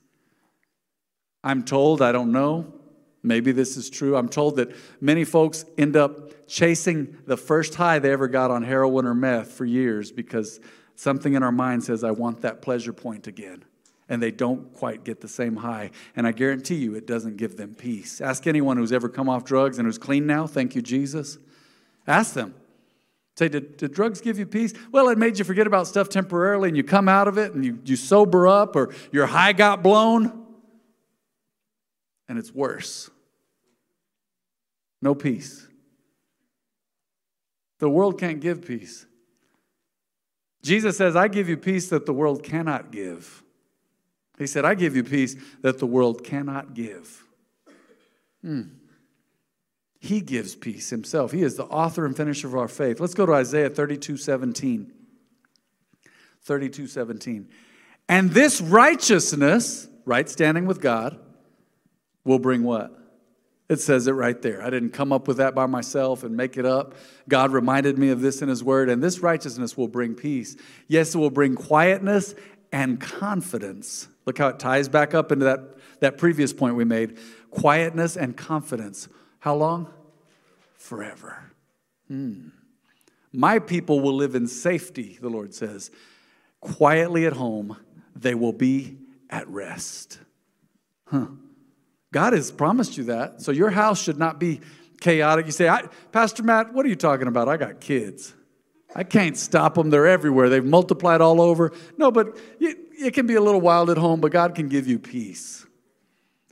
I'm 1.42 1.62
told, 1.62 2.02
I 2.02 2.12
don't 2.12 2.32
know, 2.32 2.72
maybe 3.22 3.52
this 3.52 3.76
is 3.76 3.90
true. 3.90 4.16
I'm 4.16 4.28
told 4.28 4.56
that 4.56 4.74
many 5.00 5.24
folks 5.24 5.64
end 5.78 5.96
up 5.96 6.48
chasing 6.48 7.16
the 7.26 7.36
first 7.36 7.74
high 7.74 7.98
they 7.98 8.12
ever 8.12 8.28
got 8.28 8.50
on 8.50 8.62
heroin 8.62 9.06
or 9.06 9.14
meth 9.14 9.52
for 9.52 9.64
years 9.64 10.12
because 10.12 10.60
something 10.94 11.34
in 11.34 11.42
our 11.42 11.52
mind 11.52 11.84
says, 11.84 12.04
I 12.04 12.12
want 12.12 12.42
that 12.42 12.62
pleasure 12.62 12.92
point 12.92 13.26
again. 13.26 13.64
And 14.08 14.22
they 14.22 14.30
don't 14.30 14.72
quite 14.72 15.04
get 15.04 15.20
the 15.20 15.28
same 15.28 15.56
high. 15.56 15.90
And 16.14 16.26
I 16.26 16.32
guarantee 16.32 16.76
you, 16.76 16.94
it 16.94 17.06
doesn't 17.06 17.36
give 17.36 17.56
them 17.56 17.74
peace. 17.74 18.20
Ask 18.20 18.46
anyone 18.46 18.76
who's 18.76 18.92
ever 18.92 19.08
come 19.08 19.28
off 19.28 19.44
drugs 19.44 19.78
and 19.78 19.86
who's 19.86 19.98
clean 19.98 20.26
now. 20.26 20.46
Thank 20.46 20.76
you, 20.76 20.82
Jesus. 20.82 21.38
Ask 22.06 22.34
them. 22.34 22.54
Say, 23.36 23.48
did, 23.48 23.76
did, 23.76 23.92
drugs 23.92 24.20
give 24.20 24.38
you 24.38 24.46
peace? 24.46 24.72
Well, 24.92 25.08
it 25.08 25.18
made 25.18 25.38
you 25.38 25.44
forget 25.44 25.66
about 25.66 25.86
stuff 25.86 26.08
temporarily 26.08 26.68
and 26.68 26.76
you 26.76 26.82
come 26.82 27.08
out 27.08 27.28
of 27.28 27.36
it 27.36 27.52
and 27.52 27.64
you, 27.64 27.78
you 27.84 27.96
sober 27.96 28.48
up 28.48 28.76
or 28.76 28.94
your 29.12 29.26
high 29.26 29.52
got 29.52 29.82
blown 29.82 30.46
and 32.28 32.38
it's 32.38 32.54
worse. 32.54 33.10
No 35.02 35.14
peace. 35.14 35.66
The 37.78 37.90
world 37.90 38.18
can't 38.18 38.40
give 38.40 38.66
peace. 38.66 39.06
Jesus 40.62 40.96
says, 40.96 41.14
I 41.14 41.28
give 41.28 41.48
you 41.48 41.56
peace 41.56 41.90
that 41.90 42.06
the 42.06 42.12
world 42.12 42.42
cannot 42.42 42.90
give. 42.90 43.42
He 44.38 44.46
said, 44.46 44.64
I 44.64 44.74
give 44.74 44.94
you 44.94 45.02
peace 45.02 45.36
that 45.62 45.78
the 45.78 45.86
world 45.86 46.24
cannot 46.24 46.74
give. 46.74 47.24
Hmm. 48.42 48.62
He 49.98 50.20
gives 50.20 50.54
peace 50.54 50.90
himself. 50.90 51.32
He 51.32 51.42
is 51.42 51.56
the 51.56 51.64
author 51.64 52.06
and 52.06 52.16
finisher 52.16 52.46
of 52.46 52.54
our 52.54 52.68
faith. 52.68 53.00
Let's 53.00 53.14
go 53.14 53.26
to 53.26 53.32
Isaiah 53.32 53.70
32 53.70 54.16
17. 54.16 54.92
32 56.42 56.86
17. 56.86 57.48
And 58.08 58.30
this 58.30 58.60
righteousness, 58.60 59.88
right 60.04 60.28
standing 60.28 60.66
with 60.66 60.80
God, 60.80 61.18
will 62.24 62.38
bring 62.38 62.62
what? 62.62 62.92
It 63.68 63.80
says 63.80 64.06
it 64.06 64.12
right 64.12 64.40
there. 64.40 64.62
I 64.62 64.70
didn't 64.70 64.90
come 64.90 65.12
up 65.12 65.26
with 65.26 65.38
that 65.38 65.56
by 65.56 65.66
myself 65.66 66.22
and 66.22 66.36
make 66.36 66.56
it 66.56 66.64
up. 66.64 66.94
God 67.28 67.50
reminded 67.50 67.98
me 67.98 68.10
of 68.10 68.20
this 68.20 68.40
in 68.40 68.48
His 68.48 68.62
Word, 68.62 68.88
and 68.88 69.02
this 69.02 69.18
righteousness 69.18 69.76
will 69.76 69.88
bring 69.88 70.14
peace. 70.14 70.56
Yes, 70.86 71.16
it 71.16 71.18
will 71.18 71.30
bring 71.30 71.56
quietness 71.56 72.36
and 72.72 73.00
confidence. 73.00 74.08
Look 74.26 74.38
how 74.38 74.48
it 74.48 74.58
ties 74.58 74.88
back 74.88 75.14
up 75.14 75.32
into 75.32 75.44
that, 75.44 75.60
that 76.00 76.18
previous 76.18 76.52
point 76.52 76.76
we 76.76 76.84
made 76.84 77.18
quietness 77.50 78.16
and 78.16 78.36
confidence. 78.36 79.08
How 79.38 79.54
long? 79.54 79.92
Forever. 80.76 81.52
Hmm. 82.08 82.48
My 83.32 83.58
people 83.58 84.00
will 84.00 84.14
live 84.14 84.34
in 84.34 84.46
safety, 84.46 85.18
the 85.20 85.28
Lord 85.28 85.54
says. 85.54 85.90
Quietly 86.60 87.26
at 87.26 87.34
home, 87.34 87.76
they 88.14 88.34
will 88.34 88.52
be 88.52 88.98
at 89.30 89.46
rest. 89.48 90.20
Huh. 91.08 91.26
God 92.12 92.32
has 92.32 92.50
promised 92.50 92.96
you 92.96 93.04
that. 93.04 93.42
So 93.42 93.52
your 93.52 93.70
house 93.70 94.02
should 94.02 94.18
not 94.18 94.40
be 94.40 94.60
chaotic. 95.00 95.46
You 95.46 95.52
say, 95.52 95.70
Pastor 96.12 96.42
Matt, 96.42 96.72
what 96.72 96.86
are 96.86 96.88
you 96.88 96.96
talking 96.96 97.28
about? 97.28 97.48
I 97.48 97.56
got 97.56 97.80
kids. 97.80 98.34
I 98.94 99.04
can't 99.04 99.36
stop 99.36 99.74
them. 99.74 99.90
They're 99.90 100.06
everywhere. 100.06 100.48
They've 100.48 100.64
multiplied 100.64 101.20
all 101.20 101.40
over. 101.40 101.72
No, 101.98 102.10
but 102.10 102.36
it, 102.60 102.78
it 102.98 103.14
can 103.14 103.26
be 103.26 103.34
a 103.34 103.40
little 103.40 103.60
wild 103.60 103.90
at 103.90 103.98
home, 103.98 104.20
but 104.20 104.32
God 104.32 104.54
can 104.54 104.68
give 104.68 104.86
you 104.86 104.98
peace. 104.98 105.66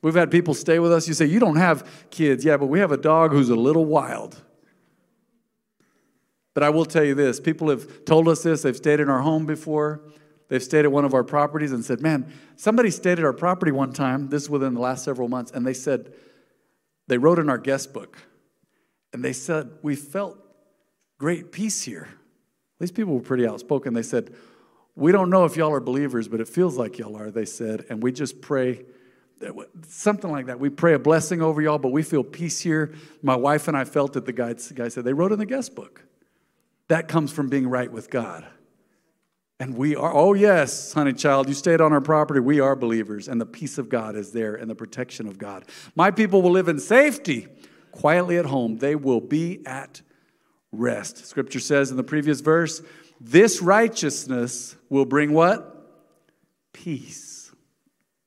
We've 0.02 0.14
had 0.14 0.30
people 0.30 0.52
stay 0.52 0.78
with 0.78 0.92
us. 0.92 1.08
You 1.08 1.14
say, 1.14 1.26
You 1.26 1.40
don't 1.40 1.56
have 1.56 2.08
kids. 2.10 2.44
Yeah, 2.44 2.56
but 2.56 2.66
we 2.66 2.80
have 2.80 2.92
a 2.92 2.96
dog 2.96 3.32
who's 3.32 3.48
a 3.48 3.56
little 3.56 3.84
wild. 3.84 4.42
But 6.52 6.62
I 6.62 6.70
will 6.70 6.84
tell 6.84 7.04
you 7.04 7.14
this 7.14 7.40
people 7.40 7.70
have 7.70 8.04
told 8.04 8.28
us 8.28 8.42
this. 8.42 8.62
They've 8.62 8.76
stayed 8.76 9.00
in 9.00 9.08
our 9.08 9.20
home 9.20 9.46
before. 9.46 10.02
They've 10.48 10.62
stayed 10.62 10.84
at 10.84 10.92
one 10.92 11.06
of 11.06 11.14
our 11.14 11.24
properties 11.24 11.72
and 11.72 11.84
said, 11.84 12.00
Man, 12.00 12.32
somebody 12.56 12.90
stayed 12.90 13.18
at 13.18 13.24
our 13.24 13.32
property 13.32 13.72
one 13.72 13.92
time, 13.92 14.28
this 14.28 14.42
is 14.44 14.50
within 14.50 14.74
the 14.74 14.80
last 14.80 15.04
several 15.04 15.28
months, 15.28 15.50
and 15.50 15.66
they 15.66 15.72
said, 15.72 16.12
they 17.06 17.18
wrote 17.18 17.38
in 17.38 17.50
our 17.50 17.58
guest 17.58 17.92
book, 17.92 18.18
and 19.12 19.24
they 19.24 19.32
said, 19.32 19.70
We 19.82 19.94
felt 19.94 20.38
great 21.18 21.52
peace 21.52 21.82
here. 21.82 22.08
These 22.80 22.92
people 22.92 23.14
were 23.14 23.20
pretty 23.20 23.46
outspoken. 23.46 23.94
They 23.94 24.02
said, 24.02 24.34
We 24.94 25.12
don't 25.12 25.30
know 25.30 25.44
if 25.44 25.56
y'all 25.56 25.72
are 25.72 25.80
believers, 25.80 26.28
but 26.28 26.40
it 26.40 26.48
feels 26.48 26.76
like 26.76 26.98
y'all 26.98 27.16
are, 27.16 27.30
they 27.30 27.44
said, 27.44 27.84
and 27.88 28.02
we 28.02 28.12
just 28.12 28.40
pray. 28.40 28.84
Something 29.88 30.30
like 30.30 30.46
that. 30.46 30.58
We 30.58 30.70
pray 30.70 30.94
a 30.94 30.98
blessing 30.98 31.42
over 31.42 31.60
y'all, 31.60 31.78
but 31.78 31.92
we 31.92 32.02
feel 32.02 32.22
peace 32.24 32.60
here. 32.60 32.94
My 33.20 33.36
wife 33.36 33.68
and 33.68 33.76
I 33.76 33.84
felt 33.84 34.16
it, 34.16 34.24
the 34.24 34.32
guy, 34.32 34.52
the 34.52 34.74
guy 34.74 34.88
said. 34.88 35.04
They 35.04 35.12
wrote 35.12 35.32
in 35.32 35.38
the 35.38 35.46
guest 35.46 35.74
book. 35.74 36.04
That 36.88 37.08
comes 37.08 37.32
from 37.32 37.48
being 37.48 37.68
right 37.68 37.90
with 37.90 38.10
God. 38.10 38.46
And 39.60 39.76
we 39.76 39.94
are, 39.94 40.12
oh, 40.12 40.34
yes, 40.34 40.92
honey 40.92 41.12
child, 41.12 41.48
you 41.48 41.54
stayed 41.54 41.80
on 41.80 41.92
our 41.92 42.00
property. 42.00 42.40
We 42.40 42.58
are 42.58 42.74
believers, 42.74 43.28
and 43.28 43.40
the 43.40 43.46
peace 43.46 43.78
of 43.78 43.88
God 43.88 44.16
is 44.16 44.32
there 44.32 44.54
and 44.56 44.68
the 44.68 44.74
protection 44.74 45.28
of 45.28 45.38
God. 45.38 45.64
My 45.94 46.10
people 46.10 46.42
will 46.42 46.50
live 46.50 46.68
in 46.68 46.80
safety, 46.80 47.46
quietly 47.92 48.36
at 48.36 48.46
home. 48.46 48.78
They 48.78 48.96
will 48.96 49.20
be 49.20 49.64
at 49.64 50.02
rest. 50.78 51.26
Scripture 51.26 51.60
says 51.60 51.90
in 51.90 51.96
the 51.96 52.04
previous 52.04 52.40
verse, 52.40 52.82
this 53.20 53.62
righteousness 53.62 54.76
will 54.88 55.04
bring 55.04 55.32
what? 55.32 55.70
Peace. 56.72 57.52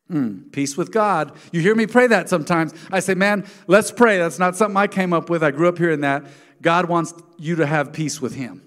Hmm, 0.10 0.44
peace 0.52 0.78
with 0.78 0.92
God. 0.92 1.34
You 1.52 1.62
hear 1.62 1.76
me 1.76 1.86
pray 1.86 2.08
that 2.08 2.30
sometimes. 2.30 2.74
I 2.92 3.02
say, 3.02 3.14
man, 3.14 3.46
let's 3.68 3.92
pray. 3.92 4.18
That's 4.18 4.40
not 4.40 4.56
something 4.56 4.78
I 4.78 4.88
came 4.88 5.12
up 5.12 5.30
with. 5.30 5.44
I 5.44 5.52
grew 5.52 5.68
up 5.68 5.78
hearing 5.78 6.02
that. 6.02 6.26
God 6.62 6.88
wants 6.88 7.14
you 7.38 7.58
to 7.58 7.66
have 7.66 7.92
peace 7.92 8.22
with 8.22 8.34
Him. 8.34 8.64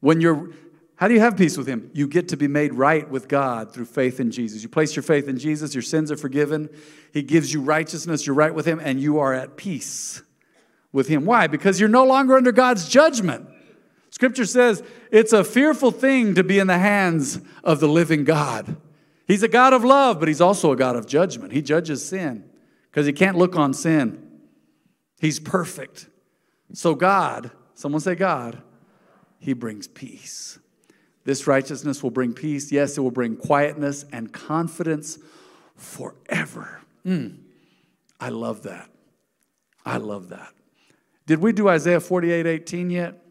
When 0.00 0.20
you're 0.20 0.50
how 0.94 1.06
do 1.06 1.14
you 1.14 1.20
have 1.20 1.36
peace 1.36 1.56
with 1.56 1.68
Him? 1.68 1.92
You 1.94 2.08
get 2.08 2.28
to 2.30 2.36
be 2.36 2.48
made 2.48 2.74
right 2.74 3.08
with 3.08 3.28
God 3.28 3.72
through 3.72 3.84
faith 3.84 4.18
in 4.18 4.32
Jesus. 4.32 4.64
You 4.64 4.68
place 4.68 4.96
your 4.96 5.04
faith 5.04 5.28
in 5.28 5.38
Jesus, 5.38 5.72
your 5.72 5.82
sins 5.82 6.10
are 6.10 6.16
forgiven. 6.16 6.68
He 7.12 7.22
gives 7.22 7.52
you 7.52 7.60
righteousness, 7.60 8.26
you're 8.26 8.34
right 8.34 8.52
with 8.52 8.66
Him, 8.66 8.80
and 8.82 9.00
you 9.00 9.20
are 9.20 9.32
at 9.32 9.56
peace 9.56 10.22
with 10.92 11.08
Him. 11.08 11.24
Why? 11.24 11.46
Because 11.46 11.80
you're 11.80 11.88
no 11.88 12.04
longer 12.04 12.36
under 12.36 12.52
God's 12.52 12.88
judgment. 12.88 13.48
Scripture 14.10 14.46
says 14.46 14.82
it's 15.10 15.32
a 15.32 15.44
fearful 15.44 15.90
thing 15.90 16.34
to 16.34 16.44
be 16.44 16.58
in 16.58 16.66
the 16.66 16.78
hands 16.78 17.40
of 17.62 17.80
the 17.80 17.88
living 17.88 18.24
God. 18.24 18.76
He's 19.26 19.42
a 19.42 19.48
God 19.48 19.74
of 19.74 19.84
love, 19.84 20.18
but 20.18 20.28
He's 20.28 20.40
also 20.40 20.72
a 20.72 20.76
God 20.76 20.96
of 20.96 21.06
judgment. 21.06 21.52
He 21.52 21.62
judges 21.62 22.06
sin 22.06 22.48
because 22.90 23.06
He 23.06 23.12
can't 23.12 23.36
look 23.36 23.56
on 23.56 23.74
sin. 23.74 24.24
He's 25.20 25.38
perfect. 25.38 26.08
So, 26.72 26.94
God, 26.94 27.50
someone 27.74 28.00
say, 28.00 28.14
God, 28.14 28.62
He 29.38 29.52
brings 29.52 29.86
peace. 29.86 30.58
This 31.24 31.46
righteousness 31.46 32.02
will 32.02 32.10
bring 32.10 32.32
peace. 32.32 32.72
Yes, 32.72 32.96
it 32.96 33.02
will 33.02 33.10
bring 33.10 33.36
quietness 33.36 34.04
and 34.12 34.32
confidence 34.32 35.18
forever. 35.76 36.80
Mm. 37.04 37.38
I 38.18 38.30
love 38.30 38.62
that. 38.62 38.88
I 39.84 39.98
love 39.98 40.30
that. 40.30 40.54
Did 41.28 41.40
we 41.40 41.52
do 41.52 41.68
Isaiah 41.68 42.00
48 42.00 42.46
18 42.46 42.88
yet? 42.88 43.22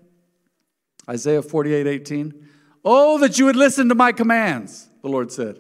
Isaiah 1.10 1.41
48 1.41 1.88
18. 1.88 2.47
Oh, 2.86 3.17
that 3.17 3.39
you 3.39 3.45
would 3.45 3.55
listen 3.55 3.89
to 3.89 3.95
my 3.95 4.12
commands, 4.12 4.88
the 5.01 5.10
Lord 5.10 5.31
said. 5.31 5.60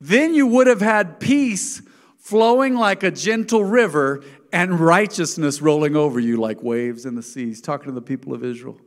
Then 0.00 0.34
you 0.34 0.46
would 0.46 0.66
have 0.66 0.80
had 0.80 1.20
peace 1.20 1.82
flowing 2.16 2.76
like 2.76 3.02
a 3.02 3.10
gentle 3.10 3.62
river 3.62 4.24
and 4.54 4.80
righteousness 4.80 5.60
rolling 5.60 5.96
over 5.96 6.18
you 6.18 6.38
like 6.38 6.62
waves 6.62 7.04
in 7.04 7.14
the 7.14 7.22
seas. 7.22 7.60
Talking 7.60 7.88
to 7.88 7.92
the 7.92 8.00
people 8.00 8.32
of 8.32 8.42
Israel. 8.42 8.80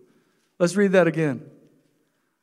Let's 0.58 0.76
read 0.76 0.94
that 0.94 1.06
again. 1.06 1.48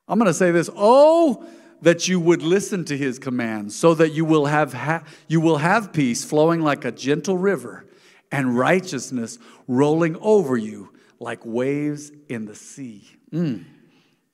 I'm 0.07 0.21
going 0.21 0.29
to 0.29 0.35
say 0.35 0.53
this. 0.53 0.71
Oh, 0.77 1.45
that 1.83 2.07
you 2.07 2.21
would 2.21 2.43
listen 2.43 2.85
to 2.85 2.97
his 2.97 3.19
commands 3.19 3.75
so 3.75 3.95
that 3.95 4.13
you 4.13 4.25
will 4.25 4.47
have 4.47 4.75
ha- 4.75 5.03
you 5.27 5.41
will 5.41 5.59
have 5.59 5.93
peace 5.93 6.25
flowing 6.25 6.61
like 6.61 6.85
a 6.85 6.93
gentle 6.93 7.37
river 7.37 7.85
and 8.33 8.57
righteousness 8.57 9.39
rolling 9.67 10.17
over 10.21 10.57
you 10.57 10.93
like 11.19 11.41
waves 11.45 12.11
in 12.29 12.47
the 12.47 12.55
sea. 12.55 13.09
Mm. 13.33 13.65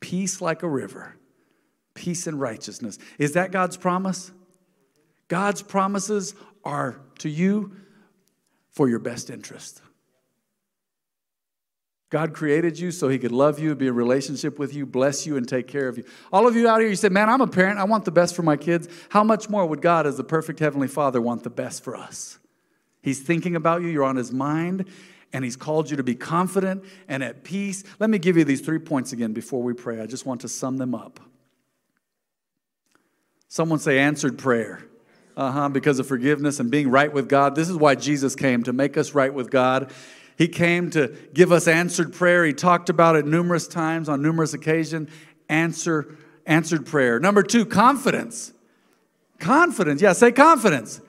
Peace 0.01 0.41
like 0.41 0.63
a 0.63 0.69
river. 0.69 1.17
Peace 1.95 2.27
and 2.27 2.41
righteousness. 2.41 2.99
Is 3.19 3.33
that 3.33 3.51
God's 3.51 3.77
promise? 3.77 4.31
God's 5.29 5.63
promises 5.63 6.35
are 6.65 7.01
to 7.19 7.29
you 7.29 7.73
for 8.71 8.89
your 8.89 8.99
best 8.99 9.31
interest. 9.31 9.81
God 12.09 12.35
created 12.35 12.79
you 12.79 12.93
so 12.93 13.09
he 13.09 13.19
could 13.19 13.33
love 13.33 13.59
you, 13.59 13.75
be 13.75 13.89
in 13.89 13.95
relationship 13.95 14.59
with 14.61 14.73
you, 14.75 14.87
bless 14.87 15.27
you, 15.27 15.37
and 15.37 15.49
take 15.49 15.67
care 15.67 15.89
of 15.89 15.99
you. 15.99 16.05
All 16.33 16.47
of 16.47 16.55
you 16.55 16.69
out 16.69 16.81
here, 16.81 16.89
you 16.89 16.95
say, 16.95 17.09
Man, 17.09 17.29
I'm 17.29 17.41
a 17.41 17.49
parent. 17.49 17.81
I 17.81 17.85
want 17.85 18.05
the 18.05 18.13
best 18.13 18.37
for 18.37 18.43
my 18.43 18.57
kids. 18.57 18.89
How 19.09 19.25
much 19.25 19.51
more 19.51 19.67
would 19.67 19.83
God, 19.83 20.07
as 20.07 20.17
the 20.17 20.23
perfect 20.23 20.61
Heavenly 20.61 20.87
Father, 20.87 21.21
want 21.21 21.43
the 21.43 21.51
best 21.51 21.83
for 21.83 21.97
us? 21.97 22.39
He's 23.07 23.21
thinking 23.21 23.55
about 23.55 23.83
you, 23.83 23.89
you're 23.89 24.03
on 24.03 24.17
his 24.17 24.33
mind, 24.33 24.87
and 25.33 25.45
he's 25.45 25.55
called 25.55 25.89
you 25.89 25.97
to 25.97 26.03
be 26.03 26.17
confident 26.17 26.85
and 27.07 27.23
at 27.23 27.45
peace. 27.45 27.85
Let 28.01 28.11
me 28.11 28.19
give 28.19 28.37
you 28.37 28.43
these 28.43 28.61
three 28.61 28.81
points 28.81 29.13
again 29.13 29.33
before 29.33 29.63
we 29.63 29.75
pray. 29.75 30.01
I 30.01 30.07
just 30.07 30.27
want 30.27 30.41
to 30.41 30.49
sum 30.49 30.79
them 30.79 30.93
up. 30.93 31.21
Someone 33.47 33.79
say 33.79 34.01
answered 34.01 34.39
prayer. 34.39 34.89
Uh 35.37 35.53
huh, 35.53 35.69
because 35.69 36.01
of 36.01 36.09
forgiveness 36.09 36.59
and 36.59 36.69
being 36.69 36.91
right 36.91 37.13
with 37.13 37.29
God. 37.29 37.55
This 37.55 37.69
is 37.69 37.77
why 37.77 37.95
Jesus 37.95 38.35
came 38.35 38.65
to 38.65 38.73
make 38.73 38.97
us 38.97 39.15
right 39.15 39.33
with 39.33 39.53
God. 39.53 39.93
He 40.37 40.49
came 40.49 40.91
to 40.91 41.15
give 41.33 41.53
us 41.53 41.69
answered 41.69 42.13
prayer. 42.13 42.45
He 42.45 42.55
talked 42.55 42.91
about 42.91 43.15
it 43.15 43.25
numerous 43.25 43.69
times 43.69 44.09
on 44.09 44.21
numerous 44.21 44.53
occasions. 44.53 45.11
Answer, 45.49 46.17
answered 46.45 46.87
prayer. 46.87 47.21
Number 47.21 47.45
two, 47.45 47.67
confidence. 47.67 48.53
Confidence. 49.39 50.03
Yeah, 50.03 50.13
say 50.13 50.33
confidence 50.33 51.01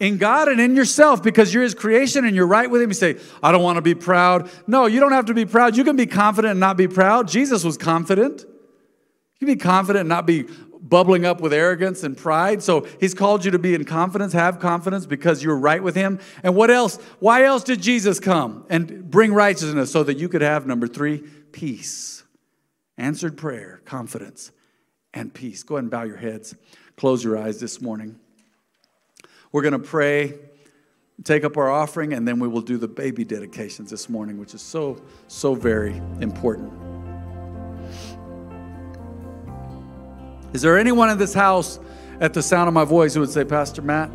in 0.00 0.18
God 0.18 0.48
and 0.48 0.60
in 0.60 0.74
yourself 0.74 1.22
because 1.22 1.52
you're 1.52 1.62
His 1.62 1.74
creation 1.74 2.24
and 2.24 2.34
you're 2.34 2.46
right 2.46 2.70
with 2.70 2.82
Him. 2.82 2.90
You 2.90 2.94
say, 2.94 3.18
I 3.42 3.52
don't 3.52 3.62
want 3.62 3.76
to 3.76 3.82
be 3.82 3.94
proud. 3.94 4.50
No, 4.66 4.86
you 4.86 5.00
don't 5.00 5.12
have 5.12 5.26
to 5.26 5.34
be 5.34 5.46
proud. 5.46 5.76
You 5.76 5.84
can 5.84 5.96
be 5.96 6.06
confident 6.06 6.52
and 6.52 6.60
not 6.60 6.76
be 6.76 6.88
proud. 6.88 7.28
Jesus 7.28 7.64
was 7.64 7.76
confident. 7.76 8.42
You 8.42 9.46
can 9.46 9.48
be 9.48 9.56
confident 9.56 10.00
and 10.00 10.08
not 10.08 10.26
be 10.26 10.46
bubbling 10.82 11.24
up 11.24 11.40
with 11.40 11.52
arrogance 11.52 12.02
and 12.02 12.16
pride. 12.16 12.62
So 12.62 12.86
he's 13.00 13.14
called 13.14 13.44
you 13.44 13.52
to 13.52 13.58
be 13.58 13.74
in 13.74 13.84
confidence, 13.84 14.32
have 14.32 14.58
confidence 14.58 15.06
because 15.06 15.42
you're 15.42 15.56
right 15.56 15.82
with 15.82 15.94
him. 15.94 16.18
And 16.42 16.54
what 16.54 16.70
else? 16.70 16.96
Why 17.20 17.44
else 17.44 17.62
did 17.62 17.80
Jesus 17.80 18.20
come 18.20 18.66
and 18.68 19.10
bring 19.10 19.32
righteousness 19.32 19.90
so 19.92 20.02
that 20.02 20.18
you 20.18 20.28
could 20.28 20.42
have 20.42 20.66
number 20.66 20.88
three, 20.88 21.18
peace, 21.52 22.24
answered 22.98 23.36
prayer, 23.36 23.80
confidence, 23.84 24.50
and 25.14 25.32
peace. 25.32 25.62
Go 25.62 25.76
ahead 25.76 25.84
and 25.84 25.90
bow 25.90 26.02
your 26.02 26.16
heads, 26.16 26.54
close 26.96 27.22
your 27.22 27.38
eyes 27.38 27.60
this 27.60 27.80
morning. 27.80 28.18
We're 29.52 29.62
going 29.62 29.72
to 29.72 29.78
pray, 29.78 30.38
take 31.24 31.44
up 31.44 31.58
our 31.58 31.70
offering, 31.70 32.14
and 32.14 32.26
then 32.26 32.40
we 32.40 32.48
will 32.48 32.62
do 32.62 32.78
the 32.78 32.88
baby 32.88 33.22
dedications 33.24 33.90
this 33.90 34.08
morning, 34.08 34.38
which 34.38 34.54
is 34.54 34.62
so, 34.62 35.00
so 35.28 35.54
very 35.54 36.00
important. 36.20 36.72
Is 40.54 40.62
there 40.62 40.78
anyone 40.78 41.10
in 41.10 41.18
this 41.18 41.34
house 41.34 41.78
at 42.20 42.34
the 42.34 42.42
sound 42.42 42.68
of 42.68 42.74
my 42.74 42.84
voice 42.84 43.14
who 43.14 43.20
would 43.20 43.30
say, 43.30 43.44
Pastor 43.44 43.82
Matt, 43.82 44.10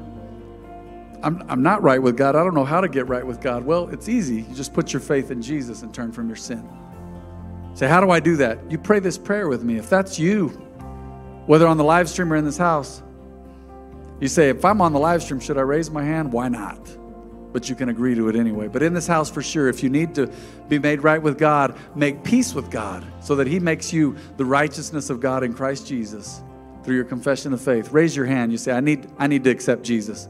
I'm, 1.23 1.43
I'm 1.49 1.63
not 1.63 1.81
right 1.81 2.01
with 2.01 2.15
God. 2.15 2.35
I 2.35 2.43
don't 2.43 2.53
know 2.53 2.65
how 2.65 2.81
to 2.81 2.87
get 2.87 3.07
right 3.07 3.25
with 3.25 3.41
God. 3.41 3.63
Well, 3.63 3.89
it's 3.89 4.07
easy. 4.07 4.41
You 4.41 4.55
just 4.55 4.73
put 4.73 4.93
your 4.93 4.99
faith 4.99 5.31
in 5.31 5.41
Jesus 5.41 5.81
and 5.81 5.93
turn 5.93 6.11
from 6.11 6.27
your 6.27 6.35
sin. 6.35 6.67
Say, 7.73 7.87
how 7.87 8.01
do 8.01 8.09
I 8.09 8.19
do 8.19 8.37
that? 8.37 8.71
You 8.71 8.77
pray 8.77 8.99
this 8.99 9.17
prayer 9.17 9.47
with 9.47 9.63
me. 9.63 9.77
If 9.77 9.89
that's 9.89 10.17
you, 10.17 10.49
whether 11.45 11.67
on 11.67 11.77
the 11.77 11.83
live 11.83 12.09
stream 12.09 12.31
or 12.33 12.35
in 12.35 12.45
this 12.45 12.57
house, 12.57 13.01
you 14.19 14.27
say, 14.27 14.49
if 14.49 14.65
I'm 14.65 14.81
on 14.81 14.93
the 14.93 14.99
live 14.99 15.21
stream, 15.21 15.39
should 15.39 15.57
I 15.57 15.61
raise 15.61 15.91
my 15.91 16.03
hand? 16.03 16.31
Why 16.31 16.49
not? 16.49 16.79
But 17.53 17.69
you 17.69 17.75
can 17.75 17.89
agree 17.89 18.15
to 18.15 18.29
it 18.29 18.35
anyway. 18.35 18.67
But 18.67 18.83
in 18.83 18.93
this 18.93 19.07
house, 19.07 19.29
for 19.29 19.41
sure, 19.41 19.67
if 19.67 19.83
you 19.83 19.89
need 19.89 20.15
to 20.15 20.31
be 20.67 20.79
made 20.79 21.01
right 21.01 21.21
with 21.21 21.37
God, 21.37 21.77
make 21.95 22.23
peace 22.23 22.53
with 22.53 22.69
God 22.69 23.05
so 23.21 23.35
that 23.35 23.47
He 23.47 23.59
makes 23.59 23.93
you 23.93 24.15
the 24.37 24.45
righteousness 24.45 25.09
of 25.09 25.19
God 25.19 25.43
in 25.43 25.53
Christ 25.53 25.87
Jesus 25.87 26.41
through 26.83 26.95
your 26.95 27.05
confession 27.05 27.53
of 27.53 27.61
faith. 27.61 27.91
Raise 27.91 28.15
your 28.15 28.25
hand. 28.25 28.51
You 28.51 28.57
say, 28.57 28.71
I 28.71 28.79
need, 28.79 29.07
I 29.17 29.27
need 29.27 29.43
to 29.43 29.49
accept 29.49 29.83
Jesus. 29.83 30.27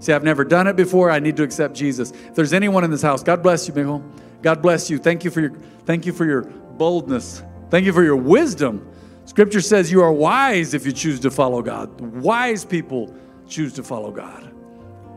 Say, 0.00 0.12
I've 0.12 0.24
never 0.24 0.44
done 0.44 0.66
it 0.66 0.76
before. 0.76 1.10
I 1.10 1.18
need 1.18 1.36
to 1.36 1.42
accept 1.42 1.74
Jesus. 1.74 2.10
If 2.12 2.34
there's 2.34 2.52
anyone 2.52 2.84
in 2.84 2.90
this 2.90 3.02
house, 3.02 3.22
God 3.22 3.42
bless 3.42 3.66
you, 3.66 3.74
Michael. 3.74 4.04
God 4.42 4.62
bless 4.62 4.88
you. 4.88 4.98
Thank 4.98 5.24
you 5.24 5.30
for 5.30 5.40
your, 5.40 5.52
thank 5.84 6.06
you 6.06 6.12
for 6.12 6.24
your 6.24 6.42
boldness. 6.42 7.42
Thank 7.70 7.84
you 7.84 7.92
for 7.92 8.04
your 8.04 8.16
wisdom. 8.16 8.88
Scripture 9.24 9.60
says 9.60 9.92
you 9.92 10.00
are 10.02 10.12
wise 10.12 10.72
if 10.72 10.86
you 10.86 10.92
choose 10.92 11.20
to 11.20 11.30
follow 11.30 11.60
God. 11.60 12.00
Wise 12.00 12.64
people 12.64 13.14
choose 13.48 13.72
to 13.74 13.82
follow 13.82 14.10
God. 14.10 14.54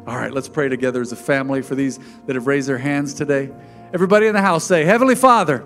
All 0.08 0.18
right, 0.18 0.32
let's 0.32 0.50
pray 0.50 0.68
together 0.68 1.02
as 1.02 1.12
a 1.12 1.16
family 1.16 1.62
for 1.62 1.76
these 1.76 2.00
that 2.26 2.36
have 2.36 2.48
raised 2.48 2.68
their 2.68 2.78
hands 2.78 3.14
today. 3.14 3.52
Everybody 3.94 4.28
in 4.28 4.34
the 4.34 4.42
house 4.42 4.64
say, 4.64 4.84
Heavenly 4.84 5.16
Father, 5.16 5.64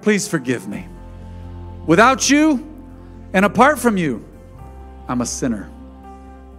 please 0.00 0.26
forgive 0.26 0.66
me. 0.66 0.88
Without 1.86 2.30
you 2.30 2.66
and 3.32 3.44
apart 3.44 3.78
from 3.78 3.96
you, 3.96 4.24
I'm 5.08 5.20
a 5.20 5.26
sinner. 5.26 5.70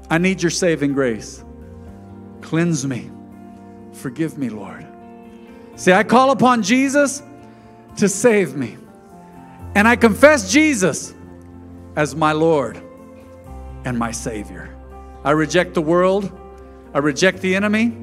I 0.10 0.20
need 0.20 0.42
your 0.42 0.52
saving 0.52 0.94
grace. 0.94 1.44
Cleanse 2.42 2.86
me. 2.86 3.10
Forgive 3.94 4.38
me, 4.38 4.50
Lord. 4.50 4.86
See, 5.76 5.92
I 5.92 6.04
call 6.04 6.32
upon 6.32 6.64
Jesus 6.64 7.24
to 7.98 8.08
save 8.08 8.56
me. 8.56 8.78
And 9.76 9.88
I 9.88 9.96
confess 9.96 10.52
Jesus 10.52 11.14
as 11.96 12.16
my 12.16 12.32
Lord 12.32 12.82
and 13.84 13.98
my 13.98 14.12
Savior. 14.12 14.77
I 15.24 15.32
reject 15.32 15.74
the 15.74 15.82
world. 15.82 16.32
I 16.94 17.00
reject 17.00 17.42
the 17.42 17.56
enemy 17.56 17.96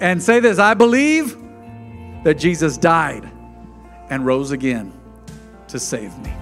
and 0.00 0.22
say 0.22 0.40
this 0.40 0.58
I 0.58 0.74
believe 0.74 1.36
that 2.24 2.34
Jesus 2.34 2.76
died 2.76 3.28
and 4.10 4.24
rose 4.24 4.50
again 4.50 4.92
to 5.68 5.78
save 5.78 6.16
me. 6.18 6.32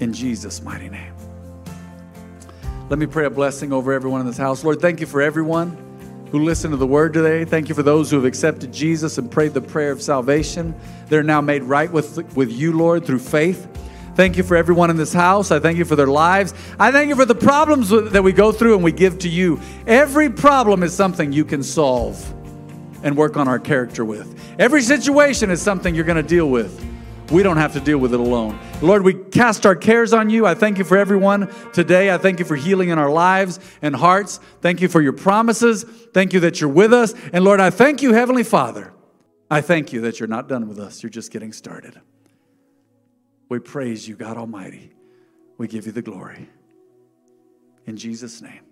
In 0.00 0.12
Jesus' 0.12 0.62
mighty 0.62 0.88
name. 0.88 1.14
Let 2.88 2.98
me 2.98 3.06
pray 3.06 3.26
a 3.26 3.30
blessing 3.30 3.72
over 3.72 3.92
everyone 3.92 4.20
in 4.20 4.26
this 4.26 4.38
house. 4.38 4.64
Lord, 4.64 4.80
thank 4.80 5.00
you 5.00 5.06
for 5.06 5.20
everyone 5.20 5.76
who 6.30 6.44
listened 6.44 6.72
to 6.72 6.76
the 6.76 6.86
word 6.86 7.12
today. 7.12 7.44
Thank 7.44 7.68
you 7.68 7.74
for 7.74 7.82
those 7.82 8.10
who 8.10 8.16
have 8.16 8.24
accepted 8.24 8.72
Jesus 8.72 9.18
and 9.18 9.30
prayed 9.30 9.54
the 9.54 9.60
prayer 9.60 9.90
of 9.90 10.00
salvation. 10.00 10.74
They're 11.08 11.22
now 11.22 11.40
made 11.40 11.62
right 11.64 11.90
with, 11.90 12.34
with 12.36 12.50
you, 12.50 12.72
Lord, 12.72 13.04
through 13.04 13.20
faith. 13.20 13.66
Thank 14.18 14.36
you 14.36 14.42
for 14.42 14.56
everyone 14.56 14.90
in 14.90 14.96
this 14.96 15.12
house. 15.12 15.52
I 15.52 15.60
thank 15.60 15.78
you 15.78 15.84
for 15.84 15.94
their 15.94 16.08
lives. 16.08 16.52
I 16.76 16.90
thank 16.90 17.08
you 17.08 17.14
for 17.14 17.24
the 17.24 17.36
problems 17.36 17.90
that 17.90 18.20
we 18.20 18.32
go 18.32 18.50
through 18.50 18.74
and 18.74 18.82
we 18.82 18.90
give 18.90 19.20
to 19.20 19.28
you. 19.28 19.60
Every 19.86 20.28
problem 20.28 20.82
is 20.82 20.92
something 20.92 21.32
you 21.32 21.44
can 21.44 21.62
solve 21.62 22.20
and 23.04 23.16
work 23.16 23.36
on 23.36 23.46
our 23.46 23.60
character 23.60 24.04
with. 24.04 24.36
Every 24.58 24.82
situation 24.82 25.50
is 25.52 25.62
something 25.62 25.94
you're 25.94 26.04
going 26.04 26.16
to 26.16 26.28
deal 26.28 26.50
with. 26.50 26.84
We 27.30 27.44
don't 27.44 27.58
have 27.58 27.74
to 27.74 27.80
deal 27.80 27.98
with 27.98 28.12
it 28.12 28.18
alone. 28.18 28.58
Lord, 28.82 29.04
we 29.04 29.14
cast 29.14 29.64
our 29.64 29.76
cares 29.76 30.12
on 30.12 30.30
you. 30.30 30.46
I 30.46 30.54
thank 30.54 30.78
you 30.78 30.84
for 30.84 30.96
everyone 30.96 31.48
today. 31.72 32.12
I 32.12 32.18
thank 32.18 32.40
you 32.40 32.44
for 32.44 32.56
healing 32.56 32.88
in 32.88 32.98
our 32.98 33.12
lives 33.12 33.60
and 33.82 33.94
hearts. 33.94 34.40
Thank 34.60 34.80
you 34.80 34.88
for 34.88 35.00
your 35.00 35.12
promises. 35.12 35.84
Thank 35.84 36.32
you 36.32 36.40
that 36.40 36.60
you're 36.60 36.70
with 36.70 36.92
us. 36.92 37.14
And 37.32 37.44
Lord, 37.44 37.60
I 37.60 37.70
thank 37.70 38.02
you, 38.02 38.14
Heavenly 38.14 38.42
Father. 38.42 38.92
I 39.48 39.60
thank 39.60 39.92
you 39.92 40.00
that 40.00 40.18
you're 40.18 40.26
not 40.26 40.48
done 40.48 40.66
with 40.66 40.80
us. 40.80 41.04
You're 41.04 41.10
just 41.10 41.30
getting 41.30 41.52
started. 41.52 42.00
We 43.48 43.58
praise 43.58 44.06
you, 44.06 44.14
God 44.14 44.36
Almighty. 44.36 44.92
We 45.56 45.68
give 45.68 45.86
you 45.86 45.92
the 45.92 46.02
glory. 46.02 46.48
In 47.86 47.96
Jesus' 47.96 48.42
name. 48.42 48.67